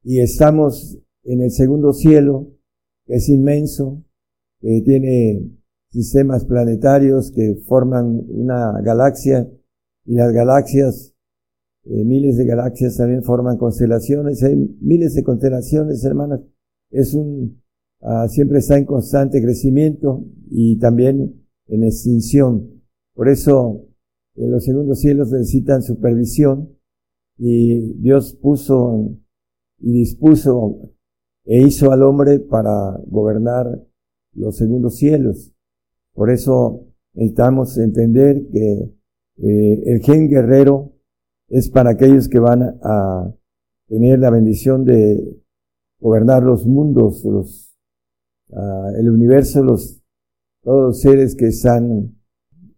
y 0.04 0.22
estamos 0.22 0.98
en 1.24 1.42
el 1.42 1.52
segundo 1.52 1.94
cielo, 1.94 2.48
que 3.06 3.18
es 3.18 3.30
inmenso, 3.30 4.04
que 4.60 4.82
tiene 4.84 5.52
sistemas 5.92 6.46
planetarios 6.46 7.32
que 7.32 7.62
forman 7.68 8.24
una 8.28 8.82
galaxia 8.82 9.48
y 10.04 10.16
las 10.16 10.34
galaxias, 10.34 11.14
eh, 11.84 12.04
miles 12.06 12.38
de 12.38 12.46
galaxias 12.46 12.98
también 12.98 13.22
forman 13.22 13.58
constelaciones. 13.58 14.42
Hay 14.42 14.56
miles 14.82 15.14
de 15.14 15.24
constelaciones, 15.24 16.04
hermanas. 16.04 16.42
Es 16.90 17.14
un, 17.14 17.62
Ah, 18.02 18.28
siempre 18.30 18.60
está 18.60 18.78
en 18.78 18.86
constante 18.86 19.42
crecimiento 19.42 20.24
y 20.50 20.78
también 20.80 21.46
en 21.68 21.84
extinción. 21.84 22.82
Por 23.14 23.28
eso 23.28 23.86
eh, 24.36 24.48
los 24.48 24.64
segundos 24.64 25.00
cielos 25.00 25.32
necesitan 25.32 25.82
supervisión 25.82 26.70
y 27.38 27.94
Dios 28.02 28.34
puso 28.36 29.18
y 29.80 29.92
dispuso 29.92 30.94
e 31.46 31.62
hizo 31.62 31.92
al 31.92 32.04
hombre 32.04 32.40
para 32.40 32.98
gobernar 33.08 33.86
los 34.34 34.56
segundos 34.56 34.96
cielos. 34.96 35.54
Por 36.14 36.30
eso 36.30 36.88
necesitamos 37.14 37.78
entender 37.78 38.48
que 38.52 38.94
eh, 39.42 39.84
el 39.86 40.02
gen 40.02 40.30
guerrero 40.30 40.94
es 41.50 41.70
para 41.70 41.92
aquellos 41.92 42.30
que 42.30 42.40
van 42.40 42.62
a 42.82 43.34
tener 43.88 44.20
la 44.20 44.30
bendición 44.30 44.86
de 44.86 45.42
gobernar 46.00 46.44
los 46.44 46.66
mundos, 46.66 47.26
los, 47.26 47.69
ah, 48.54 48.92
el 48.98 49.10
universo, 49.10 49.64
los, 49.64 50.02
todos 50.64 50.88
los 50.88 51.02
seres 51.02 51.36
que 51.36 51.48
están, 51.48 52.16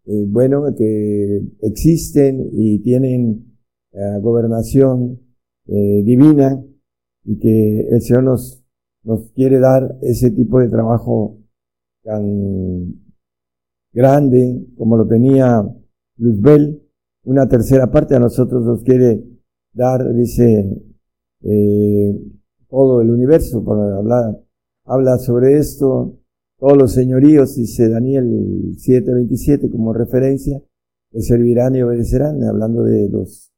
eh, 0.05 0.25
bueno, 0.27 0.63
que 0.75 1.41
existen 1.61 2.49
y 2.51 2.79
tienen 2.79 3.57
ah, 3.93 4.19
gobernación 4.21 5.19
eh, 5.67 6.01
divina 6.03 6.63
y 7.23 7.37
que 7.37 7.87
el 7.89 8.01
Señor 8.01 8.23
nos, 8.23 8.63
nos 9.03 9.31
quiere 9.31 9.59
dar 9.59 9.97
ese 10.01 10.31
tipo 10.31 10.59
de 10.59 10.69
trabajo 10.69 11.37
tan 12.03 13.01
grande 13.93 14.65
como 14.77 14.97
lo 14.97 15.07
tenía 15.07 15.63
Luzbel, 16.17 16.81
una 17.23 17.47
tercera 17.47 17.91
parte 17.91 18.15
a 18.15 18.19
nosotros 18.19 18.63
nos 18.63 18.83
quiere 18.83 19.23
dar, 19.73 20.13
dice, 20.13 20.81
eh, 21.43 22.21
todo 22.69 23.01
el 23.01 23.11
universo, 23.11 23.63
por 23.63 23.79
hablar, 23.79 24.39
habla 24.91 25.17
sobre 25.17 25.57
esto, 25.57 26.19
todos 26.59 26.77
los 26.77 26.91
señoríos, 26.91 27.55
dice 27.55 27.87
Daniel 27.87 28.75
7:27 28.75 29.71
como 29.71 29.93
referencia, 29.93 30.61
que 31.09 31.21
servirán 31.21 31.75
y 31.75 31.81
obedecerán, 31.81 32.43
hablando 32.43 32.83
de 32.83 33.09
los, 33.09 33.53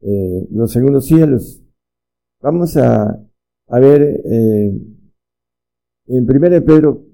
eh, 0.00 0.48
los 0.50 0.72
segundos 0.72 1.04
cielos. 1.04 1.62
Vamos 2.40 2.78
a, 2.78 3.22
a 3.68 3.78
ver 3.78 4.22
eh, 4.24 4.72
en 6.06 6.30
1 6.30 6.64
Pedro 6.64 7.04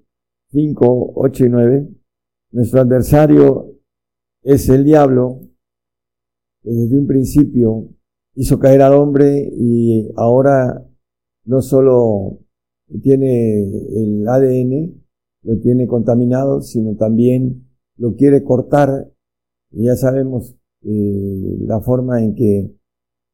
5, 0.52 1.12
8 1.16 1.44
y 1.44 1.48
9, 1.48 1.88
nuestro 2.52 2.80
adversario 2.82 3.74
es 4.43 4.68
el 4.68 4.84
diablo, 4.84 5.40
que 6.62 6.70
desde 6.70 6.97
un 6.97 7.09
principio 7.09 7.88
hizo 8.36 8.60
caer 8.60 8.82
al 8.82 8.94
hombre 8.94 9.51
y 9.52 10.09
ahora 10.14 10.86
no 11.44 11.60
solo 11.62 12.45
tiene 13.02 13.62
el 13.62 14.26
ADN, 14.28 15.02
lo 15.42 15.58
tiene 15.58 15.86
contaminado, 15.86 16.60
sino 16.62 16.96
también 16.96 17.66
lo 17.96 18.14
quiere 18.14 18.42
cortar. 18.42 19.10
Ya 19.70 19.96
sabemos 19.96 20.56
eh, 20.82 21.56
la 21.60 21.80
forma 21.80 22.22
en 22.22 22.34
que 22.34 22.76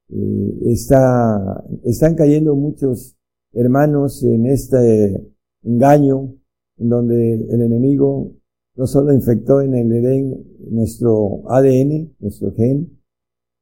eh, 0.09 0.59
está, 0.67 1.65
están 1.85 2.15
cayendo 2.15 2.55
muchos 2.55 3.17
hermanos 3.53 4.23
en 4.23 4.47
este 4.47 5.33
engaño, 5.63 6.35
en 6.79 6.89
donde 6.89 7.35
el 7.35 7.61
enemigo 7.63 8.33
no 8.75 8.87
solo 8.87 9.13
infectó 9.13 9.61
en 9.61 9.75
el 9.75 9.93
Edén 9.93 10.45
nuestro 10.71 11.43
ADN, 11.51 12.15
nuestro 12.21 12.53
gen, 12.55 12.99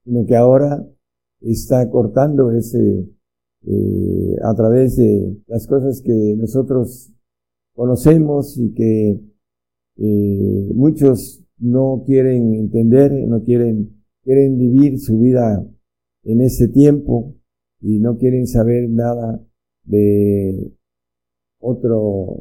sino 0.05 0.25
que 0.27 0.37
ahora 0.37 0.87
está 1.41 1.89
cortando 1.91 2.53
ese, 2.53 3.09
eh, 3.67 4.37
a 4.43 4.55
través 4.55 4.97
de 4.97 5.37
las 5.47 5.67
cosas 5.67 6.01
que 6.01 6.35
nosotros 6.37 7.13
conocemos 7.75 8.57
y 8.59 8.73
que 8.73 9.21
eh, 9.97 10.71
muchos 10.75 11.45
no 11.59 12.03
quieren 12.07 12.55
entender, 12.55 13.13
no 13.29 13.43
quieren, 13.43 14.03
quieren 14.23 14.59
vivir 14.59 14.99
su 14.99 15.19
vida 15.19 15.67
en 16.25 16.41
ese 16.41 16.69
tiempo 16.69 17.35
y 17.81 17.99
no 17.99 18.17
quieren 18.17 18.47
saber 18.47 18.89
nada 18.89 19.43
de 19.85 20.73
otro, 21.59 22.39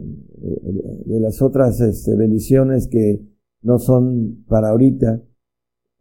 de 1.05 1.19
las 1.19 1.41
otras 1.41 1.81
este, 1.81 2.15
bendiciones 2.15 2.87
que 2.87 3.21
no 3.61 3.77
son 3.79 4.45
para 4.47 4.69
ahorita. 4.69 5.21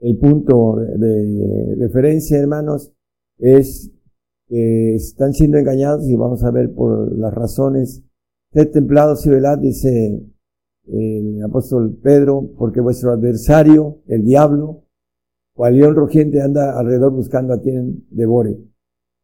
El 0.00 0.16
punto 0.18 0.76
de 0.76 1.74
referencia, 1.76 2.38
hermanos, 2.38 2.92
es 3.38 3.90
están 4.48 5.32
siendo 5.34 5.58
engañados 5.58 6.08
y 6.08 6.16
vamos 6.16 6.42
a 6.44 6.50
ver 6.50 6.72
por 6.74 7.16
las 7.16 7.32
razones. 7.34 8.02
Sed 8.52 8.70
templados 8.70 9.24
y 9.26 9.30
velad, 9.30 9.58
dice 9.58 10.22
el 10.86 11.42
apóstol 11.42 11.98
Pedro, 12.02 12.50
porque 12.56 12.80
vuestro 12.80 13.12
adversario, 13.12 14.00
el 14.06 14.24
diablo, 14.24 14.84
cual 15.54 15.76
león 15.76 15.94
rugiente 15.94 16.40
anda 16.40 16.78
alrededor 16.78 17.12
buscando 17.12 17.52
a 17.52 17.60
quien 17.60 18.06
devore. 18.10 18.58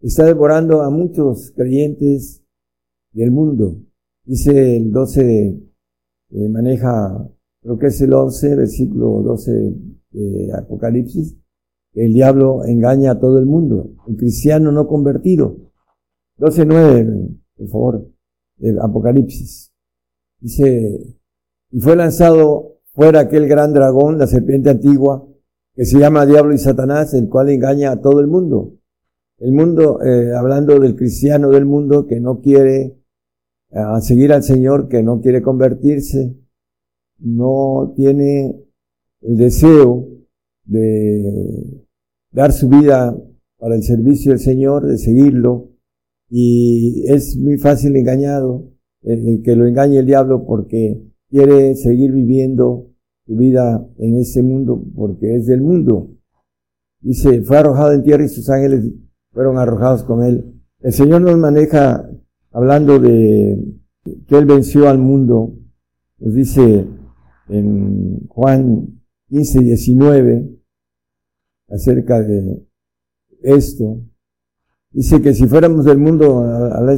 Está 0.00 0.26
devorando 0.26 0.82
a 0.82 0.90
muchos 0.90 1.52
creyentes 1.56 2.42
del 3.12 3.30
mundo. 3.30 3.76
Dice 4.24 4.76
el 4.76 4.92
12, 4.92 5.62
eh, 6.30 6.48
maneja, 6.48 7.30
creo 7.62 7.78
que 7.78 7.86
es 7.86 8.00
el 8.00 8.12
11, 8.12 8.56
versículo 8.56 9.22
12 9.22 9.74
de 10.10 10.52
Apocalipsis, 10.52 11.36
el 11.94 12.12
diablo 12.12 12.64
engaña 12.64 13.12
a 13.12 13.18
todo 13.18 13.38
el 13.38 13.46
mundo, 13.46 13.90
el 14.08 14.16
cristiano 14.16 14.72
no 14.72 14.86
convertido. 14.86 15.56
12.9, 16.38 17.38
por 17.56 17.68
favor, 17.68 18.08
de 18.56 18.76
Apocalipsis. 18.80 19.72
Dice, 20.40 21.16
y 21.70 21.80
fue 21.80 21.96
lanzado 21.96 22.74
fuera 22.92 23.20
aquel 23.20 23.48
gran 23.48 23.72
dragón, 23.72 24.18
la 24.18 24.26
serpiente 24.26 24.70
antigua, 24.70 25.26
que 25.74 25.84
se 25.84 25.98
llama 25.98 26.26
Diablo 26.26 26.54
y 26.54 26.58
Satanás, 26.58 27.14
el 27.14 27.28
cual 27.28 27.50
engaña 27.50 27.92
a 27.92 28.00
todo 28.00 28.20
el 28.20 28.28
mundo. 28.28 28.74
El 29.38 29.52
mundo, 29.52 30.00
eh, 30.02 30.32
hablando 30.36 30.78
del 30.78 30.94
cristiano 30.94 31.50
del 31.50 31.64
mundo 31.64 32.06
que 32.06 32.20
no 32.20 32.40
quiere 32.40 32.96
eh, 33.70 33.80
seguir 34.00 34.32
al 34.32 34.44
Señor, 34.44 34.88
que 34.88 35.02
no 35.02 35.20
quiere 35.20 35.42
convertirse, 35.42 36.36
no 37.18 37.92
tiene 37.96 38.56
el 39.22 39.36
deseo 39.36 40.08
de 40.64 41.83
dar 42.34 42.52
su 42.52 42.68
vida 42.68 43.16
para 43.58 43.76
el 43.76 43.82
servicio 43.82 44.32
del 44.32 44.40
Señor, 44.40 44.86
de 44.86 44.98
seguirlo, 44.98 45.70
y 46.28 47.04
es 47.06 47.36
muy 47.36 47.56
fácil 47.56 47.96
engañado, 47.96 48.70
que 49.02 49.56
lo 49.56 49.66
engañe 49.66 49.98
el 49.98 50.06
diablo 50.06 50.44
porque 50.44 51.00
quiere 51.30 51.74
seguir 51.76 52.12
viviendo 52.12 52.90
su 53.26 53.36
vida 53.36 53.86
en 53.98 54.16
ese 54.16 54.42
mundo, 54.42 54.82
porque 54.94 55.36
es 55.36 55.46
del 55.46 55.62
mundo. 55.62 56.10
Dice, 57.00 57.42
fue 57.42 57.58
arrojado 57.58 57.92
en 57.92 58.02
tierra 58.02 58.24
y 58.24 58.28
sus 58.28 58.48
ángeles 58.50 58.84
fueron 59.30 59.58
arrojados 59.58 60.04
con 60.04 60.22
él. 60.24 60.54
El 60.80 60.92
Señor 60.92 61.22
nos 61.22 61.38
maneja 61.38 62.10
hablando 62.50 62.98
de 62.98 63.62
que 64.26 64.38
Él 64.38 64.46
venció 64.46 64.88
al 64.88 64.98
mundo. 64.98 65.54
Nos 66.18 66.34
dice 66.34 66.86
en 67.48 68.26
Juan 68.28 69.00
15, 69.28 69.60
19, 69.60 70.53
acerca 71.68 72.20
de 72.20 72.66
esto. 73.42 74.00
Dice 74.90 75.20
que 75.20 75.34
si 75.34 75.46
fuéramos 75.46 75.84
del 75.84 75.98
mundo, 75.98 76.44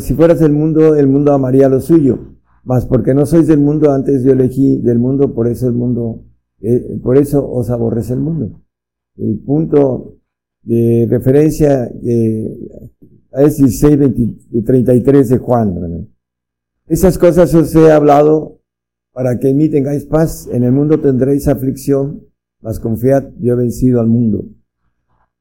si 0.01 0.15
fueras 0.15 0.41
del 0.41 0.53
mundo, 0.53 0.95
el 0.95 1.07
mundo 1.07 1.33
amaría 1.33 1.69
lo 1.69 1.81
suyo. 1.81 2.37
Mas 2.63 2.85
porque 2.85 3.15
no 3.15 3.27
sois 3.27 3.47
del 3.47 3.61
mundo, 3.61 3.93
antes 3.93 4.25
yo 4.25 4.33
elegí 4.33 4.79
del 4.79 4.99
mundo, 4.99 5.33
por 5.33 5.47
eso 5.47 5.69
el 5.69 5.75
mundo, 5.75 6.25
eh, 6.61 6.99
por 7.03 7.17
eso 7.17 7.49
os 7.49 7.71
aborrece 7.71 8.13
el 8.13 8.21
mundo. 8.21 8.61
El 9.17 9.39
punto 9.39 10.17
de 10.63 11.07
referencia 11.09 11.91
eh, 12.03 12.59
es 13.33 13.57
16, 13.57 13.99
33 14.65 15.29
de 15.29 15.39
Juan. 15.39 16.09
Esas 16.89 17.19
cosas 17.19 17.55
os 17.55 17.75
he 17.75 17.91
hablado 17.91 18.61
para 19.13 19.39
que 19.39 19.51
en 19.51 19.57
mí 19.57 19.69
tengáis 19.69 20.05
paz. 20.05 20.49
En 20.53 20.65
el 20.65 20.73
mundo 20.73 21.01
tendréis 21.01 21.49
aflicción, 21.49 22.26
mas 22.67 22.81
confiad, 22.81 23.31
yo 23.39 23.53
he 23.53 23.57
vencido 23.57 24.01
al 24.01 24.09
mundo. 24.09 24.45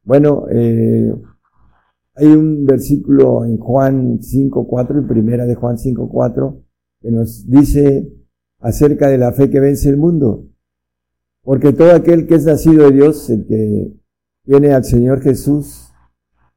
Bueno, 0.03 0.45
eh, 0.52 1.11
hay 2.14 2.27
un 2.27 2.65
versículo 2.65 3.43
en 3.45 3.57
Juan 3.57 4.19
5.4, 4.19 4.99
en 4.99 5.07
primera 5.07 5.47
de 5.47 5.56
Juan 5.56 5.77
5.4, 5.77 6.61
que 7.02 7.10
nos 7.10 7.49
dice 7.49 8.14
acerca 8.60 9.10
de 9.10 9.18
la 9.18 9.31
fe 9.31 9.49
que 9.49 9.60
vence 9.60 9.89
el 9.89 9.97
mundo. 9.97 10.45
Porque 11.41 11.73
todo 11.73 11.93
aquel 11.93 12.27
que 12.27 12.35
es 12.35 12.45
nacido 12.45 12.85
de 12.85 12.91
Dios, 12.91 13.27
el 13.31 13.47
que 13.47 13.91
viene 14.45 14.73
al 14.73 14.85
Señor 14.85 15.22
Jesús, 15.22 15.89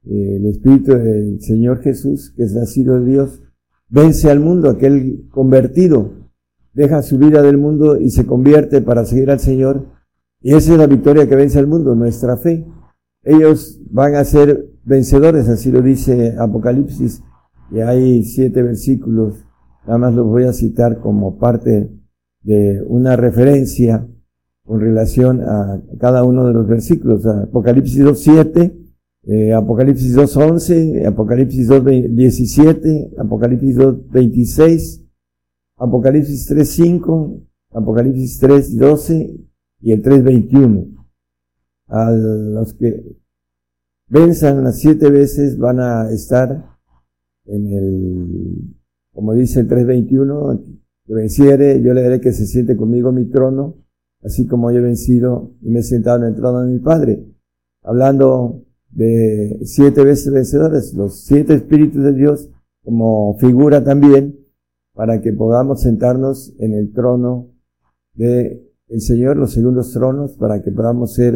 eh, 0.04 0.36
el 0.36 0.44
Espíritu 0.48 0.92
del 0.92 1.40
Señor 1.40 1.80
Jesús, 1.80 2.34
que 2.36 2.42
es 2.42 2.52
nacido 2.52 3.00
de 3.00 3.10
Dios, 3.10 3.42
vence 3.88 4.30
al 4.30 4.40
mundo, 4.40 4.68
aquel 4.68 5.30
convertido, 5.30 6.28
deja 6.74 7.00
su 7.00 7.16
vida 7.16 7.40
del 7.40 7.56
mundo 7.56 7.98
y 7.98 8.10
se 8.10 8.26
convierte 8.26 8.82
para 8.82 9.06
seguir 9.06 9.30
al 9.30 9.40
Señor. 9.40 9.97
Y 10.40 10.54
esa 10.54 10.72
es 10.72 10.78
la 10.78 10.86
victoria 10.86 11.28
que 11.28 11.34
vence 11.34 11.58
al 11.58 11.66
mundo, 11.66 11.94
nuestra 11.94 12.36
fe. 12.36 12.64
Ellos 13.24 13.80
van 13.90 14.14
a 14.14 14.24
ser 14.24 14.68
vencedores, 14.84 15.48
así 15.48 15.72
lo 15.72 15.82
dice 15.82 16.36
Apocalipsis, 16.38 17.22
y 17.70 17.80
hay 17.80 18.22
siete 18.22 18.62
versículos, 18.62 19.44
nada 19.86 19.98
más 19.98 20.14
los 20.14 20.26
voy 20.26 20.44
a 20.44 20.52
citar 20.52 21.00
como 21.00 21.38
parte 21.38 21.90
de 22.42 22.82
una 22.86 23.16
referencia 23.16 24.06
con 24.64 24.80
relación 24.80 25.42
a 25.42 25.82
cada 25.98 26.24
uno 26.24 26.46
de 26.46 26.52
los 26.52 26.66
versículos. 26.66 27.26
Apocalipsis 27.26 28.04
2.7, 28.04 28.72
eh, 29.24 29.52
Apocalipsis 29.52 30.16
2.11, 30.16 31.06
Apocalipsis 31.06 31.68
2.17, 31.68 33.18
Apocalipsis 33.18 33.76
2.26, 33.76 35.04
Apocalipsis 35.76 36.50
3.5, 36.50 37.40
Apocalipsis 37.72 38.42
3.12 38.42 39.47
y 39.80 39.92
el 39.92 40.02
3.21 40.02 41.06
a 41.88 42.10
los 42.10 42.74
que 42.74 43.16
venzan 44.08 44.64
las 44.64 44.78
siete 44.78 45.10
veces 45.10 45.58
van 45.58 45.80
a 45.80 46.10
estar 46.10 46.76
en 47.46 47.66
el, 47.72 48.76
como 49.12 49.34
dice 49.34 49.60
el 49.60 49.68
321, 49.68 50.62
que 51.06 51.14
venciere, 51.14 51.82
yo 51.82 51.94
le 51.94 52.02
daré 52.02 52.20
que 52.20 52.32
se 52.32 52.46
siente 52.46 52.76
conmigo 52.76 53.10
mi 53.10 53.24
trono, 53.26 53.76
así 54.22 54.46
como 54.46 54.70
yo 54.70 54.78
he 54.78 54.82
vencido 54.82 55.54
y 55.62 55.70
me 55.70 55.80
he 55.80 55.82
sentado 55.82 56.18
en 56.18 56.28
el 56.28 56.34
trono 56.34 56.62
de 56.62 56.72
mi 56.72 56.78
Padre. 56.78 57.24
Hablando 57.82 58.64
de 58.90 59.60
siete 59.64 60.04
veces 60.04 60.32
vencedores, 60.32 60.92
los 60.94 61.24
siete 61.24 61.54
espíritus 61.54 62.02
de 62.04 62.12
Dios 62.12 62.50
como 62.84 63.38
figura 63.38 63.82
también 63.82 64.38
para 64.92 65.20
que 65.20 65.32
podamos 65.32 65.82
sentarnos 65.82 66.54
en 66.58 66.74
el 66.74 66.92
trono 66.92 67.48
de 68.14 68.67
el 68.88 69.00
Señor, 69.00 69.36
los 69.36 69.52
segundos 69.52 69.92
tronos, 69.92 70.32
para 70.32 70.62
que 70.62 70.70
podamos 70.70 71.14
ser 71.14 71.34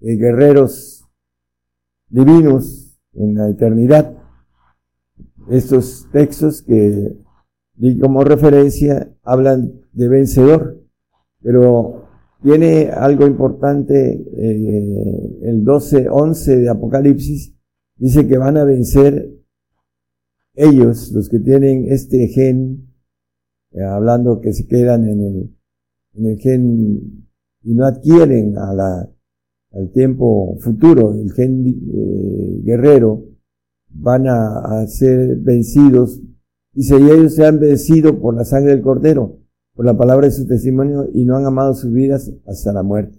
eh, 0.00 0.16
guerreros 0.16 1.06
divinos 2.08 2.98
en 3.14 3.34
la 3.34 3.48
eternidad. 3.48 4.16
Estos 5.48 6.08
textos 6.12 6.62
que 6.62 7.16
di 7.74 7.98
como 7.98 8.24
referencia 8.24 9.10
hablan 9.22 9.80
de 9.92 10.08
vencedor, 10.08 10.82
pero 11.42 12.06
tiene 12.42 12.90
algo 12.90 13.26
importante, 13.26 14.12
eh, 14.12 15.38
el 15.42 15.64
12, 15.64 16.08
11 16.10 16.56
de 16.58 16.68
Apocalipsis, 16.68 17.54
dice 17.96 18.26
que 18.26 18.38
van 18.38 18.56
a 18.56 18.64
vencer 18.64 19.32
ellos, 20.54 21.12
los 21.12 21.28
que 21.28 21.38
tienen 21.38 21.86
este 21.90 22.28
gen, 22.28 22.92
eh, 23.72 23.82
hablando 23.82 24.40
que 24.40 24.52
se 24.52 24.66
quedan 24.66 25.08
en 25.08 25.20
el, 25.20 25.55
en 26.16 26.26
el 26.26 26.38
gen 26.38 27.26
y 27.62 27.74
no 27.74 27.84
adquieren 27.84 28.56
a 28.58 28.72
la, 28.72 29.10
al 29.72 29.90
tiempo 29.92 30.56
futuro, 30.60 31.14
el 31.14 31.32
gen 31.32 31.66
eh, 31.66 32.60
guerrero, 32.62 33.24
van 33.90 34.26
a, 34.28 34.58
a, 34.58 34.86
ser 34.86 35.36
vencidos. 35.36 36.20
Y 36.74 36.92
ellos 36.94 37.34
se 37.34 37.46
han 37.46 37.58
vencido 37.58 38.20
por 38.20 38.34
la 38.34 38.44
sangre 38.44 38.72
del 38.72 38.82
cordero 38.82 39.38
por 39.76 39.84
la 39.84 39.96
palabra 39.96 40.26
de 40.26 40.32
su 40.32 40.46
testimonio 40.46 41.06
y 41.12 41.26
no 41.26 41.36
han 41.36 41.44
amado 41.44 41.74
sus 41.74 41.92
vidas 41.92 42.32
hasta 42.46 42.72
la 42.72 42.82
muerte. 42.82 43.18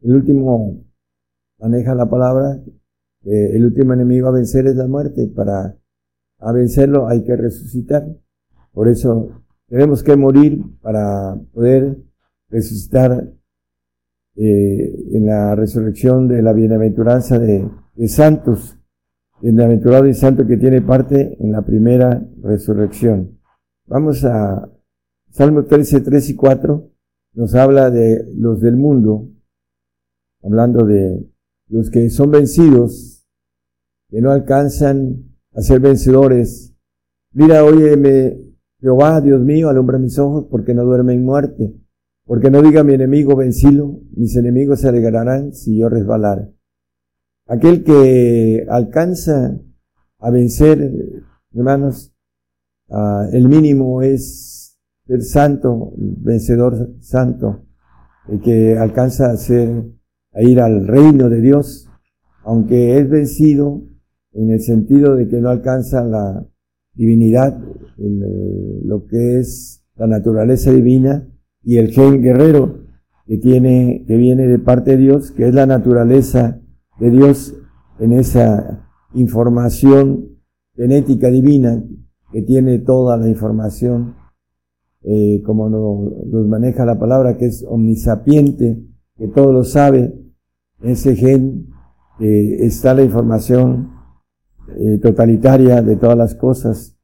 El 0.00 0.14
último 0.14 0.84
maneja 1.58 1.96
la 1.96 2.08
palabra, 2.08 2.62
el 3.24 3.64
último 3.64 3.92
enemigo 3.92 4.28
a 4.28 4.32
vencer 4.32 4.66
es 4.68 4.76
la 4.76 4.86
muerte. 4.86 5.26
Para 5.34 5.76
a 6.38 6.52
vencerlo 6.52 7.08
hay 7.08 7.24
que 7.24 7.36
resucitar. 7.36 8.06
Por 8.72 8.88
eso 8.88 9.42
tenemos 9.66 10.04
que 10.04 10.16
morir 10.16 10.62
para 10.80 11.36
poder 11.52 11.98
resucitar 12.54 13.32
eh, 14.36 14.94
en 15.12 15.26
la 15.26 15.54
resurrección 15.56 16.28
de 16.28 16.40
la 16.40 16.52
bienaventuranza 16.52 17.38
de, 17.38 17.68
santos. 18.08 18.78
Bienaventurado 19.42 20.06
y 20.06 20.14
santo 20.14 20.46
que 20.46 20.56
tiene 20.56 20.80
parte 20.80 21.36
en 21.40 21.52
la 21.52 21.62
primera 21.62 22.24
resurrección. 22.42 23.38
Vamos 23.86 24.24
a 24.24 24.70
Salmo 25.30 25.64
13, 25.64 26.00
3 26.00 26.30
y 26.30 26.34
4 26.36 26.90
nos 27.34 27.54
habla 27.56 27.90
de 27.90 28.24
los 28.36 28.60
del 28.60 28.76
mundo, 28.76 29.28
hablando 30.42 30.86
de 30.86 31.28
los 31.68 31.90
que 31.90 32.08
son 32.08 32.30
vencidos, 32.30 33.26
que 34.08 34.20
no 34.20 34.30
alcanzan 34.30 35.24
a 35.52 35.60
ser 35.60 35.80
vencedores. 35.80 36.72
Mira, 37.32 37.64
óyeme, 37.64 38.38
Jehová, 38.78 39.20
Dios 39.20 39.40
mío, 39.40 39.68
alumbra 39.68 39.98
mis 39.98 40.16
ojos 40.20 40.46
porque 40.48 40.74
no 40.74 40.84
duerme 40.84 41.14
en 41.14 41.24
muerte, 41.24 41.74
porque 42.26 42.50
no 42.50 42.62
diga 42.62 42.84
mi 42.84 42.94
enemigo 42.94 43.36
vencilo, 43.36 44.00
mis 44.16 44.36
enemigos 44.36 44.80
se 44.80 44.88
alegrarán 44.88 45.52
si 45.52 45.78
yo 45.78 45.88
resbalara. 45.88 46.50
Aquel 47.46 47.84
que 47.84 48.64
alcanza 48.68 49.60
a 50.18 50.30
vencer, 50.30 50.90
hermanos, 51.52 52.14
uh, 52.88 53.28
el 53.32 53.48
mínimo 53.48 54.00
es 54.00 54.78
ser 55.06 55.22
santo, 55.22 55.92
vencedor 55.96 56.94
santo, 57.00 57.66
el 58.28 58.40
que 58.40 58.78
alcanza 58.78 59.30
a 59.30 59.36
ser, 59.36 59.84
a 60.32 60.42
ir 60.42 60.60
al 60.60 60.86
reino 60.86 61.28
de 61.28 61.42
Dios, 61.42 61.90
aunque 62.42 62.98
es 62.98 63.08
vencido 63.08 63.82
en 64.32 64.50
el 64.50 64.60
sentido 64.60 65.14
de 65.14 65.28
que 65.28 65.42
no 65.42 65.50
alcanza 65.50 66.02
la 66.04 66.46
divinidad, 66.94 67.62
en 67.98 68.88
lo 68.88 69.06
que 69.06 69.40
es 69.40 69.84
la 69.96 70.06
naturaleza 70.06 70.72
divina 70.72 71.28
y 71.64 71.78
el 71.78 71.90
gen 71.90 72.22
guerrero 72.22 72.84
que 73.26 73.38
tiene, 73.38 74.04
que 74.06 74.16
viene 74.16 74.46
de 74.46 74.58
parte 74.58 74.92
de 74.92 74.96
Dios, 74.98 75.30
que 75.30 75.48
es 75.48 75.54
la 75.54 75.66
naturaleza 75.66 76.60
de 76.98 77.10
Dios 77.10 77.54
en 77.98 78.12
esa 78.12 78.88
información 79.14 80.38
genética 80.74 81.30
divina 81.30 81.82
que 82.32 82.42
tiene 82.42 82.80
toda 82.80 83.16
la 83.16 83.28
información 83.28 84.16
eh, 85.06 85.42
como 85.44 85.68
nos, 85.68 86.46
maneja 86.46 86.86
la 86.86 86.98
palabra, 86.98 87.36
que 87.36 87.46
es 87.46 87.64
omnisapiente, 87.68 88.82
que 89.16 89.28
todo 89.28 89.52
lo 89.52 89.62
sabe, 89.62 90.14
ese 90.82 91.14
gen 91.14 91.68
eh, 92.20 92.56
está 92.60 92.94
la 92.94 93.04
información 93.04 93.92
eh, 94.78 94.98
totalitaria 95.02 95.82
de 95.82 95.96
todas 95.96 96.16
las 96.16 96.34
cosas. 96.34 96.96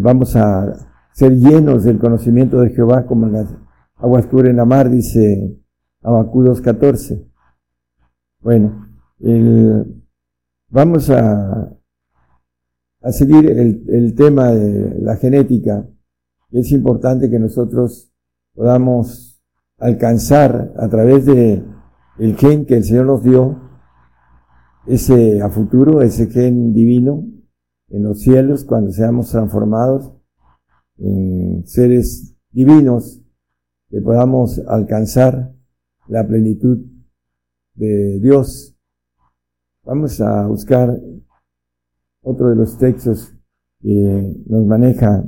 vamos 0.00 0.34
a 0.34 0.88
ser 1.18 1.32
llenos 1.36 1.82
del 1.82 1.98
conocimiento 1.98 2.60
de 2.60 2.70
Jehová 2.70 3.04
como 3.04 3.26
las 3.26 3.52
aguas 3.96 4.28
cubren 4.28 4.54
la 4.54 4.64
mar, 4.64 4.88
dice 4.88 5.58
Abacú 6.00 6.44
2.14. 6.44 7.28
Bueno, 8.40 8.86
vamos 10.68 11.10
a, 11.10 11.76
a 13.02 13.10
seguir 13.10 13.50
el, 13.50 13.84
el 13.88 14.14
tema 14.14 14.52
de 14.52 15.00
la 15.00 15.16
genética. 15.16 15.84
Es 16.52 16.70
importante 16.70 17.28
que 17.28 17.40
nosotros 17.40 18.12
podamos 18.54 19.42
alcanzar 19.76 20.72
a 20.76 20.88
través 20.88 21.26
de 21.26 21.64
el 22.20 22.36
gen 22.36 22.64
que 22.64 22.76
el 22.76 22.84
Señor 22.84 23.06
nos 23.06 23.24
dio, 23.24 23.60
ese 24.86 25.42
a 25.42 25.48
futuro, 25.50 26.00
ese 26.00 26.28
gen 26.28 26.72
divino 26.72 27.24
en 27.88 28.04
los 28.04 28.20
cielos, 28.20 28.64
cuando 28.64 28.92
seamos 28.92 29.32
transformados 29.32 30.12
en 30.98 31.66
seres 31.66 32.34
divinos, 32.50 33.22
que 33.88 34.00
podamos 34.00 34.60
alcanzar 34.66 35.52
la 36.08 36.26
plenitud 36.26 36.78
de 37.74 38.20
Dios. 38.20 38.74
Vamos 39.84 40.20
a 40.20 40.46
buscar 40.46 41.00
otro 42.20 42.50
de 42.50 42.56
los 42.56 42.76
textos 42.78 43.34
que 43.80 44.36
nos 44.46 44.66
maneja 44.66 45.24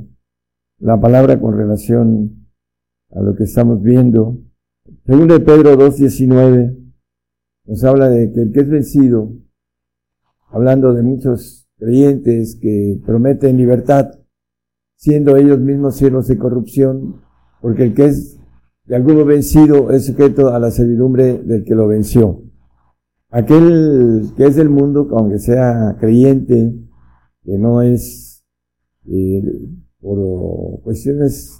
la 0.79 0.99
palabra 0.99 1.39
con 1.39 1.57
relación 1.57 2.47
a 3.11 3.21
lo 3.21 3.35
que 3.35 3.45
estamos 3.45 3.81
viendo. 3.81 4.37
Según 5.05 5.27
de 5.27 5.39
Pedro 5.39 5.77
2.19 5.77 6.93
nos 7.65 7.83
habla 7.83 8.09
de 8.09 8.31
que 8.31 8.41
el 8.41 8.51
que 8.51 8.59
es 8.61 8.69
vencido, 8.69 9.31
hablando 10.49 10.93
de 10.93 11.03
muchos 11.03 11.69
creyentes 11.77 12.57
que 12.61 12.99
prometen 13.05 13.57
libertad, 13.57 14.20
siendo 15.01 15.35
ellos 15.35 15.59
mismos 15.59 15.95
siervos 15.95 16.27
de 16.27 16.37
corrupción, 16.37 17.21
porque 17.59 17.85
el 17.85 17.95
que 17.95 18.05
es 18.05 18.39
de 18.85 18.95
alguno 18.95 19.25
vencido 19.25 19.89
es 19.89 20.05
sujeto 20.05 20.49
a 20.49 20.59
la 20.59 20.69
servidumbre 20.69 21.39
del 21.39 21.63
que 21.63 21.73
lo 21.73 21.87
venció. 21.87 22.43
Aquel 23.31 24.27
que 24.37 24.45
es 24.45 24.55
del 24.55 24.69
mundo, 24.69 25.07
aunque 25.17 25.39
sea 25.39 25.97
creyente, 25.99 26.75
que 27.43 27.57
no 27.57 27.81
es 27.81 28.45
eh, 29.07 29.41
por 29.99 30.81
cuestiones 30.83 31.59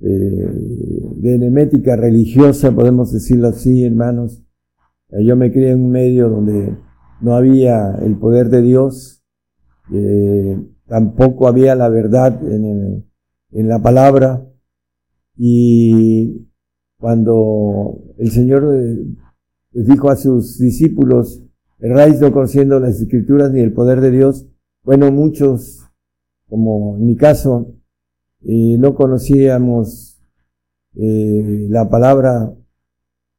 eh, 0.00 0.06
de 1.16 1.34
enemética 1.34 1.94
religiosa, 1.94 2.74
podemos 2.74 3.12
decirlo 3.12 3.48
así, 3.48 3.84
hermanos. 3.84 4.42
Eh, 5.10 5.26
yo 5.26 5.36
me 5.36 5.52
crié 5.52 5.72
en 5.72 5.80
un 5.84 5.90
medio 5.90 6.30
donde 6.30 6.74
no 7.20 7.34
había 7.34 7.96
el 7.96 8.16
poder 8.16 8.48
de 8.48 8.62
Dios, 8.62 9.22
eh, 9.92 10.58
tampoco 10.86 11.48
había 11.48 11.74
la 11.74 11.88
verdad 11.88 12.40
en, 12.42 13.04
en 13.52 13.68
la 13.68 13.80
palabra, 13.80 14.46
y 15.36 16.48
cuando 16.98 17.98
el 18.18 18.30
Señor 18.30 18.64
les 19.72 19.86
dijo 19.86 20.10
a 20.10 20.16
sus 20.16 20.58
discípulos, 20.58 21.42
erráis 21.78 22.20
no 22.20 22.32
conociendo 22.32 22.80
las 22.80 23.00
escrituras 23.00 23.52
ni 23.52 23.60
el 23.60 23.72
poder 23.72 24.00
de 24.00 24.10
Dios, 24.10 24.46
bueno, 24.82 25.10
muchos 25.12 25.86
como 26.48 26.96
en 26.96 27.06
mi 27.06 27.16
caso, 27.16 27.74
eh, 28.42 28.76
no 28.78 28.94
conocíamos 28.94 30.22
eh, 30.94 31.66
la 31.68 31.88
palabra 31.88 32.54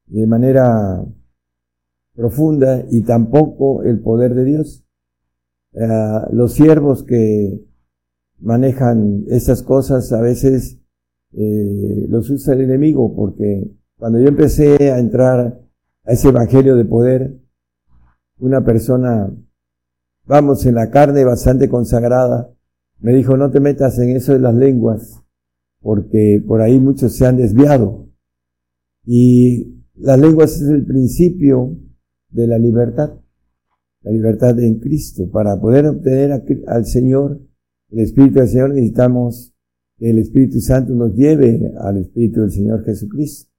de 0.07 0.27
manera 0.27 1.03
profunda 2.13 2.83
y 2.89 3.01
tampoco 3.01 3.83
el 3.83 3.99
poder 3.99 4.33
de 4.33 4.43
Dios. 4.43 4.83
Eh, 5.79 5.87
los 6.31 6.53
siervos 6.53 7.03
que 7.03 7.63
manejan 8.39 9.25
esas 9.29 9.63
cosas 9.63 10.11
a 10.11 10.21
veces 10.21 10.79
los 11.29 12.29
usa 12.29 12.53
el 12.53 12.61
enemigo 12.61 13.15
porque 13.15 13.69
cuando 13.97 14.19
yo 14.19 14.27
empecé 14.27 14.91
a 14.91 14.99
entrar 14.99 15.59
a 16.05 16.11
ese 16.11 16.29
evangelio 16.29 16.75
de 16.75 16.85
poder, 16.85 17.37
una 18.39 18.63
persona, 18.63 19.31
vamos, 20.25 20.65
en 20.65 20.75
la 20.75 20.89
carne 20.89 21.23
bastante 21.23 21.67
consagrada, 21.67 22.51
me 22.99 23.13
dijo, 23.13 23.37
no 23.37 23.51
te 23.51 23.59
metas 23.59 23.97
en 23.99 24.15
eso 24.15 24.33
de 24.33 24.39
las 24.39 24.55
lenguas, 24.55 25.23
porque 25.81 26.43
por 26.45 26.61
ahí 26.61 26.79
muchos 26.79 27.13
se 27.13 27.25
han 27.25 27.37
desviado. 27.37 28.07
Y 29.05 29.83
las 29.95 30.19
lenguas 30.19 30.61
es 30.61 30.69
el 30.69 30.85
principio 30.85 31.75
de 32.29 32.47
la 32.47 32.57
libertad, 32.57 33.13
la 34.07 34.13
libertad 34.13 34.57
en 34.59 34.79
Cristo. 34.79 35.29
Para 35.29 35.59
poder 35.59 35.85
obtener 35.85 36.31
al 36.67 36.85
Señor, 36.85 37.41
el 37.89 37.99
Espíritu 37.99 38.39
del 38.39 38.47
Señor, 38.47 38.69
necesitamos 38.69 39.53
que 39.97 40.09
el 40.11 40.19
Espíritu 40.19 40.61
Santo 40.61 40.93
nos 40.93 41.13
lleve 41.13 41.73
al 41.77 41.97
Espíritu 41.97 42.41
del 42.41 42.51
Señor 42.51 42.85
Jesucristo. 42.85 43.51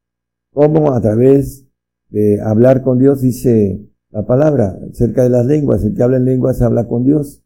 ¿Cómo? 0.53 0.93
A 0.93 1.01
través 1.03 1.67
de 2.09 2.41
hablar 2.41 2.83
con 2.83 2.99
Dios, 2.99 3.21
dice 3.21 3.87
la 4.11 4.25
palabra, 4.25 4.79
cerca 4.93 5.23
de 5.23 5.29
las 5.29 5.45
lenguas. 5.45 5.85
El 5.85 5.95
que 5.95 6.03
habla 6.03 6.17
en 6.17 6.25
lenguas 6.25 6.63
habla 6.63 6.87
con 6.87 7.05
Dios, 7.05 7.45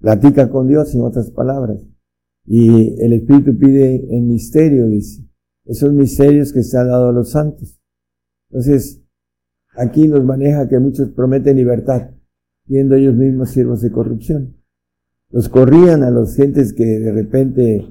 platica 0.00 0.50
con 0.50 0.66
Dios, 0.66 0.94
en 0.96 1.02
otras 1.02 1.30
palabras. 1.30 1.86
Y 2.44 3.00
el 3.00 3.12
Espíritu 3.12 3.56
pide 3.56 4.16
en 4.16 4.26
misterio, 4.26 4.88
dice. 4.88 5.24
Esos 5.64 5.92
misterios 5.92 6.52
que 6.52 6.64
se 6.64 6.76
han 6.76 6.88
dado 6.88 7.08
a 7.08 7.12
los 7.12 7.30
santos. 7.30 7.80
Entonces, 8.50 9.00
aquí 9.76 10.08
nos 10.08 10.24
maneja 10.24 10.68
que 10.68 10.78
muchos 10.78 11.10
prometen 11.10 11.56
libertad, 11.56 12.15
siendo 12.66 12.96
ellos 12.96 13.14
mismos 13.14 13.50
siervos 13.50 13.80
de 13.80 13.90
corrupción. 13.90 14.56
Los 15.30 15.48
corrían 15.48 16.02
a 16.02 16.10
los 16.10 16.34
gentes 16.34 16.72
que 16.72 16.84
de 16.84 17.12
repente 17.12 17.76
eh, 17.76 17.86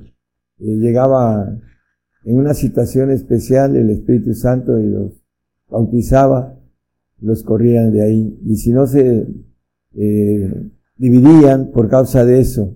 llegaba 0.58 1.58
en 2.24 2.38
una 2.38 2.54
situación 2.54 3.12
especial 3.12 3.76
el 3.76 3.90
Espíritu 3.90 4.34
Santo 4.34 4.80
y 4.80 4.88
los 4.88 5.12
bautizaba, 5.70 6.58
los 7.20 7.44
corrían 7.44 7.92
de 7.92 8.04
ahí. 8.04 8.40
Y 8.46 8.56
si 8.58 8.72
no 8.72 8.88
se 8.88 9.28
eh, 9.96 10.72
dividían 10.98 11.72
por 11.72 11.90
causa 11.90 12.26
de 12.26 12.40
eso, 12.40 12.76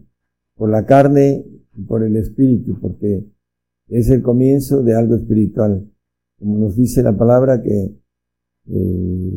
por 0.56 0.70
la 0.70 0.86
carne 0.86 1.46
y 1.74 1.82
por 1.84 2.04
el 2.04 2.16
Espíritu, 2.16 2.80
porque 2.80 3.26
es 3.88 4.10
el 4.10 4.22
comienzo 4.22 4.84
de 4.84 4.96
algo 4.96 5.16
espiritual. 5.16 5.90
Como 6.38 6.58
nos 6.58 6.76
dice 6.76 7.02
la 7.02 7.18
palabra 7.18 7.62
que 7.62 7.96
eh, 8.72 9.29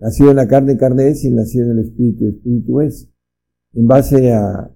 nacido 0.00 0.30
en 0.30 0.36
la 0.36 0.48
carne, 0.48 0.76
carne 0.76 1.08
es, 1.08 1.24
y 1.24 1.30
nacido 1.30 1.70
en 1.70 1.78
el 1.78 1.84
Espíritu, 1.84 2.26
Espíritu 2.26 2.80
es. 2.80 3.08
En 3.74 3.86
base 3.86 4.32
a, 4.32 4.70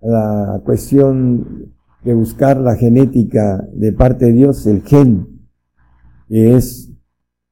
la 0.00 0.60
cuestión 0.64 1.72
de 2.04 2.14
buscar 2.14 2.60
la 2.60 2.76
genética 2.76 3.66
de 3.72 3.92
parte 3.92 4.26
de 4.26 4.32
Dios, 4.32 4.66
el 4.66 4.82
gen, 4.82 5.40
que 6.28 6.54
es 6.54 6.92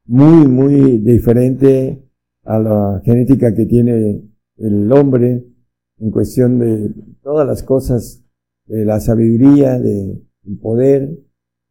muy, 0.07 0.47
muy 0.47 0.99
diferente 0.99 2.05
a 2.45 2.59
la 2.59 3.01
genética 3.05 3.55
que 3.55 3.67
tiene 3.67 4.23
el 4.59 4.93
hombre 4.93 5.47
en 5.99 6.11
cuestión 6.11 6.59
de 6.59 6.93
todas 7.23 7.47
las 7.47 7.63
cosas, 7.63 8.23
de 8.67 8.85
la 8.85 9.01
sabiduría, 9.01 9.79
de 9.79 10.23
poder, 10.61 11.19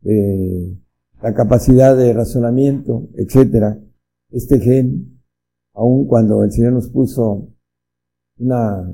de 0.02 0.78
la 1.22 1.34
capacidad 1.34 1.96
de 1.96 2.14
razonamiento, 2.14 3.10
etcétera. 3.16 3.80
Este 4.34 4.60
gen, 4.60 5.22
aun 5.76 6.08
cuando 6.08 6.44
el 6.44 6.52
Señor 6.52 6.74
nos 6.74 6.90
puso 6.90 7.54
una, 8.40 8.92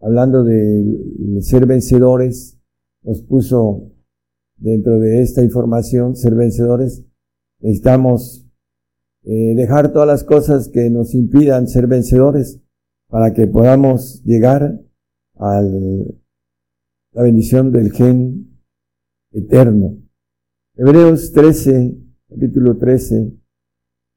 hablando 0.00 0.44
de 0.44 1.40
ser 1.40 1.64
vencedores, 1.64 2.60
nos 3.02 3.22
puso 3.22 3.90
dentro 4.58 5.00
de 5.00 5.22
esta 5.22 5.42
información, 5.42 6.14
ser 6.14 6.34
vencedores, 6.34 7.02
necesitamos 7.60 8.46
eh, 9.22 9.54
dejar 9.56 9.94
todas 9.94 10.08
las 10.08 10.24
cosas 10.24 10.68
que 10.68 10.90
nos 10.90 11.14
impidan 11.14 11.68
ser 11.68 11.86
vencedores 11.86 12.60
para 13.08 13.32
que 13.32 13.46
podamos 13.46 14.22
llegar 14.24 14.78
a 15.36 15.62
la 15.62 17.22
bendición 17.22 17.72
del 17.72 17.92
gen 17.92 18.60
eterno. 19.32 19.96
Hebreos 20.74 21.32
13, 21.32 21.96
capítulo 22.28 22.76
13, 22.76 23.32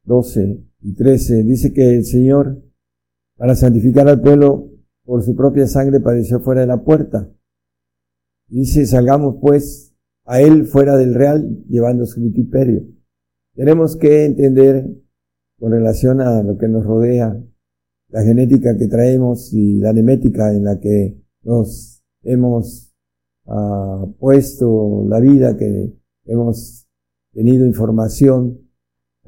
12 0.10 0.60
y 0.82 0.94
13, 0.96 1.44
dice 1.44 1.72
que 1.72 1.96
el 1.96 2.04
Señor, 2.04 2.62
para 3.38 3.56
santificar 3.56 4.10
al 4.10 4.20
pueblo, 4.20 4.72
por 5.06 5.24
su 5.24 5.36
propia 5.36 5.68
sangre 5.68 6.00
padeció 6.00 6.40
fuera 6.40 6.62
de 6.62 6.68
la 6.68 6.84
puerta 6.84 7.30
Dice, 8.50 8.88
salgamos 8.88 9.36
pues 9.40 9.94
a 10.26 10.42
él 10.42 10.66
fuera 10.66 10.98
del 10.98 11.14
real, 11.14 11.64
llevando 11.70 12.08
su 12.08 12.20
vituperio. 12.20 12.84
Tenemos 13.54 13.96
que 13.96 14.26
entender 14.26 14.90
con 15.60 15.72
relación 15.72 16.20
a 16.20 16.42
lo 16.42 16.58
que 16.58 16.68
nos 16.68 16.84
rodea, 16.84 17.40
la 18.10 18.24
genética 18.24 18.76
que 18.76 18.88
traemos 18.88 19.54
y 19.54 19.78
la 19.78 19.94
nemética 19.94 20.52
en 20.52 20.64
la 20.64 20.80
que 20.80 21.22
nos 21.44 22.04
hemos 22.24 22.92
ah, 23.46 24.08
puesto 24.18 25.06
la 25.08 25.20
vida, 25.20 25.56
que 25.56 25.94
hemos 26.26 26.88
tenido 27.32 27.68
información. 27.68 28.69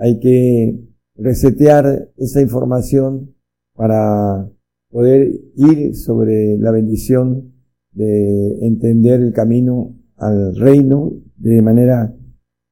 Hay 0.01 0.19
que 0.19 0.79
resetear 1.15 2.09
esa 2.17 2.41
información 2.41 3.35
para 3.75 4.49
poder 4.89 5.31
ir 5.55 5.95
sobre 5.95 6.57
la 6.57 6.71
bendición 6.71 7.53
de 7.91 8.65
entender 8.65 9.21
el 9.21 9.31
camino 9.31 9.95
al 10.15 10.55
reino 10.55 11.13
de 11.37 11.61
manera 11.61 12.15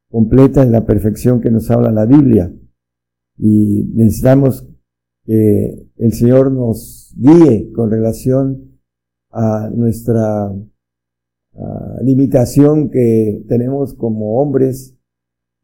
completa 0.09 0.63
en 0.63 0.71
la 0.71 0.87
perfección 0.87 1.39
que 1.39 1.51
nos 1.51 1.69
habla 1.69 1.91
la 1.91 2.07
Biblia. 2.07 2.51
Y 3.37 3.83
necesitamos 3.93 4.67
que 5.23 5.87
el 5.97 6.13
Señor 6.13 6.51
nos 6.51 7.13
guíe 7.15 7.71
con 7.73 7.91
relación 7.91 8.79
a 9.29 9.69
nuestra 9.69 10.51
limitación 12.01 12.89
que 12.89 13.45
tenemos 13.47 13.93
como 13.93 14.41
hombres 14.41 14.98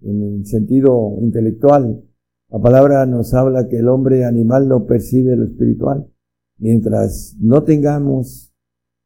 en 0.01 0.23
el 0.23 0.45
sentido 0.45 1.17
intelectual. 1.21 2.03
La 2.49 2.59
palabra 2.59 3.05
nos 3.05 3.33
habla 3.33 3.67
que 3.67 3.77
el 3.77 3.87
hombre 3.87 4.25
animal 4.25 4.67
no 4.67 4.85
percibe 4.85 5.35
lo 5.35 5.45
espiritual. 5.45 6.07
Mientras 6.57 7.35
no 7.39 7.63
tengamos 7.63 8.53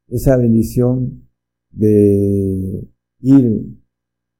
esa 0.07 0.37
bendición 0.37 1.27
de 1.71 2.87
ir 3.21 3.79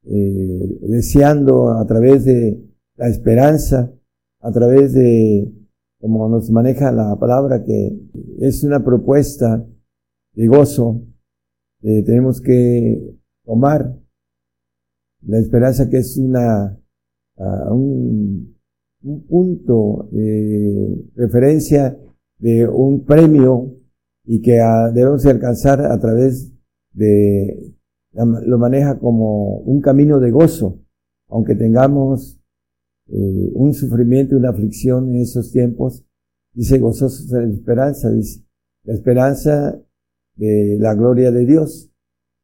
eh, 0.03 0.80
deseando 0.81 1.69
a 1.71 1.85
través 1.85 2.26
de 2.26 2.61
la 2.95 3.07
esperanza, 3.07 3.91
a 4.41 4.51
través 4.51 4.93
de, 4.93 5.51
como 5.99 6.27
nos 6.30 6.49
maneja 6.49 6.91
la 6.91 7.17
palabra, 7.17 7.63
que 7.63 7.97
es 8.39 8.63
una 8.63 8.84
propuesta 8.84 9.65
de 10.34 10.47
gozo, 10.47 11.01
eh, 11.81 12.03
tenemos 12.03 12.41
que 12.41 13.17
tomar 13.45 13.97
la 15.22 15.40
esperanza 15.40 15.90
que 15.90 15.98
es 15.98 16.18
una, 16.18 16.78
un, 17.38 18.56
un 19.04 19.28
punto 19.28 20.10
de 20.12 21.06
referencia 21.16 21.98
de 22.38 22.68
un 22.68 23.06
premio 23.06 23.76
y 24.26 24.41
que 24.41 24.60
ah, 24.60 24.91
debemos 24.94 25.26
alcanzar 25.26 25.82
a 25.82 26.00
través 26.00 26.52
de, 26.94 27.76
lo 28.14 28.58
maneja 28.58 29.00
como 29.00 29.58
un 29.60 29.82
camino 29.82 30.20
de 30.20 30.32
gozo, 30.32 30.80
aunque 31.28 31.56
tengamos 31.56 32.40
eh, 33.08 33.52
un 33.54 33.74
sufrimiento 33.74 34.36
y 34.36 34.40
una 34.40 34.50
aflicción 34.50 35.10
en 35.10 35.22
esos 35.22 35.52
tiempos, 35.52 36.06
dice 36.54 36.80
gozosos 36.80 37.30
de 37.30 37.48
la 37.48 37.54
esperanza, 37.54 38.12
dice, 38.12 38.46
la 38.84 38.94
esperanza 38.94 39.82
de 40.36 40.78
la 40.80 40.94
gloria 40.96 41.32
de 41.32 41.46
Dios. 41.46 41.91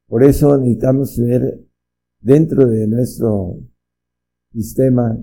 Por 0.08 0.22
eso 0.22 0.56
necesitamos 0.58 1.14
tener 1.16 1.65
dentro 2.26 2.66
de 2.66 2.88
nuestro 2.88 3.56
sistema, 4.52 5.16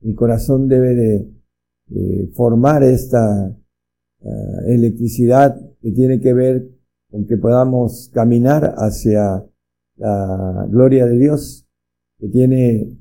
el 0.00 0.14
corazón 0.14 0.66
debe 0.66 0.94
de, 0.94 1.38
formar 2.34 2.82
esta 2.82 3.46
ah, 3.48 4.60
electricidad 4.66 5.58
que 5.80 5.90
tiene 5.92 6.20
que 6.20 6.34
ver 6.34 6.68
con 7.10 7.26
que 7.26 7.38
podamos 7.38 8.10
caminar 8.12 8.74
hacia 8.76 9.42
la 9.96 10.66
gloria 10.70 11.06
de 11.06 11.18
Dios, 11.18 11.66
que 12.18 12.28
tiene 12.28 12.98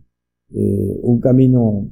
eh, 0.54 1.00
un 1.02 1.20
camino 1.20 1.90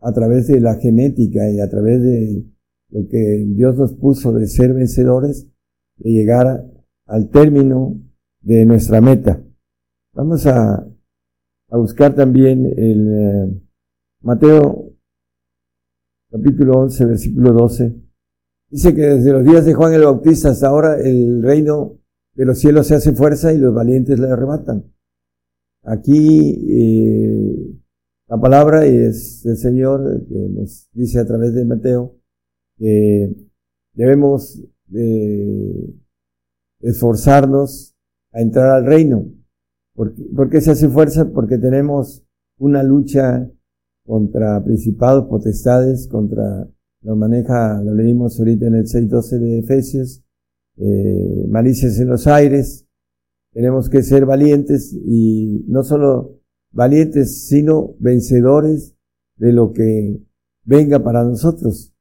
a 0.00 0.12
través 0.12 0.46
de 0.46 0.60
la 0.60 0.76
genética 0.76 1.50
y 1.50 1.60
a 1.60 1.68
través 1.68 2.02
de 2.02 2.44
lo 2.90 3.06
que 3.08 3.44
Dios 3.46 3.76
nos 3.76 3.92
puso 3.92 4.32
de 4.32 4.46
ser 4.46 4.72
vencedores, 4.72 5.46
de 5.96 6.10
llegar 6.10 6.66
al 7.06 7.28
término 7.28 8.07
de 8.40 8.64
nuestra 8.64 9.00
meta. 9.00 9.42
Vamos 10.12 10.46
a, 10.46 10.86
a 11.70 11.76
buscar 11.76 12.14
también 12.14 12.66
el 12.66 13.08
eh, 13.08 13.62
Mateo 14.22 14.92
capítulo 16.30 16.80
11, 16.80 17.04
versículo 17.04 17.52
12. 17.52 17.94
Dice 18.70 18.94
que 18.94 19.02
desde 19.02 19.32
los 19.32 19.44
días 19.44 19.64
de 19.64 19.74
Juan 19.74 19.94
el 19.94 20.04
Bautista 20.04 20.50
hasta 20.50 20.68
ahora 20.68 21.00
el 21.00 21.42
reino 21.42 21.98
de 22.34 22.44
los 22.44 22.58
cielos 22.58 22.86
se 22.86 22.94
hace 22.94 23.12
fuerza 23.12 23.52
y 23.52 23.58
los 23.58 23.74
valientes 23.74 24.18
le 24.18 24.28
arrebatan. 24.28 24.92
Aquí 25.82 26.66
eh, 26.68 27.78
la 28.28 28.38
palabra 28.38 28.84
es 28.84 29.44
el 29.46 29.56
Señor 29.56 30.26
que 30.28 30.48
nos 30.50 30.88
dice 30.92 31.18
a 31.18 31.26
través 31.26 31.54
de 31.54 31.64
Mateo 31.64 32.16
que 32.76 33.34
debemos 33.94 34.62
esforzarnos 36.80 37.97
a 38.32 38.40
entrar 38.40 38.70
al 38.70 38.86
reino. 38.86 39.26
¿Por 39.94 40.48
qué, 40.48 40.60
se 40.60 40.70
hace 40.70 40.88
fuerza? 40.88 41.28
Porque 41.32 41.58
tenemos 41.58 42.24
una 42.58 42.84
lucha 42.84 43.50
contra 44.06 44.62
principados, 44.62 45.26
potestades, 45.26 46.06
contra, 46.06 46.68
lo 47.02 47.16
maneja, 47.16 47.82
lo 47.82 47.94
leímos 47.94 48.38
ahorita 48.38 48.66
en 48.66 48.76
el 48.76 48.84
6.12 48.84 49.38
de 49.38 49.58
Efesios, 49.58 50.22
eh, 50.76 51.46
malicias 51.48 51.98
en 51.98 52.08
los 52.08 52.28
aires. 52.28 52.86
Tenemos 53.52 53.90
que 53.90 54.04
ser 54.04 54.24
valientes 54.24 54.92
y 54.92 55.64
no 55.66 55.82
solo 55.82 56.38
valientes, 56.70 57.48
sino 57.48 57.96
vencedores 57.98 58.94
de 59.36 59.52
lo 59.52 59.72
que 59.72 60.20
venga 60.64 61.02
para 61.02 61.24
nosotros. 61.24 61.92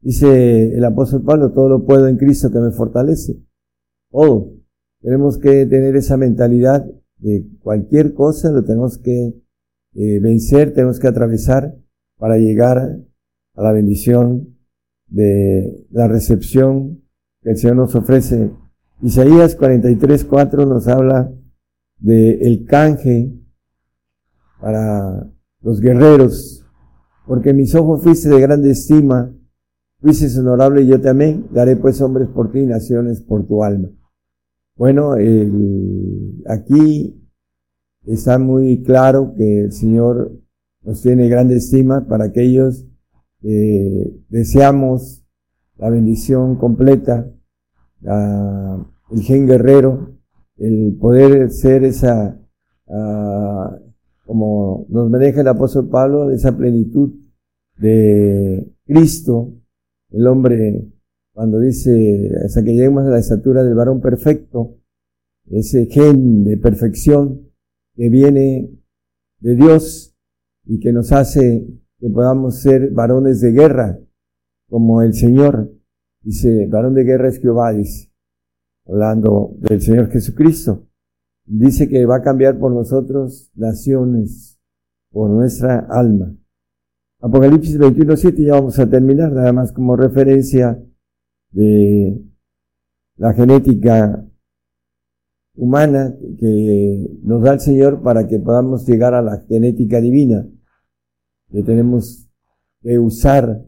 Dice 0.00 0.74
el 0.74 0.84
apóstol 0.84 1.22
Pablo, 1.22 1.52
todo 1.52 1.68
lo 1.68 1.84
puedo 1.84 2.08
en 2.08 2.16
Cristo 2.16 2.50
que 2.50 2.58
me 2.58 2.70
fortalece. 2.70 3.40
Todo. 4.10 4.56
Tenemos 5.00 5.38
que 5.38 5.66
tener 5.66 5.96
esa 5.96 6.16
mentalidad 6.16 6.86
de 7.18 7.46
cualquier 7.60 8.14
cosa, 8.14 8.50
lo 8.50 8.64
tenemos 8.64 8.98
que 8.98 9.34
eh, 9.94 10.20
vencer, 10.20 10.72
tenemos 10.74 10.98
que 10.98 11.08
atravesar 11.08 11.76
para 12.18 12.38
llegar 12.38 12.78
a 13.54 13.62
la 13.62 13.72
bendición 13.72 14.56
de 15.08 15.86
la 15.90 16.08
recepción 16.08 17.02
que 17.42 17.50
el 17.50 17.56
Señor 17.56 17.76
nos 17.76 17.94
ofrece. 17.94 18.50
Isaías 19.02 19.56
43, 19.56 20.24
4 20.24 20.66
nos 20.66 20.88
habla 20.88 21.32
de 21.98 22.32
el 22.42 22.66
canje 22.66 23.32
para 24.60 25.30
los 25.62 25.80
guerreros, 25.80 26.64
porque 27.26 27.52
mis 27.52 27.74
ojos 27.74 28.02
fuiste 28.02 28.28
de 28.28 28.40
grande 28.40 28.70
estima, 28.70 29.34
fuiste 30.00 30.26
honorable 30.38 30.82
y 30.82 30.86
yo 30.86 31.00
también, 31.00 31.46
daré 31.52 31.76
pues 31.76 32.00
hombres 32.00 32.28
por 32.28 32.52
ti, 32.52 32.66
naciones 32.66 33.20
por 33.20 33.46
tu 33.46 33.62
alma. 33.62 33.88
Bueno, 34.76 35.14
aquí 36.46 37.18
está 38.04 38.38
muy 38.38 38.82
claro 38.82 39.32
que 39.34 39.60
el 39.60 39.72
Señor 39.72 40.38
nos 40.82 41.00
tiene 41.00 41.30
grande 41.30 41.56
estima 41.56 42.06
para 42.06 42.26
aquellos 42.26 42.86
que 43.40 44.12
deseamos 44.28 45.24
la 45.78 45.88
bendición 45.88 46.56
completa, 46.56 47.26
el 48.02 49.22
gen 49.22 49.46
guerrero, 49.46 50.18
el 50.58 50.94
poder 51.00 51.50
ser 51.50 51.82
esa, 51.84 52.38
como 54.26 54.84
nos 54.90 55.08
maneja 55.08 55.40
el 55.40 55.48
apóstol 55.48 55.88
Pablo, 55.88 56.30
esa 56.32 56.54
plenitud 56.54 57.14
de 57.78 58.70
Cristo, 58.84 59.54
el 60.10 60.26
hombre 60.26 60.92
cuando 61.36 61.60
dice, 61.60 62.30
hasta 62.46 62.64
que 62.64 62.72
lleguemos 62.72 63.06
a 63.06 63.10
la 63.10 63.18
estatura 63.18 63.62
del 63.62 63.74
varón 63.74 64.00
perfecto, 64.00 64.78
ese 65.50 65.84
gen 65.84 66.44
de 66.44 66.56
perfección 66.56 67.50
que 67.94 68.08
viene 68.08 68.70
de 69.40 69.54
Dios 69.54 70.16
y 70.64 70.80
que 70.80 70.94
nos 70.94 71.12
hace 71.12 71.68
que 71.98 72.08
podamos 72.08 72.62
ser 72.62 72.90
varones 72.90 73.42
de 73.42 73.52
guerra, 73.52 74.00
como 74.70 75.02
el 75.02 75.12
Señor. 75.12 75.70
Dice, 76.22 76.68
varón 76.68 76.94
de 76.94 77.04
guerra 77.04 77.28
es 77.28 77.38
Jehová, 77.38 77.74
dice, 77.74 78.10
hablando 78.86 79.56
del 79.58 79.82
Señor 79.82 80.08
Jesucristo. 80.08 80.86
Dice 81.44 81.86
que 81.86 82.06
va 82.06 82.16
a 82.16 82.22
cambiar 82.22 82.58
por 82.58 82.72
nosotros 82.72 83.52
naciones, 83.54 84.58
por 85.12 85.28
nuestra 85.28 85.80
alma. 85.90 86.34
Apocalipsis 87.20 87.78
21.7, 87.78 88.42
ya 88.42 88.54
vamos 88.54 88.78
a 88.78 88.88
terminar, 88.88 89.32
nada 89.32 89.52
más 89.52 89.70
como 89.70 89.96
referencia 89.96 90.82
de 91.50 92.22
la 93.16 93.32
genética 93.32 94.26
humana 95.54 96.14
que 96.38 97.18
nos 97.22 97.42
da 97.42 97.54
el 97.54 97.60
Señor 97.60 98.02
para 98.02 98.26
que 98.28 98.38
podamos 98.38 98.86
llegar 98.86 99.14
a 99.14 99.22
la 99.22 99.40
genética 99.48 100.00
divina, 100.00 100.46
que 101.50 101.62
tenemos 101.62 102.28
que 102.82 102.98
usar 102.98 103.66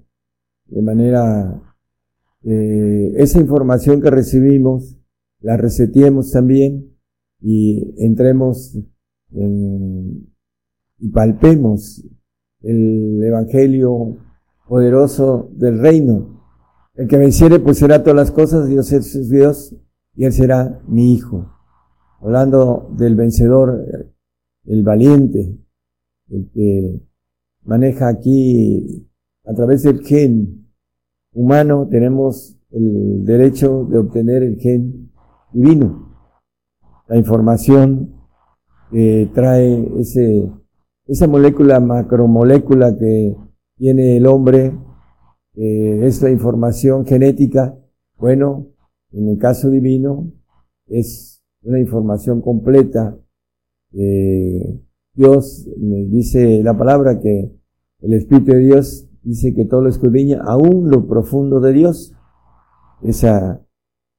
de 0.66 0.82
manera 0.82 1.62
eh, 2.44 3.14
esa 3.16 3.40
información 3.40 4.02
que 4.02 4.10
recibimos, 4.10 4.96
la 5.40 5.56
reseteemos 5.56 6.30
también 6.30 6.94
y 7.40 7.94
entremos 8.04 8.76
y 9.30 11.08
palpemos 11.10 12.04
el 12.62 13.22
Evangelio 13.22 14.16
poderoso 14.66 15.50
del 15.52 15.78
reino 15.78 16.37
el 16.98 17.06
que 17.06 17.16
venciere 17.16 17.60
pues 17.60 17.78
será 17.78 18.02
todas 18.02 18.16
las 18.16 18.32
cosas, 18.32 18.68
Dios 18.68 18.90
es 18.90 19.30
Dios 19.30 19.74
y 20.16 20.24
Él 20.24 20.32
será 20.32 20.82
mi 20.88 21.14
hijo. 21.14 21.48
Hablando 22.20 22.90
del 22.98 23.14
vencedor, 23.14 23.86
el 24.64 24.82
valiente, 24.82 25.56
el 26.28 26.50
que 26.52 27.00
maneja 27.62 28.08
aquí 28.08 29.08
a 29.44 29.54
través 29.54 29.84
del 29.84 30.00
gen 30.00 30.66
humano, 31.32 31.86
tenemos 31.88 32.58
el 32.72 33.24
derecho 33.24 33.84
de 33.84 33.98
obtener 33.98 34.42
el 34.42 34.56
gen 34.58 35.12
divino. 35.52 36.18
La 37.06 37.16
información 37.16 38.12
que 38.90 39.30
trae 39.32 39.88
ese, 40.00 40.50
esa 41.06 41.28
molécula, 41.28 41.78
macromolécula 41.78 42.96
que 42.96 43.36
tiene 43.76 44.16
el 44.16 44.26
hombre 44.26 44.72
eh, 45.60 46.06
es 46.06 46.22
la 46.22 46.30
información 46.30 47.04
genética. 47.04 47.76
Bueno, 48.16 48.68
en 49.10 49.28
el 49.28 49.38
caso 49.38 49.70
divino 49.70 50.30
es 50.86 51.42
una 51.62 51.80
información 51.80 52.40
completa. 52.40 53.18
Eh, 53.92 54.80
Dios 55.14 55.68
me 55.76 56.04
dice 56.04 56.62
la 56.62 56.78
palabra 56.78 57.18
que 57.18 57.52
el 58.00 58.12
Espíritu 58.12 58.52
de 58.52 58.58
Dios 58.58 59.08
dice 59.22 59.52
que 59.52 59.64
todo 59.64 59.82
lo 59.82 59.88
escudriña, 59.88 60.40
aún 60.44 60.90
lo 60.90 61.08
profundo 61.08 61.58
de 61.58 61.72
Dios. 61.72 62.14
Esa 63.02 63.60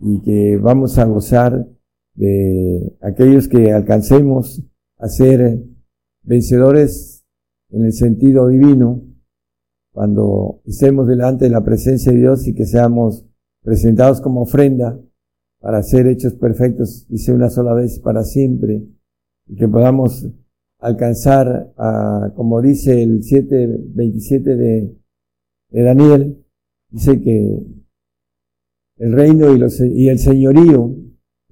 y 0.00 0.20
que 0.22 0.56
vamos 0.58 0.98
a 0.98 1.04
gozar 1.04 1.66
de 2.16 2.96
aquellos 3.02 3.46
que 3.48 3.72
alcancemos 3.72 4.62
a 4.98 5.08
ser 5.08 5.62
vencedores 6.22 7.24
en 7.70 7.84
el 7.84 7.92
sentido 7.92 8.48
divino, 8.48 9.02
cuando 9.92 10.60
estemos 10.66 11.06
delante 11.06 11.46
de 11.46 11.50
la 11.50 11.64
presencia 11.64 12.12
de 12.12 12.18
Dios 12.18 12.46
y 12.46 12.54
que 12.54 12.66
seamos 12.66 13.26
presentados 13.62 14.20
como 14.20 14.42
ofrenda 14.42 14.98
para 15.60 15.82
ser 15.82 16.06
hechos 16.06 16.34
perfectos, 16.34 17.06
dice 17.08 17.32
una 17.32 17.50
sola 17.50 17.74
vez 17.74 17.98
para 17.98 18.22
siempre, 18.22 18.86
y 19.46 19.56
que 19.56 19.68
podamos 19.68 20.28
alcanzar 20.78 21.72
a, 21.76 22.32
como 22.34 22.60
dice 22.60 23.02
el 23.02 23.22
7.27 23.22 24.42
de, 24.42 24.96
de 25.70 25.82
Daniel, 25.82 26.44
dice 26.90 27.20
que 27.20 27.62
el 28.98 29.12
reino 29.12 29.54
y, 29.54 29.58
los, 29.58 29.80
y 29.80 30.08
el 30.08 30.18
señorío 30.18 30.94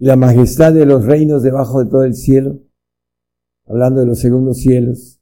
la 0.04 0.16
majestad 0.16 0.74
de 0.74 0.84
los 0.84 1.06
reinos 1.06 1.42
debajo 1.42 1.82
de 1.82 1.90
todo 1.90 2.04
el 2.04 2.12
cielo, 2.12 2.60
hablando 3.64 4.00
de 4.00 4.06
los 4.06 4.18
segundos 4.18 4.58
cielos, 4.58 5.18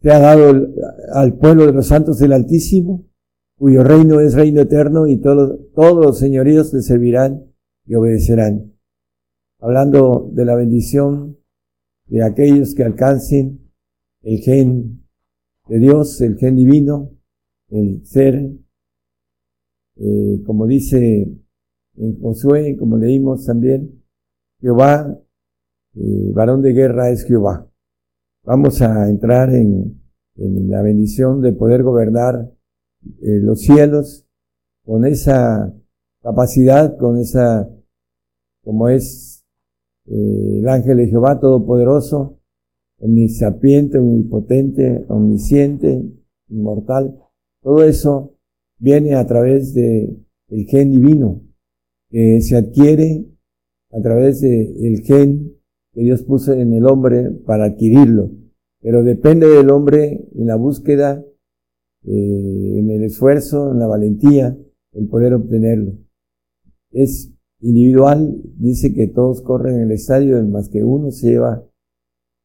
te 0.00 0.10
ha 0.10 0.18
dado 0.18 0.72
al 1.12 1.36
pueblo 1.36 1.66
de 1.66 1.74
los 1.74 1.88
santos 1.88 2.18
del 2.18 2.32
Altísimo, 2.32 3.06
cuyo 3.58 3.84
reino 3.84 4.20
es 4.20 4.32
reino 4.32 4.62
eterno 4.62 5.06
y 5.06 5.20
todos 5.20 5.58
los 5.76 6.18
señoríos 6.18 6.72
le 6.72 6.80
servirán 6.80 7.52
y 7.84 7.94
obedecerán. 7.94 8.72
Hablando 9.60 10.30
de 10.32 10.46
la 10.46 10.54
bendición 10.54 11.36
de 12.06 12.24
aquellos 12.24 12.74
que 12.74 12.84
alcancen 12.84 13.70
el 14.22 14.38
gen 14.38 15.06
de 15.68 15.78
Dios, 15.78 16.22
el 16.22 16.38
gen 16.38 16.56
divino, 16.56 17.10
el 17.68 18.06
ser 18.06 18.50
eh, 19.96 20.42
como 20.46 20.66
dice 20.66 21.36
en 21.96 22.18
Josué, 22.18 22.78
como 22.78 22.96
leímos 22.96 23.44
también, 23.44 24.05
Jehová, 24.66 25.16
eh, 25.94 26.32
varón 26.34 26.60
de 26.60 26.72
guerra 26.72 27.10
es 27.10 27.24
Jehová. 27.24 27.70
Vamos 28.42 28.82
a 28.82 29.08
entrar 29.08 29.54
en, 29.54 30.02
la 30.34 30.82
bendición 30.82 31.40
de 31.40 31.52
poder 31.52 31.84
gobernar 31.84 32.52
eh, 33.22 33.38
los 33.40 33.60
cielos 33.60 34.26
con 34.84 35.04
esa 35.06 35.72
capacidad, 36.20 36.98
con 36.98 37.16
esa, 37.16 37.70
como 38.64 38.88
es 38.88 39.46
el 40.06 40.68
ángel 40.68 40.96
de 40.96 41.06
Jehová 41.06 41.38
Todopoderoso, 41.38 42.40
omnisapiente, 42.98 43.98
omnipotente, 43.98 45.04
omnisciente, 45.06 46.02
inmortal. 46.48 47.16
Todo 47.62 47.84
eso 47.84 48.34
viene 48.78 49.14
a 49.14 49.24
través 49.28 49.74
de 49.74 50.12
el 50.48 50.66
gen 50.66 50.90
divino, 50.90 51.40
que 52.10 52.40
se 52.40 52.56
adquiere 52.56 53.26
a 53.96 54.02
través 54.02 54.40
del 54.40 55.00
gen 55.02 55.52
que 55.92 56.02
Dios 56.02 56.22
puso 56.22 56.52
en 56.52 56.72
el 56.74 56.86
hombre 56.86 57.30
para 57.30 57.66
adquirirlo. 57.66 58.30
Pero 58.80 59.02
depende 59.02 59.48
del 59.48 59.70
hombre 59.70 60.28
en 60.34 60.46
la 60.46 60.56
búsqueda, 60.56 61.24
eh, 62.04 62.78
en 62.78 62.90
el 62.90 63.04
esfuerzo, 63.04 63.72
en 63.72 63.78
la 63.78 63.86
valentía, 63.86 64.56
el 64.92 65.08
poder 65.08 65.34
obtenerlo. 65.34 65.92
Es 66.90 67.32
individual, 67.60 68.36
dice 68.58 68.92
que 68.92 69.08
todos 69.08 69.42
corren 69.42 69.76
en 69.76 69.82
el 69.82 69.92
estadio, 69.92 70.42
más 70.46 70.68
que 70.68 70.84
uno 70.84 71.10
se 71.10 71.30
lleva 71.30 71.64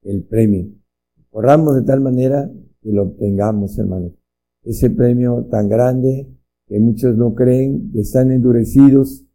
el 0.03 0.23
premio. 0.23 0.69
Corramos 1.29 1.75
de 1.75 1.83
tal 1.83 2.01
manera 2.01 2.51
que 2.81 2.91
lo 2.91 3.03
obtengamos, 3.03 3.77
hermanos 3.77 4.13
ese 4.63 4.89
premio 4.89 5.47
tan 5.49 5.69
grande 5.69 6.27
que 6.67 6.79
muchos 6.79 7.17
no 7.17 7.33
creen, 7.33 7.91
que 7.91 8.01
están 8.01 8.31
endurecidos 8.31 9.25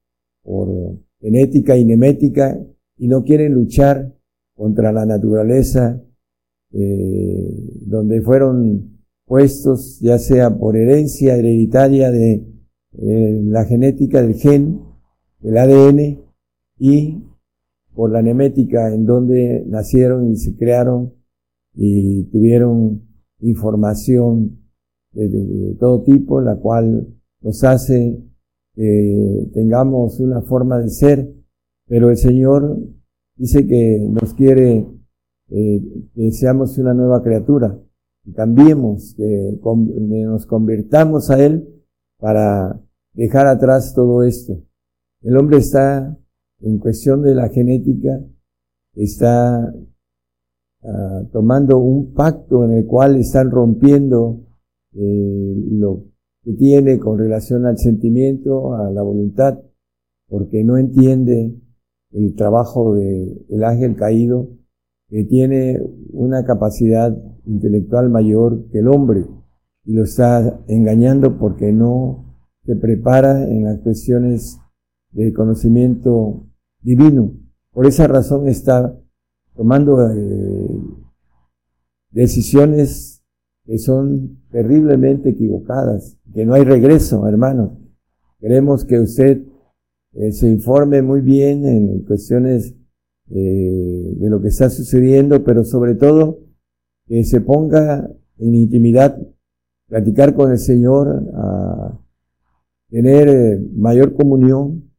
por 0.43 0.99
genética 1.21 1.77
y 1.77 1.85
nemética 1.85 2.59
y 2.97 3.09
no 3.09 3.25
quieren 3.25 3.55
luchar 3.55 4.15
contra 4.55 4.93
la 4.93 5.07
naturaleza 5.07 6.03
eh, 6.73 7.71
donde 7.87 8.21
fueron 8.23 8.99
puestos 9.25 9.99
ya 10.01 10.19
sea 10.19 10.57
por 10.57 10.77
herencia 10.77 11.37
hereditaria 11.37 12.11
de 12.11 12.45
eh, 12.99 13.41
la 13.45 13.65
genética 13.65 14.23
del 14.23 14.35
gen, 14.35 14.81
el 15.43 15.59
ADN 15.59 16.21
y 16.79 17.23
por 17.95 18.11
la 18.11 18.23
nemética 18.23 18.93
en 18.93 19.07
donde 19.07 19.65
nacieron 19.67 20.31
y 20.31 20.37
se 20.37 20.57
crearon 20.57 21.13
y 21.75 22.25
tuvieron 22.25 23.03
información 23.41 24.59
de, 25.13 25.77
todo 25.79 26.03
tipo, 26.03 26.41
la 26.41 26.57
cual 26.57 27.07
nos 27.41 27.65
hace 27.65 28.19
que 28.77 29.49
tengamos 29.55 30.21
una 30.21 30.43
forma 30.43 30.79
de 30.79 30.91
ser, 30.91 31.35
pero 31.89 32.11
el 32.11 32.19
Señor 32.19 32.79
dice 33.35 33.67
que 33.67 34.07
nos 34.09 34.35
quiere 34.35 34.87
eh, 35.49 35.83
que 36.15 36.31
seamos 36.33 36.77
una 36.77 36.93
nueva 36.93 37.23
criatura, 37.23 37.79
que 38.23 38.33
cambiemos, 38.35 39.15
que, 39.17 39.59
nos 39.63 40.45
convirtamos 40.45 41.31
a 41.31 41.43
Él 41.43 41.67
para 42.19 42.79
dejar 43.15 43.47
atrás 43.47 43.95
todo 43.95 44.23
esto. 44.23 44.63
El 45.23 45.39
hombre 45.39 45.59
está, 45.59 46.15
en 46.61 46.79
cuestión 46.79 47.23
de 47.23 47.35
la 47.35 47.49
genética, 47.49 48.21
está 48.95 49.73
ah, 50.83 51.23
tomando 51.33 51.79
un 51.79 52.13
pacto 52.13 52.65
en 52.65 52.73
el 52.73 52.87
cual 52.87 53.17
están 53.17 53.51
rompiendo 53.51 54.41
eh, 54.93 55.55
lo 55.71 56.05
que 56.47 56.53
tiene 56.53 57.01
con 57.01 57.19
relación 57.19 57.67
al 57.67 57.77
sentimiento, 57.77 58.77
a 58.77 58.89
la 58.93 59.03
voluntad, 59.03 59.59
porque 60.29 60.63
no 60.63 60.79
entiende 60.79 61.61
el 62.13 62.37
trabajo 62.37 62.95
del 62.95 63.45
el 63.49 63.65
ángel 63.65 63.97
caído, 63.97 64.51
que 65.09 65.25
tiene 65.25 65.77
una 66.13 66.45
capacidad 66.45 67.13
intelectual 67.47 68.11
mayor 68.11 68.69
que 68.71 68.79
el 68.79 68.87
hombre, 68.87 69.27
y 69.85 69.95
lo 69.95 70.05
está 70.05 70.61
engañando 70.69 71.37
porque 71.37 71.73
no 71.73 72.37
se 72.65 72.77
prepara 72.77 73.43
en 73.43 73.65
las 73.65 73.81
cuestiones 73.81 74.57
de 75.11 75.33
conocimiento 75.33 76.47
divino. 76.81 77.33
Por 77.73 77.87
esa 77.87 78.07
razón 78.07 78.47
está 78.47 78.97
tomando 79.57 79.99
eh, 80.13 80.81
decisiones 82.13 83.16
que 83.67 83.79
son 83.79 84.39
terriblemente 84.51 85.31
equivocadas, 85.31 86.17
que 86.33 86.47
no 86.47 86.55
hay 86.55 86.65
regreso, 86.65 87.27
hermanos. 87.27 87.73
Queremos 88.39 88.85
que 88.85 89.01
usted 89.01 89.43
eh, 90.13 90.33
se 90.33 90.49
informe 90.49 91.03
muy 91.03 91.21
bien 91.21 91.65
en 91.67 92.01
cuestiones 92.05 92.75
eh, 93.31 94.15
de 94.19 94.31
lo 94.31 94.41
que 94.41 94.49
está 94.49 94.71
sucediendo, 94.71 95.43
pero 95.43 95.65
sobre 95.65 95.95
todo 95.95 96.39
que 97.07 97.25
se 97.25 97.41
ponga 97.41 98.09
en 98.39 98.55
intimidad, 98.55 99.19
platicar 99.89 100.35
con 100.35 100.53
el 100.53 100.59
Señor, 100.59 101.25
a 101.35 101.99
tener 102.89 103.29
eh, 103.29 103.61
mayor 103.75 104.15
comunión, 104.15 104.93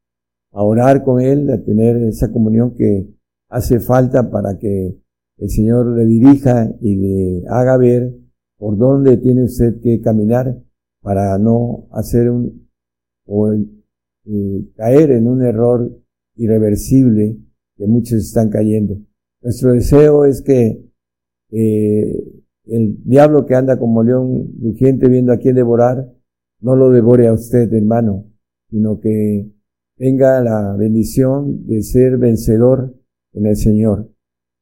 a 0.51 0.63
orar 0.63 1.03
con 1.03 1.21
Él, 1.21 1.49
a 1.51 1.63
tener 1.63 1.95
esa 2.03 2.31
comunión 2.31 2.73
que 2.73 3.07
hace 3.49 3.79
falta 3.79 4.29
para 4.29 4.57
que 4.57 4.97
el 5.37 5.49
Señor 5.49 5.95
le 5.95 6.05
dirija 6.05 6.69
y 6.81 6.95
le 6.95 7.43
haga 7.47 7.77
ver 7.77 8.26
por 8.57 8.77
dónde 8.77 9.17
tiene 9.17 9.43
usted 9.43 9.79
que 9.81 10.01
caminar 10.01 10.57
para 11.01 11.37
no 11.37 11.87
hacer 11.91 12.29
un 12.29 12.67
o 13.25 13.53
eh, 13.53 14.65
caer 14.75 15.11
en 15.11 15.27
un 15.27 15.43
error 15.43 15.91
irreversible 16.35 17.37
que 17.75 17.87
muchos 17.87 18.19
están 18.23 18.49
cayendo. 18.49 18.97
Nuestro 19.41 19.73
deseo 19.73 20.25
es 20.25 20.41
que 20.41 20.83
eh, 21.51 22.41
el 22.65 23.03
diablo 23.03 23.45
que 23.45 23.55
anda 23.55 23.77
como 23.77 24.03
león 24.03 24.53
rugiente 24.61 25.07
viendo 25.07 25.31
a 25.31 25.37
quién 25.37 25.55
devorar, 25.55 26.11
no 26.59 26.75
lo 26.75 26.89
devore 26.89 27.27
a 27.27 27.33
usted, 27.33 27.71
hermano, 27.73 28.25
sino 28.69 28.99
que 28.99 29.49
tenga 29.95 30.41
la 30.41 30.75
bendición 30.75 31.65
de 31.67 31.81
ser 31.83 32.17
vencedor 32.17 32.95
en 33.33 33.45
el 33.45 33.55
Señor, 33.55 34.09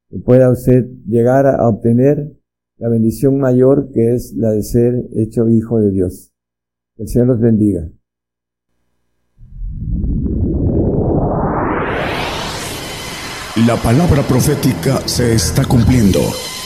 que 0.08 0.18
pueda 0.18 0.50
usted 0.50 0.86
llegar 1.06 1.46
a 1.46 1.68
obtener 1.68 2.35
la 2.78 2.88
bendición 2.88 3.38
mayor 3.38 3.90
que 3.92 4.14
es 4.14 4.34
la 4.34 4.50
de 4.50 4.62
ser 4.62 4.94
hecho 5.16 5.48
hijo 5.48 5.80
de 5.80 5.90
Dios. 5.90 6.32
Que 6.96 7.04
el 7.04 7.08
Señor 7.08 7.28
los 7.28 7.40
bendiga. 7.40 7.88
La 13.66 13.76
palabra 13.76 14.22
profética 14.22 15.00
se 15.08 15.34
está 15.34 15.64
cumpliendo. 15.64 16.20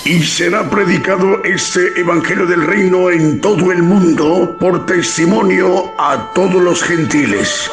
Y 0.04 0.22
será 0.22 0.68
predicado 0.68 1.44
este 1.44 2.00
Evangelio 2.00 2.46
del 2.46 2.66
Reino 2.66 3.10
en 3.10 3.40
todo 3.40 3.70
el 3.70 3.82
mundo 3.82 4.56
por 4.58 4.86
testimonio 4.86 5.92
a 5.98 6.32
todos 6.34 6.60
los 6.60 6.82
gentiles. 6.82 7.70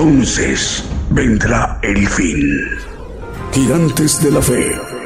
Entonces 0.00 0.82
vendrá 1.10 1.78
el 1.82 2.08
fin. 2.08 2.58
Gigantes 3.52 4.22
de 4.22 4.30
la 4.30 4.40
fe. 4.40 4.99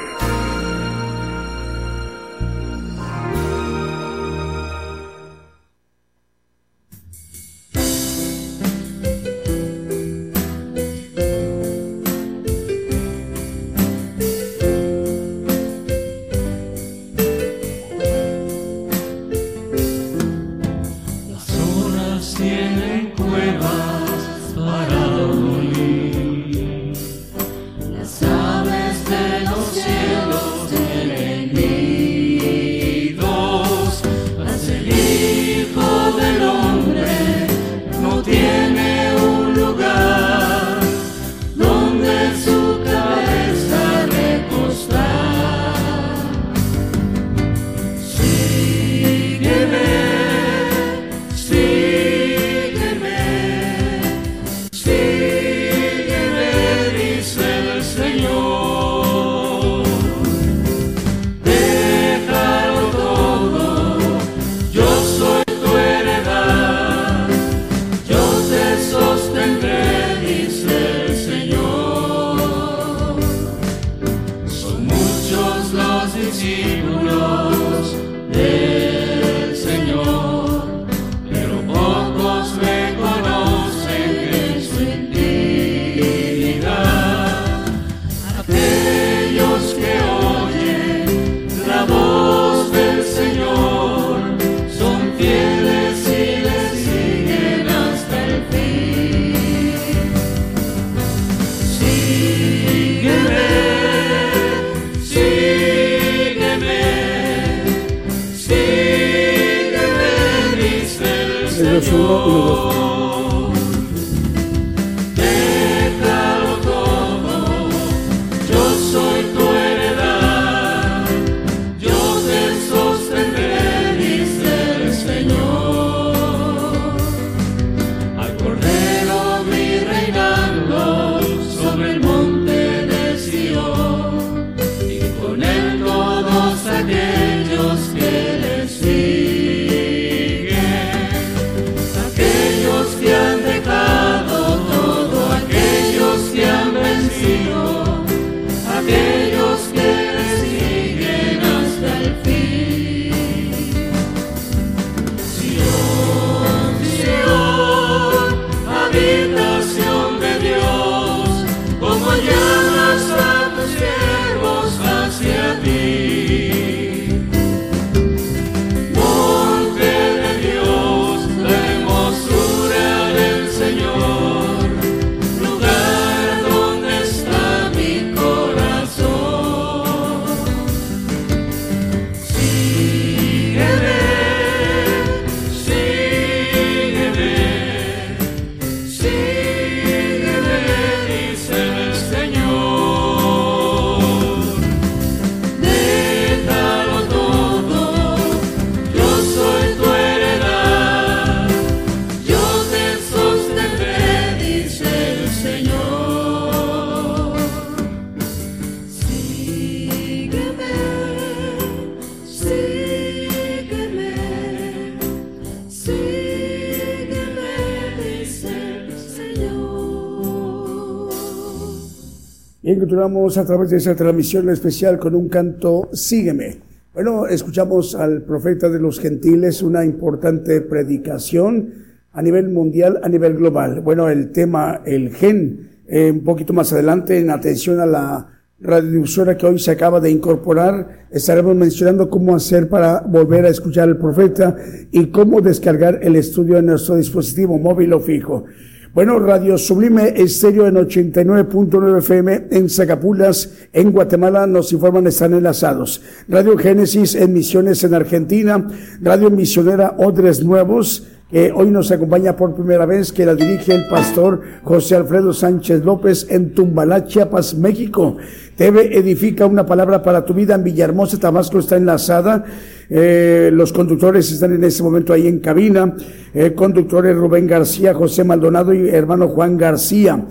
Continuamos 223.05 223.36
a 223.36 223.44
través 223.44 223.68
de 223.68 223.76
esa 223.76 223.94
transmisión 223.94 224.48
especial 224.48 224.98
con 224.98 225.14
un 225.14 225.28
canto 225.28 225.90
Sígueme. 225.93 226.56
Bueno, 226.94 227.26
escuchamos 227.26 227.94
al 227.94 228.22
profeta 228.22 228.70
de 228.70 228.81
los 228.81 228.98
gentiles, 228.98 229.60
una 229.60 229.85
importante 229.85 230.62
predicación 230.62 231.68
a 232.14 232.22
nivel 232.22 232.48
mundial, 232.48 233.01
a 233.02 233.10
nivel 233.10 233.35
global. 233.35 233.82
Bueno, 233.82 234.09
el 234.09 234.32
tema, 234.32 234.81
el 234.86 235.14
gen, 235.14 235.68
eh, 235.86 236.12
un 236.12 236.24
poquito 236.24 236.55
más 236.55 236.72
adelante, 236.72 237.18
en 237.18 237.28
atención 237.28 237.78
a 237.78 237.85
la 237.85 238.26
radiodifusora 238.59 239.36
que 239.36 239.44
hoy 239.44 239.59
se 239.59 239.72
acaba 239.72 240.01
de 240.01 240.10
incorporar, 240.10 241.06
estaremos 241.10 241.55
mencionando 241.55 242.09
cómo 242.09 242.35
hacer 242.35 242.70
para 242.70 243.01
volver 243.01 243.44
a 243.44 243.51
escuchar 243.51 243.86
al 243.86 243.98
profeta 243.98 244.56
y 244.90 245.09
cómo 245.09 245.43
descargar 245.43 245.98
el 246.01 246.16
estudio 246.16 246.56
en 246.56 246.64
nuestro 246.64 246.97
dispositivo 246.97 247.59
móvil 247.59 247.93
o 247.93 248.01
fijo. 248.01 248.47
Bueno, 248.95 249.19
Radio 249.19 249.59
Sublime 249.59 250.15
Estéreo 250.15 250.69
en 250.69 250.77
89.9 250.77 251.99
FM 251.99 252.47
en 252.53 252.71
Zacapulas, 252.71 253.53
en 253.73 253.91
Guatemala, 253.91 254.47
nos 254.47 254.73
informan 254.73 255.09
están 255.09 255.35
enlazados. 255.35 256.01
Radio 256.29 256.57
Génesis 256.57 257.16
en 257.16 257.33
Misiones 257.33 257.83
en 257.83 257.93
Argentina, 257.93 258.69
Radio 259.03 259.33
Misionera 259.33 259.97
Odres 259.99 260.45
Nuevos, 260.45 261.09
que 261.31 261.51
hoy 261.53 261.71
nos 261.71 261.91
acompaña 261.91 262.37
por 262.37 262.55
primera 262.55 262.87
vez, 262.87 263.13
que 263.13 263.27
la 263.27 263.35
dirige 263.35 263.75
el 263.75 263.89
pastor 263.89 264.41
José 264.63 264.97
Alfredo 264.97 265.33
Sánchez 265.33 265.85
López 265.85 266.27
en 266.31 266.55
Tumbalá, 266.55 267.07
Chiapas, 267.07 267.55
México. 267.55 268.17
TV 268.57 268.97
edifica 268.97 269.47
una 269.47 269.67
palabra 269.67 270.03
para 270.03 270.25
tu 270.25 270.33
vida 270.35 270.55
en 270.55 270.63
Villahermosa, 270.63 271.19
Tabasco 271.19 271.59
está 271.59 271.77
enlazada. 271.77 272.45
Eh, 272.89 273.51
los 273.53 273.73
conductores 273.73 274.31
están 274.31 274.55
en 274.55 274.65
este 274.65 274.83
momento 274.83 275.13
ahí 275.13 275.27
en 275.27 275.41
cabina. 275.41 275.97
Eh, 276.33 276.53
conductores 276.55 277.17
Rubén 277.17 277.47
García, 277.47 277.95
José 277.95 278.23
Maldonado 278.23 278.73
y 278.73 278.89
hermano 278.89 279.29
Juan 279.29 279.57
García. 279.57 280.25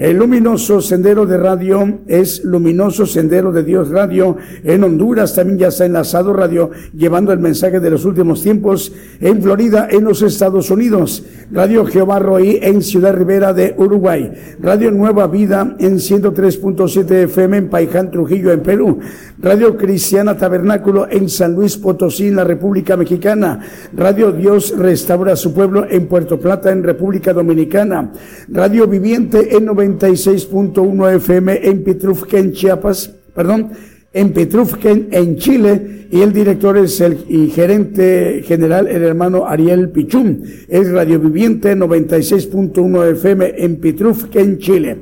El 0.00 0.16
luminoso 0.16 0.80
sendero 0.80 1.26
de 1.26 1.36
radio 1.36 1.98
es 2.06 2.42
luminoso 2.42 3.04
sendero 3.04 3.52
de 3.52 3.62
Dios 3.62 3.90
radio. 3.90 4.38
En 4.64 4.82
Honduras 4.82 5.34
también 5.34 5.58
ya 5.58 5.68
está 5.68 5.84
enlazado 5.84 6.32
radio 6.32 6.70
llevando 6.94 7.34
el 7.34 7.38
mensaje 7.38 7.80
de 7.80 7.90
los 7.90 8.06
últimos 8.06 8.40
tiempos. 8.42 8.94
En 9.20 9.42
Florida, 9.42 9.88
en 9.90 10.04
los 10.04 10.22
Estados 10.22 10.70
Unidos. 10.70 11.22
Radio 11.52 11.84
Jehová 11.84 12.18
Roí 12.18 12.60
en 12.62 12.80
Ciudad 12.80 13.12
Rivera 13.12 13.52
de 13.52 13.74
Uruguay. 13.76 14.32
Radio 14.58 14.90
Nueva 14.90 15.26
Vida 15.26 15.76
en 15.78 15.96
103.7 15.96 17.24
FM 17.24 17.58
en 17.58 17.68
Paiján, 17.68 18.10
Trujillo, 18.10 18.52
en 18.52 18.60
Perú. 18.60 19.00
Radio 19.38 19.76
Cristiana 19.76 20.34
Tabernáculo 20.34 21.08
en 21.10 21.28
San 21.28 21.54
Luis 21.54 21.76
Potosí, 21.76 22.28
en 22.28 22.36
la 22.36 22.44
República 22.44 22.96
Mexicana. 22.96 23.60
Radio 23.92 24.32
Dios 24.32 24.74
Restaura 24.78 25.36
su 25.36 25.52
pueblo 25.52 25.86
en 25.90 26.06
Puerto 26.06 26.40
Plata, 26.40 26.72
en 26.72 26.84
República 26.84 27.34
Dominicana. 27.34 28.12
Radio 28.48 28.86
Viviente 28.86 29.54
en 29.54 29.66
90 29.66 29.89
96.1 29.98 31.16
FM 31.16 31.60
en 31.62 31.84
Petrufken, 31.84 32.52
Chiapas, 32.52 33.14
perdón, 33.34 33.70
en 34.12 34.32
Petrufken, 34.32 35.08
en 35.12 35.36
Chile, 35.36 36.06
y 36.10 36.20
el 36.20 36.32
director 36.32 36.76
es 36.76 37.00
el 37.00 37.24
y 37.28 37.50
gerente 37.50 38.42
general, 38.44 38.88
el 38.88 39.02
hermano 39.02 39.46
Ariel 39.46 39.90
Pichum. 39.90 40.42
Es 40.68 40.90
radioviviente 40.90 41.76
96.1 41.76 43.12
FM 43.12 43.54
en 43.56 43.76
Petrufken, 43.76 44.58
Chile. 44.58 44.98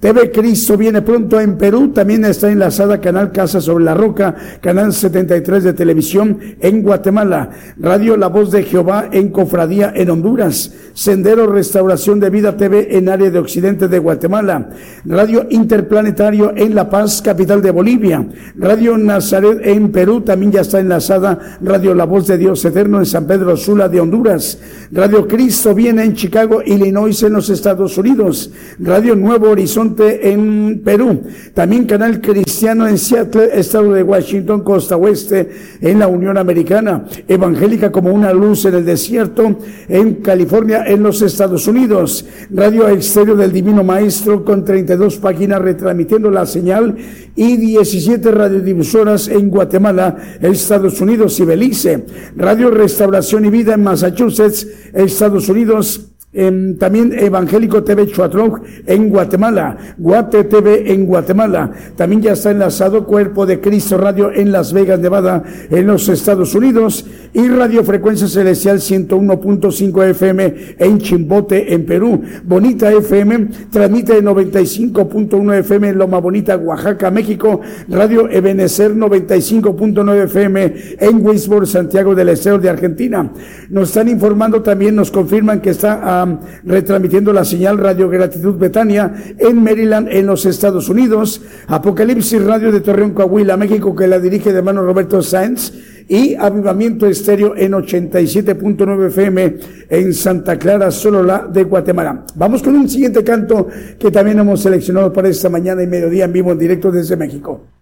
TV 0.00 0.30
Cristo 0.30 0.78
viene 0.78 1.02
pronto 1.02 1.38
en 1.38 1.58
Perú, 1.58 1.88
también 1.88 2.24
está 2.24 2.50
enlazada 2.50 3.02
Canal 3.02 3.32
Casa 3.32 3.60
sobre 3.60 3.84
la 3.84 3.92
Roca, 3.92 4.34
Canal 4.62 4.94
73 4.94 5.62
de 5.62 5.72
televisión 5.74 6.38
en 6.58 6.80
Guatemala, 6.82 7.50
Radio 7.76 8.16
La 8.16 8.28
Voz 8.28 8.50
de 8.50 8.62
Jehová 8.62 9.10
en 9.12 9.28
Cofradía 9.28 9.92
en 9.94 10.08
Honduras, 10.08 10.72
Sendero 10.94 11.46
Restauración 11.46 12.18
de 12.18 12.30
Vida 12.30 12.56
TV 12.56 12.96
en 12.96 13.10
área 13.10 13.30
de 13.30 13.38
Occidente 13.38 13.88
de 13.88 13.98
Guatemala, 13.98 14.70
Radio 15.04 15.46
Interplanetario 15.50 16.54
en 16.56 16.74
La 16.74 16.88
Paz, 16.88 17.20
capital 17.20 17.60
de 17.60 17.70
Bolivia, 17.70 18.26
Radio 18.56 18.96
Nazaret 18.96 19.60
en 19.64 19.92
Perú, 19.92 20.22
también 20.22 20.52
ya 20.52 20.62
está 20.62 20.80
enlazada 20.80 21.58
Radio 21.60 21.94
La 21.94 22.06
Voz 22.06 22.26
de 22.26 22.38
Dios 22.38 22.64
Eterno 22.64 23.00
en 23.00 23.06
San 23.06 23.26
Pedro 23.26 23.54
Sula 23.54 23.90
de 23.90 24.00
Honduras, 24.00 24.58
Radio 24.92 25.28
Cristo 25.28 25.74
viene 25.74 26.04
en 26.04 26.14
Chicago, 26.14 26.62
Illinois 26.64 27.22
en 27.22 27.34
los 27.34 27.50
Estados 27.50 27.98
Unidos, 27.98 28.50
Radio 28.78 29.14
Nuevo 29.14 29.50
Horizonte 29.50 29.89
en 29.98 30.82
Perú, 30.84 31.22
también 31.54 31.84
Canal 31.84 32.20
Cristiano 32.20 32.86
en 32.86 32.98
Seattle, 32.98 33.50
Estado 33.52 33.92
de 33.92 34.02
Washington, 34.02 34.62
Costa 34.62 34.96
Oeste 34.96 35.50
en 35.80 35.98
la 35.98 36.08
Unión 36.08 36.36
Americana, 36.38 37.04
Evangélica 37.26 37.90
como 37.90 38.12
una 38.12 38.32
luz 38.32 38.64
en 38.64 38.74
el 38.74 38.84
desierto 38.84 39.58
en 39.88 40.14
California, 40.16 40.84
en 40.86 41.02
los 41.02 41.22
Estados 41.22 41.66
Unidos, 41.66 42.24
Radio 42.50 42.88
Exterior 42.88 43.36
del 43.36 43.52
Divino 43.52 43.84
Maestro 43.84 44.44
con 44.44 44.64
32 44.64 45.16
páginas 45.18 45.60
retransmitiendo 45.60 46.30
la 46.30 46.46
señal 46.46 46.96
y 47.36 47.56
17 47.56 48.30
radiodifusoras 48.30 49.28
en 49.28 49.50
Guatemala, 49.50 50.16
Estados 50.40 51.00
Unidos 51.00 51.38
y 51.40 51.44
Belice, 51.44 52.04
Radio 52.36 52.70
Restauración 52.70 53.44
y 53.44 53.50
Vida 53.50 53.74
en 53.74 53.82
Massachusetts, 53.82 54.66
Estados 54.92 55.48
Unidos, 55.48 56.09
también 56.32 57.12
Evangélico 57.12 57.82
TV 57.82 58.06
Chuatrón 58.06 58.62
en 58.86 59.08
Guatemala, 59.08 59.76
Guate 59.98 60.44
TV 60.44 60.92
en 60.92 61.04
Guatemala. 61.04 61.72
También 61.96 62.22
ya 62.22 62.32
está 62.32 62.52
enlazado 62.52 63.04
Cuerpo 63.04 63.46
de 63.46 63.60
Cristo 63.60 63.98
Radio 63.98 64.30
en 64.32 64.52
Las 64.52 64.72
Vegas, 64.72 65.00
Nevada, 65.00 65.42
en 65.70 65.86
los 65.88 66.08
Estados 66.08 66.54
Unidos. 66.54 67.04
Y 67.32 67.48
Radio 67.48 67.82
Frecuencia 67.82 68.28
Celestial 68.28 68.78
101.5 68.78 70.04
FM 70.10 70.54
en 70.78 70.98
Chimbote, 70.98 71.74
en 71.74 71.84
Perú. 71.84 72.22
Bonita 72.44 72.92
FM 72.92 73.48
transmite 73.70 74.18
en 74.18 74.26
95.1 74.26 75.54
FM 75.58 75.88
en 75.88 75.98
Loma 75.98 76.18
Bonita, 76.18 76.56
Oaxaca, 76.56 77.10
México. 77.10 77.60
Radio 77.88 78.28
Ebenecer 78.30 78.94
95.9 78.94 80.24
FM 80.24 80.74
en 81.00 81.26
Wisborne, 81.26 81.66
Santiago 81.66 82.14
del 82.14 82.30
Estero 82.30 82.58
de 82.58 82.70
Argentina. 82.70 83.32
Nos 83.68 83.88
están 83.88 84.08
informando 84.08 84.62
también, 84.62 84.94
nos 84.94 85.10
confirman 85.10 85.60
que 85.60 85.70
está 85.70 86.19
a 86.19 86.19
retransmitiendo 86.64 87.32
la 87.32 87.44
señal 87.44 87.78
Radio 87.78 88.08
Gratitud 88.08 88.56
Betania 88.56 89.12
en 89.38 89.62
Maryland, 89.62 90.08
en 90.10 90.26
los 90.26 90.46
Estados 90.46 90.88
Unidos. 90.88 91.42
Apocalipsis 91.66 92.42
Radio 92.44 92.72
de 92.72 92.80
Torreón, 92.80 93.12
Coahuila, 93.12 93.56
México, 93.56 93.94
que 93.94 94.06
la 94.06 94.18
dirige 94.18 94.52
de 94.52 94.58
hermano 94.58 94.82
Roberto 94.82 95.22
Sáenz. 95.22 95.72
Y 96.08 96.34
Avivamiento 96.34 97.06
Estéreo 97.06 97.54
en 97.56 97.70
87.9 97.72 99.06
FM 99.06 99.56
en 99.90 100.12
Santa 100.12 100.58
Clara, 100.58 100.90
Solola 100.90 101.48
de 101.48 101.62
Guatemala. 101.62 102.24
Vamos 102.34 102.64
con 102.64 102.74
un 102.74 102.88
siguiente 102.88 103.22
canto 103.22 103.68
que 103.96 104.10
también 104.10 104.40
hemos 104.40 104.60
seleccionado 104.60 105.12
para 105.12 105.28
esta 105.28 105.48
mañana 105.48 105.84
y 105.84 105.86
mediodía 105.86 106.24
en 106.24 106.32
vivo 106.32 106.50
en 106.50 106.58
directo 106.58 106.90
desde 106.90 107.16
México. 107.16 107.79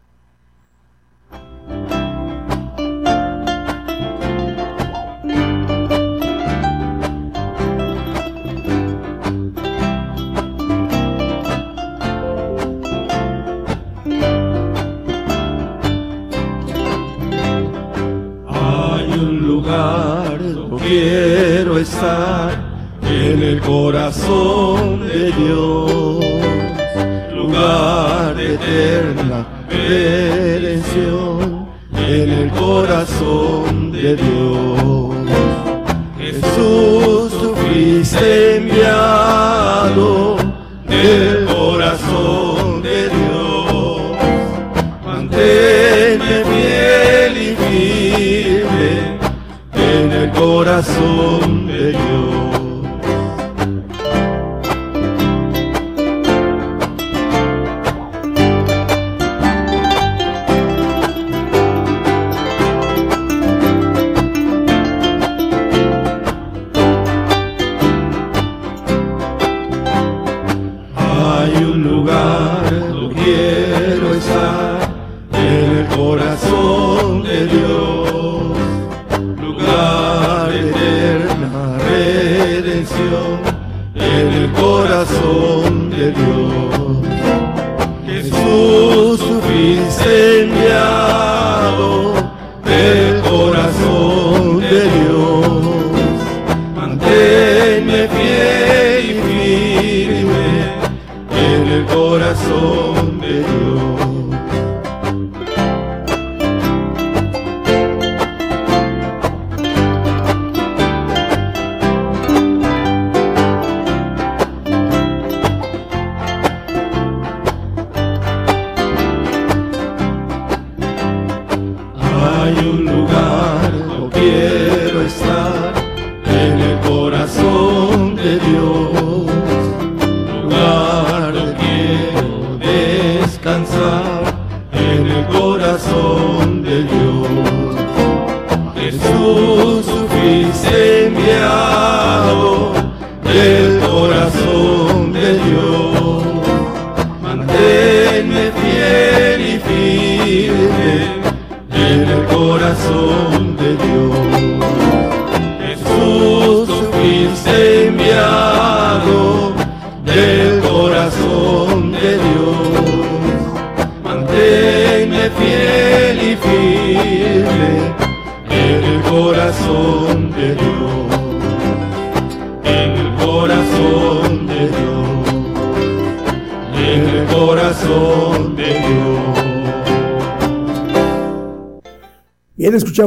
En 22.01 23.43
el 23.43 23.61
corazón 23.61 25.01
de 25.09 25.33
Dios, 25.33 26.25
lugar 27.35 28.37
de 28.37 28.55
eterna 28.55 29.45
redención 29.69 31.67
en 31.93 32.31
el 32.31 32.51
corazón 32.51 33.91
de 33.91 34.15
Dios. 34.15 35.17
Jesús, 36.19 37.33
tú 37.41 37.55
fuiste 37.57 38.59
enviado 38.59 40.37
del 40.87 41.47
corazón 41.47 42.81
de 42.83 43.09
Dios. 43.09 44.03
Manténme 45.05 46.45
fiel 46.45 47.37
y 47.37 47.57
firme 47.67 49.19
en 49.75 50.13
el 50.13 50.31
corazón 50.31 51.58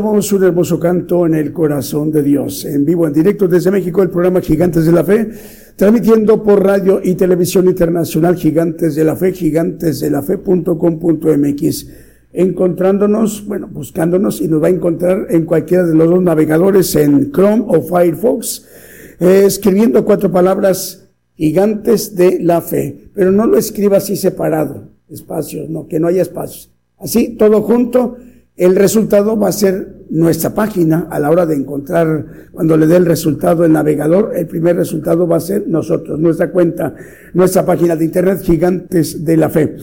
un 0.10 0.44
hermoso 0.44 0.80
canto 0.80 1.26
en 1.26 1.36
el 1.36 1.54
corazón 1.54 2.12
de 2.12 2.24
Dios. 2.24 2.66
En 2.66 2.86
vivo, 2.86 3.06
en 3.06 3.14
directo 3.14 3.48
desde 3.48 3.72
México, 3.72 4.02
el 4.02 4.10
programa 4.10 4.42
Gigantes 4.42 4.86
de 4.86 4.92
la 4.92 5.04
Fe 5.04 5.30
transmitiendo 5.76 6.42
por 6.44 6.64
radio 6.64 7.02
y 7.04 7.16
televisión 7.16 7.68
internacional 7.68 8.36
Gigantes 8.36 8.96
de 8.96 9.04
la 9.04 9.16
Fe, 9.16 9.34
gigantesdelafe.com.mx 9.34 11.88
encontrándonos, 12.34 13.46
bueno, 13.46 13.68
buscándonos 13.68 14.42
y 14.42 14.48
nos 14.48 14.64
va 14.64 14.68
a 14.68 14.72
encontrar 14.72 15.28
en 15.30 15.46
cualquiera 15.46 15.86
de 15.86 15.96
los 15.96 16.10
dos 16.10 16.22
navegadores 16.22 16.96
en 16.96 17.32
Chrome 17.32 17.66
o 17.68 17.82
Firefox, 17.82 18.66
eh, 19.20 19.44
escribiendo 19.46 20.06
cuatro 20.06 20.32
palabras 20.32 21.10
gigantes 21.36 22.16
de 22.16 22.40
la 22.40 22.62
fe, 22.62 23.10
pero 23.14 23.32
no 23.32 23.48
lo 23.48 23.58
escriba 23.58 23.98
así 23.98 24.16
separado, 24.16 24.90
espacios, 25.10 25.70
no, 25.70 25.88
que 25.88 26.00
no 26.00 26.08
haya 26.08 26.22
espacios. 26.22 26.72
Así, 26.98 27.30
todo 27.30 27.64
junto, 27.64 28.16
el 28.62 28.76
resultado 28.76 29.36
va 29.40 29.50
a 29.50 29.52
ser 29.52 30.06
nuestra 30.12 30.54
página 30.54 31.08
a 31.10 31.20
la 31.20 31.32
hora 31.32 31.48
de 31.48 31.56
encontrar, 31.56 32.50
cuando 32.52 32.78
le 32.78 32.86
dé 32.86 32.98
el 32.98 33.08
resultado 33.08 33.66
el 33.66 33.72
navegador, 33.72 34.34
el 34.36 34.46
primer 34.46 34.76
resultado 34.76 35.28
va 35.28 35.38
a 35.38 35.40
ser 35.40 35.68
nosotros, 35.68 36.20
nuestra 36.20 36.52
cuenta, 36.52 36.94
nuestra 37.34 37.66
página 37.66 37.96
de 37.96 38.06
internet, 38.06 38.42
Gigantes 38.44 39.26
de 39.26 39.38
la 39.38 39.50
Fe 39.50 39.78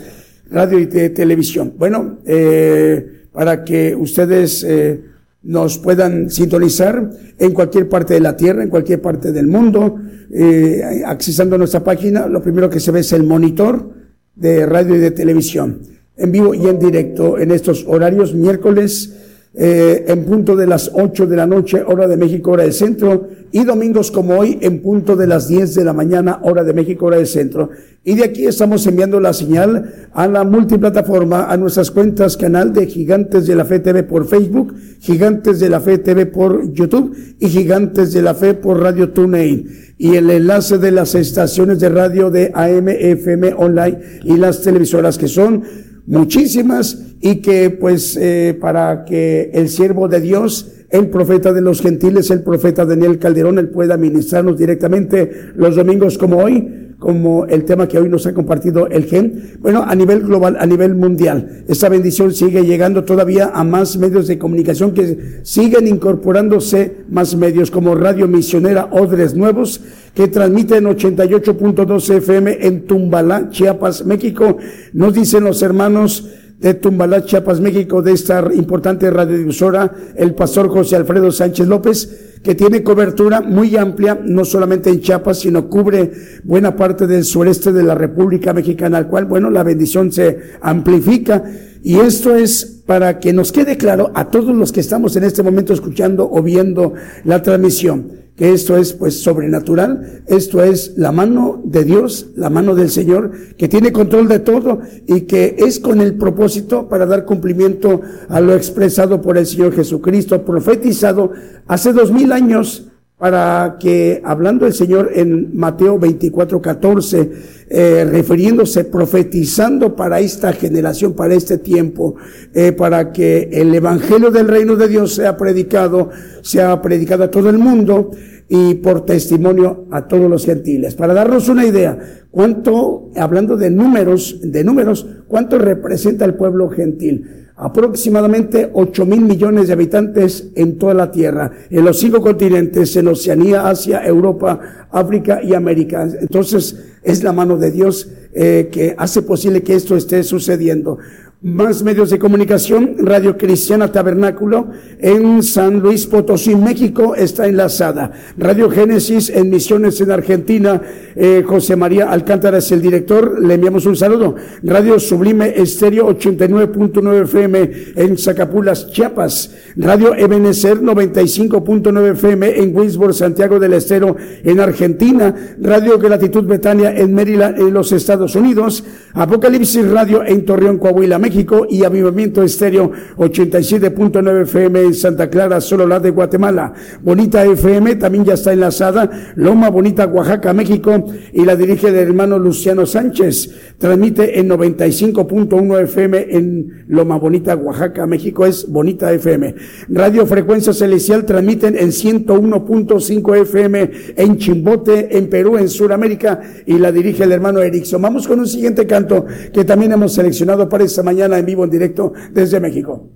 radio 0.51 0.79
y 0.79 0.87
televisión. 0.87 1.75
Bueno, 1.77 2.19
eh, 2.25 3.25
para 3.33 3.65
que 3.65 3.97
ustedes 3.97 4.65
eh, 4.65 5.01
nos 5.43 5.79
puedan 5.79 6.31
sintonizar 6.31 7.11
en 7.37 7.53
cualquier 7.53 7.89
parte 7.89 8.15
de 8.15 8.21
la 8.21 8.37
tierra, 8.37 8.63
en 8.63 8.71
cualquier 8.71 9.03
parte 9.03 9.33
del 9.33 9.49
mundo, 9.49 9.97
eh, 10.33 11.03
accesando 11.05 11.59
nuestra 11.59 11.83
página, 11.83 12.29
lo 12.29 12.41
primero 12.41 12.71
que 12.71 12.79
se 12.79 12.93
ve 12.93 13.01
es 13.01 13.13
el 13.13 13.25
monitor 13.25 13.93
de 14.37 14.67
radio 14.67 14.95
y 14.95 14.99
de 14.99 15.11
televisión, 15.11 15.81
en 16.19 16.33
vivo 16.33 16.53
y 16.55 16.67
en 16.67 16.79
directo 16.79 17.39
en 17.39 17.51
estos 17.53 17.85
horarios, 17.87 18.35
miércoles, 18.35 19.15
eh, 19.55 20.05
en 20.07 20.25
punto 20.25 20.55
de 20.55 20.67
las 20.67 20.91
8 20.93 21.27
de 21.27 21.35
la 21.35 21.47
noche, 21.47 21.83
hora 21.83 22.07
de 22.07 22.17
México, 22.17 22.53
hora 22.53 22.65
del 22.65 22.73
centro, 22.73 23.29
y 23.51 23.65
domingos 23.65 24.11
como 24.11 24.39
hoy 24.39 24.59
en 24.61 24.83
punto 24.83 25.17
de 25.17 25.27
las 25.27 25.49
10 25.49 25.75
de 25.75 25.85
la 25.85 25.93
mañana, 25.95 26.39
hora 26.43 26.63
de 26.63 26.75
México, 26.75 27.07
hora 27.07 27.17
del 27.17 27.27
centro. 27.27 27.71
Y 28.05 28.15
de 28.15 28.25
aquí 28.25 28.47
estamos 28.47 28.87
enviando 28.87 29.19
la 29.21 29.33
señal 29.33 30.09
a 30.13 30.29
la 30.29 30.45
multiplataforma, 30.45 31.51
a 31.51 31.57
nuestras 31.57 31.91
cuentas, 31.91 32.37
canal 32.37 32.73
de 32.73 32.87
Gigantes 32.87 33.47
de 33.47 33.57
la 33.57 33.65
Fe 33.65 33.81
TV 33.81 34.03
por 34.03 34.29
Facebook, 34.29 34.75
Gigantes 35.01 35.61
de 35.61 35.71
la 35.71 35.81
Fe 35.81 35.99
TV 35.99 36.27
por 36.27 36.73
YouTube 36.73 37.17
y 37.41 37.49
Gigantes 37.49 38.13
de 38.13 38.23
la 38.23 38.35
Fe 38.35 38.55
por 38.55 38.81
Radio 38.81 39.11
TuneIn. 39.11 39.67
Y 39.97 40.15
el 40.15 40.31
enlace 40.31 40.79
de 40.79 40.93
las 40.93 41.15
estaciones 41.15 41.81
de 41.81 41.89
radio 41.89 42.31
de 42.31 42.53
AM, 42.55 42.89
FM, 42.89 43.55
online 43.55 43.99
y 44.23 44.37
las 44.37 44.63
televisoras 44.63 45.19
que 45.19 45.27
son 45.27 45.65
muchísimas 46.09 46.99
y 47.21 47.37
que 47.37 47.71
pues 47.71 48.17
eh, 48.17 48.57
para 48.61 49.05
que 49.05 49.51
el 49.53 49.69
siervo 49.69 50.09
de 50.09 50.21
Dios, 50.21 50.73
el 50.91 51.09
profeta 51.09 51.53
de 51.53 51.61
los 51.61 51.81
gentiles, 51.81 52.31
el 52.31 52.43
profeta 52.43 52.85
Daniel 52.85 53.19
Calderón, 53.19 53.59
él 53.59 53.69
pueda 53.69 53.97
ministrarnos 53.97 54.59
directamente 54.59 55.31
los 55.55 55.77
domingos 55.77 56.17
como 56.17 56.39
hoy, 56.39 56.88
como 56.99 57.47
el 57.47 57.65
tema 57.65 57.87
que 57.87 57.99
hoy 57.99 58.09
nos 58.09 58.27
ha 58.27 58.35
compartido 58.35 58.89
el 58.89 59.05
GEN. 59.05 59.59
Bueno, 59.61 59.85
a 59.87 59.95
nivel 59.95 60.21
global, 60.21 60.57
a 60.59 60.67
nivel 60.67 60.95
mundial, 60.95 61.65
esta 61.69 61.89
bendición 61.89 62.33
sigue 62.33 62.65
llegando 62.65 63.05
todavía 63.05 63.53
a 63.55 63.63
más 63.63 63.97
medios 63.97 64.27
de 64.27 64.39
comunicación 64.39 64.93
que 64.93 65.41
siguen 65.43 65.87
incorporándose 65.87 67.05
más 67.09 67.37
medios 67.37 67.71
como 67.71 67.95
Radio 67.95 68.27
Misionera 68.27 68.89
Odres 68.91 69.35
Nuevos, 69.35 69.81
que 70.15 70.27
transmite 70.29 70.77
en 70.77 70.87
88.2 70.87 72.15
FM 72.17 72.59
en 72.67 72.87
Tumbalá, 72.87 73.49
Chiapas, 73.51 74.05
México. 74.05 74.57
Nos 74.93 75.15
dicen 75.15 75.45
los 75.45 75.63
hermanos 75.63 76.29
de 76.59 76.75
Tumbalá, 76.75 77.25
Chiapas, 77.25 77.61
México, 77.61 78.03
de 78.03 78.13
esta 78.13 78.47
importante 78.53 79.11
radiodifusora, 79.11 79.93
el 80.17 80.35
pastor 80.35 80.69
José 80.69 80.97
Alfredo 80.97 81.31
Sánchez 81.31 81.69
López, 81.69 82.41
que 82.43 82.55
tiene 82.55 82.83
cobertura 82.83 83.41
muy 83.41 83.77
amplia, 83.77 84.19
no 84.23 84.45
solamente 84.45 84.91
en 84.91 85.01
Chiapas, 85.01 85.41
sino 85.41 85.69
cubre 85.69 86.11
buena 86.45 86.75
parte 86.75 87.07
del 87.07 87.25
sureste 87.25 87.73
de 87.73 87.85
la 87.85 87.95
República 87.95 88.53
Mexicana, 88.53 88.99
al 88.99 89.09
cual, 89.09 89.27
bueno, 89.27 89.51
la 89.51 89.63
bendición 89.63 90.11
se 90.11 90.39
amplifica. 90.61 91.45
Y 91.83 92.01
esto 92.01 92.35
es 92.35 92.83
para 92.87 93.21
que 93.21 93.33
nos 93.33 93.53
quede 93.53 93.77
claro 93.77 94.11
a 94.15 94.31
todos 94.31 94.55
los 94.55 94.73
que 94.73 94.81
estamos 94.81 95.15
en 95.17 95.25
este 95.25 95.43
momento 95.43 95.73
escuchando 95.73 96.29
o 96.31 96.43
viendo 96.43 96.95
la 97.25 97.43
transmisión 97.43 98.28
que 98.39 98.53
esto 98.53 98.77
es 98.77 98.93
pues 98.93 99.21
sobrenatural, 99.21 100.23
esto 100.29 100.63
es 100.63 100.93
la 100.97 101.11
mano 101.11 101.61
de 101.65 101.85
Dios, 101.85 102.29
la 102.37 102.49
mano 102.49 102.77
del 102.77 102.89
Señor, 102.89 103.33
que 103.57 103.67
tiene 103.67 103.93
control 103.93 104.29
de 104.29 104.39
todo 104.39 104.79
y 105.09 105.23
que 105.23 105.57
es 105.59 105.81
con 105.81 106.01
el 106.01 106.15
propósito 106.15 106.89
para 106.89 107.05
dar 107.05 107.25
cumplimiento 107.25 108.01
a 108.29 108.41
lo 108.41 108.55
expresado 108.55 109.21
por 109.21 109.37
el 109.39 109.47
Señor 109.47 109.75
Jesucristo, 109.75 110.45
profetizado 110.45 111.33
hace 111.67 111.93
dos 111.93 112.13
mil 112.13 112.31
años 112.31 112.87
para 113.19 113.79
que, 113.81 114.23
hablando 114.25 114.65
el 114.65 114.73
Señor 114.73 115.11
en 115.13 115.57
Mateo 115.57 115.99
24, 115.99 116.63
14, 116.63 117.31
eh, 117.69 118.07
refiriéndose, 118.09 118.85
profetizando 118.85 119.97
para 119.97 120.21
esta 120.21 120.53
generación, 120.53 121.15
para 121.15 121.35
este 121.35 121.59
tiempo, 121.59 122.15
eh, 122.55 122.71
para 122.71 123.11
que 123.11 123.51
el 123.53 123.75
Evangelio 123.75 124.31
del 124.31 124.47
Reino 124.47 124.77
de 124.77 124.87
Dios 124.87 125.15
sea 125.17 125.37
predicado, 125.37 126.11
sea 126.43 126.81
predicado 126.81 127.25
a 127.25 127.31
todo 127.31 127.51
el 127.51 127.59
mundo 127.59 128.13
y 128.49 128.77
por 128.77 129.05
testimonio 129.05 129.87
a 129.91 130.07
todos 130.07 130.31
los 130.31 130.47
gentiles. 130.47 130.95
Para 130.95 131.13
darnos 131.13 131.49
una 131.49 131.67
idea, 131.67 131.99
cuánto, 132.31 133.11
hablando 133.17 133.57
de 133.57 133.71
números, 133.71 134.39
de 134.43 134.63
números, 134.63 135.07
cuánto 135.27 135.59
representa 135.59 136.25
el 136.25 136.35
pueblo 136.35 136.71
gentil 136.71 137.48
aproximadamente 137.59 138.71
8 138.73 139.05
mil 139.05 139.23
millones 139.23 139.67
de 139.67 139.73
habitantes 139.73 140.49
en 140.55 140.79
toda 140.79 140.95
la 140.95 141.11
Tierra, 141.11 141.51
en 141.69 141.85
los 141.85 141.99
cinco 141.99 142.23
continentes, 142.23 142.95
en 142.97 143.09
Oceanía, 143.09 143.69
Asia, 143.69 144.05
Europa, 144.07 144.87
África 144.91 145.43
y 145.43 145.55
América. 145.55 146.09
Entonces 146.21 146.77
es 147.03 147.23
la 147.25 147.33
mano 147.33 147.57
de 147.57 147.71
Dios 147.73 148.09
eh, 148.33 148.69
que 148.71 148.95
hace 148.97 149.23
posible 149.23 149.63
que 149.63 149.75
esto 149.75 149.97
esté 149.97 150.23
sucediendo 150.23 150.99
más 151.41 151.85
medios 151.85 152.11
de 152.11 152.19
comunicación, 152.19 152.97
Radio 152.99 153.39
Cristiana 153.39 153.93
Tabernáculo 153.93 154.71
en 154.99 155.45
San 155.45 155.79
Luis 155.79 156.05
Potosí, 156.05 156.57
México, 156.57 157.15
está 157.15 157.47
enlazada. 157.47 158.11
Radio 158.37 158.69
Génesis 158.69 159.31
en 159.31 159.49
Misiones 159.49 160.01
en 160.01 160.11
Argentina, 160.11 160.83
eh, 161.15 161.45
José 161.47 161.77
María 161.77 162.11
Alcántara 162.11 162.59
es 162.59 162.73
el 162.73 162.83
director, 162.83 163.41
le 163.41 163.55
enviamos 163.55 163.87
un 163.87 163.95
saludo. 163.95 164.35
Radio 164.65 164.99
Sublime 164.99 165.53
Estéreo 165.57 166.09
89.9 166.09 167.23
FM 167.23 167.71
en 167.95 168.19
Zacapulas, 168.19 168.91
Chiapas. 168.91 169.55
Radio 169.77 170.17
Ebenecer 170.17 170.81
95.9 170.81 172.13
FM 172.15 172.61
en 172.61 172.77
Winsburg, 172.77 173.15
Santiago 173.15 173.61
del 173.61 173.75
Estero, 173.75 174.17
en 174.43 174.59
Argentina. 174.59 175.33
Radio 175.61 176.01
Gratitud 176.01 176.45
Betania 176.47 176.97
en 176.97 177.15
Maryland, 177.15 177.61
en 177.61 177.73
los 177.73 177.93
Estados 177.93 178.35
Unidos. 178.35 178.83
Apocalipsis 179.15 179.89
Radio 179.89 180.25
en 180.25 180.45
Torreón, 180.45 180.79
Coahuila, 180.79 181.19
México 181.19 181.28
y 181.69 181.85
Avivamiento 181.85 182.43
Estéreo 182.43 182.91
87.9 183.17 184.43
FM 184.43 184.81
en 184.81 184.95
Santa 184.95 185.29
Clara, 185.29 185.61
solo 185.61 185.87
la 185.87 186.01
de 186.01 186.11
Guatemala. 186.11 186.73
Bonita 187.03 187.45
FM 187.45 187.97
también 187.97 188.25
ya 188.25 188.35
está 188.35 188.53
enlazada. 188.53 189.11
Loma 189.37 189.69
Bonita, 189.69 190.07
Oaxaca, 190.07 190.55
México 190.55 191.05
y 191.33 191.45
la 191.45 191.55
dirige 191.55 191.89
el 191.89 191.97
hermano 191.97 192.39
Luciano 192.39 192.87
Sánchez. 192.87 193.51
Transmite 193.77 194.39
en 194.39 194.49
95.1 194.49 195.83
FM 195.83 196.27
en 196.31 196.85
Loma 196.89 197.19
Bonita, 197.19 197.55
Oaxaca, 197.57 198.07
México. 198.07 198.47
Es 198.47 198.67
Bonita 198.67 199.13
FM. 199.13 199.55
Radio 199.91 200.27
Frecuencia 200.27 200.73
Celestial 200.73 201.27
transmiten 201.27 201.77
en 201.77 201.89
101.5 201.89 203.37
FM 203.43 203.91
en 204.17 204.39
Chimbote, 204.39 205.17
en 205.17 205.29
Perú, 205.29 205.59
en 205.59 205.69
Sudamérica 205.69 206.41
y 206.65 206.79
la 206.79 206.91
dirige 206.91 207.25
el 207.25 207.33
hermano 207.33 207.61
Erickson. 207.61 208.01
Vamos 208.01 208.27
con 208.27 208.41
un 208.41 208.47
siguiente 208.47 208.87
canto 208.87 209.27
que 209.53 209.65
también 209.65 209.93
hemos 209.93 210.15
seleccionado 210.15 210.69
para 210.69 210.85
esta 210.85 211.03
mañana 211.03 211.18
en 211.27 211.47
vivo, 211.47 211.65
en 211.65 211.71
directo 211.71 212.13
desde 212.33 212.61
México. 212.61 213.09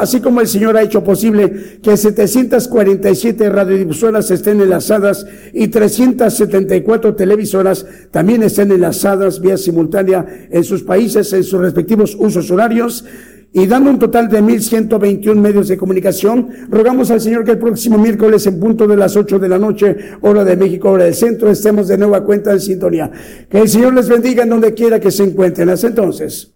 Así 0.00 0.20
como 0.20 0.40
el 0.40 0.46
Señor 0.46 0.76
ha 0.76 0.82
hecho 0.82 1.02
posible 1.02 1.78
que 1.82 1.96
747 1.96 3.48
radiodifusoras 3.48 4.30
estén 4.30 4.60
enlazadas 4.60 5.26
y 5.52 5.68
374 5.68 7.14
televisoras 7.14 7.86
también 8.10 8.42
estén 8.42 8.72
enlazadas 8.72 9.40
vía 9.40 9.56
simultánea 9.56 10.48
en 10.50 10.64
sus 10.64 10.82
países, 10.82 11.32
en 11.32 11.44
sus 11.44 11.60
respectivos 11.60 12.16
usos 12.18 12.50
horarios, 12.50 13.04
y 13.52 13.66
dando 13.66 13.88
un 13.88 13.98
total 13.98 14.28
de 14.28 14.42
1.121 14.42 15.34
medios 15.34 15.68
de 15.68 15.78
comunicación, 15.78 16.48
rogamos 16.68 17.10
al 17.10 17.22
Señor 17.22 17.42
que 17.42 17.52
el 17.52 17.58
próximo 17.58 17.96
miércoles 17.96 18.46
en 18.46 18.60
punto 18.60 18.86
de 18.86 18.98
las 18.98 19.16
8 19.16 19.38
de 19.38 19.48
la 19.48 19.58
noche, 19.58 19.96
hora 20.20 20.44
de 20.44 20.56
México, 20.58 20.90
hora 20.90 21.04
del 21.04 21.14
centro, 21.14 21.50
estemos 21.50 21.88
de 21.88 21.96
nueva 21.96 22.22
cuenta 22.22 22.52
en 22.52 22.60
sintonía. 22.60 23.10
Que 23.48 23.60
el 23.60 23.68
Señor 23.68 23.94
les 23.94 24.10
bendiga 24.10 24.42
en 24.42 24.50
donde 24.50 24.74
quiera 24.74 25.00
que 25.00 25.10
se 25.10 25.24
encuentren. 25.24 25.70
Hasta 25.70 25.86
entonces. 25.86 26.55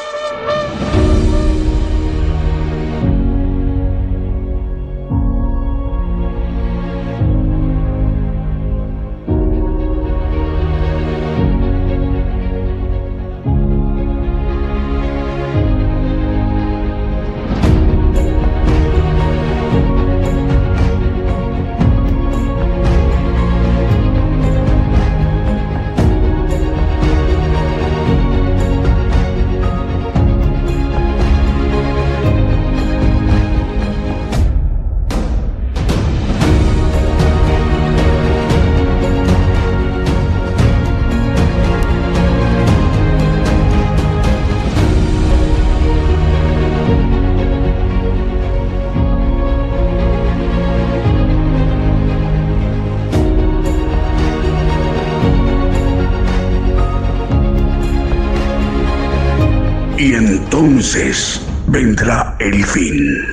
Entonces 60.81 61.39
vendrá 61.67 62.35
el 62.39 62.65
fin. 62.65 63.23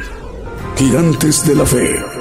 Gigantes 0.76 1.46
de 1.46 1.54
la 1.54 1.64
Fe 1.64 2.17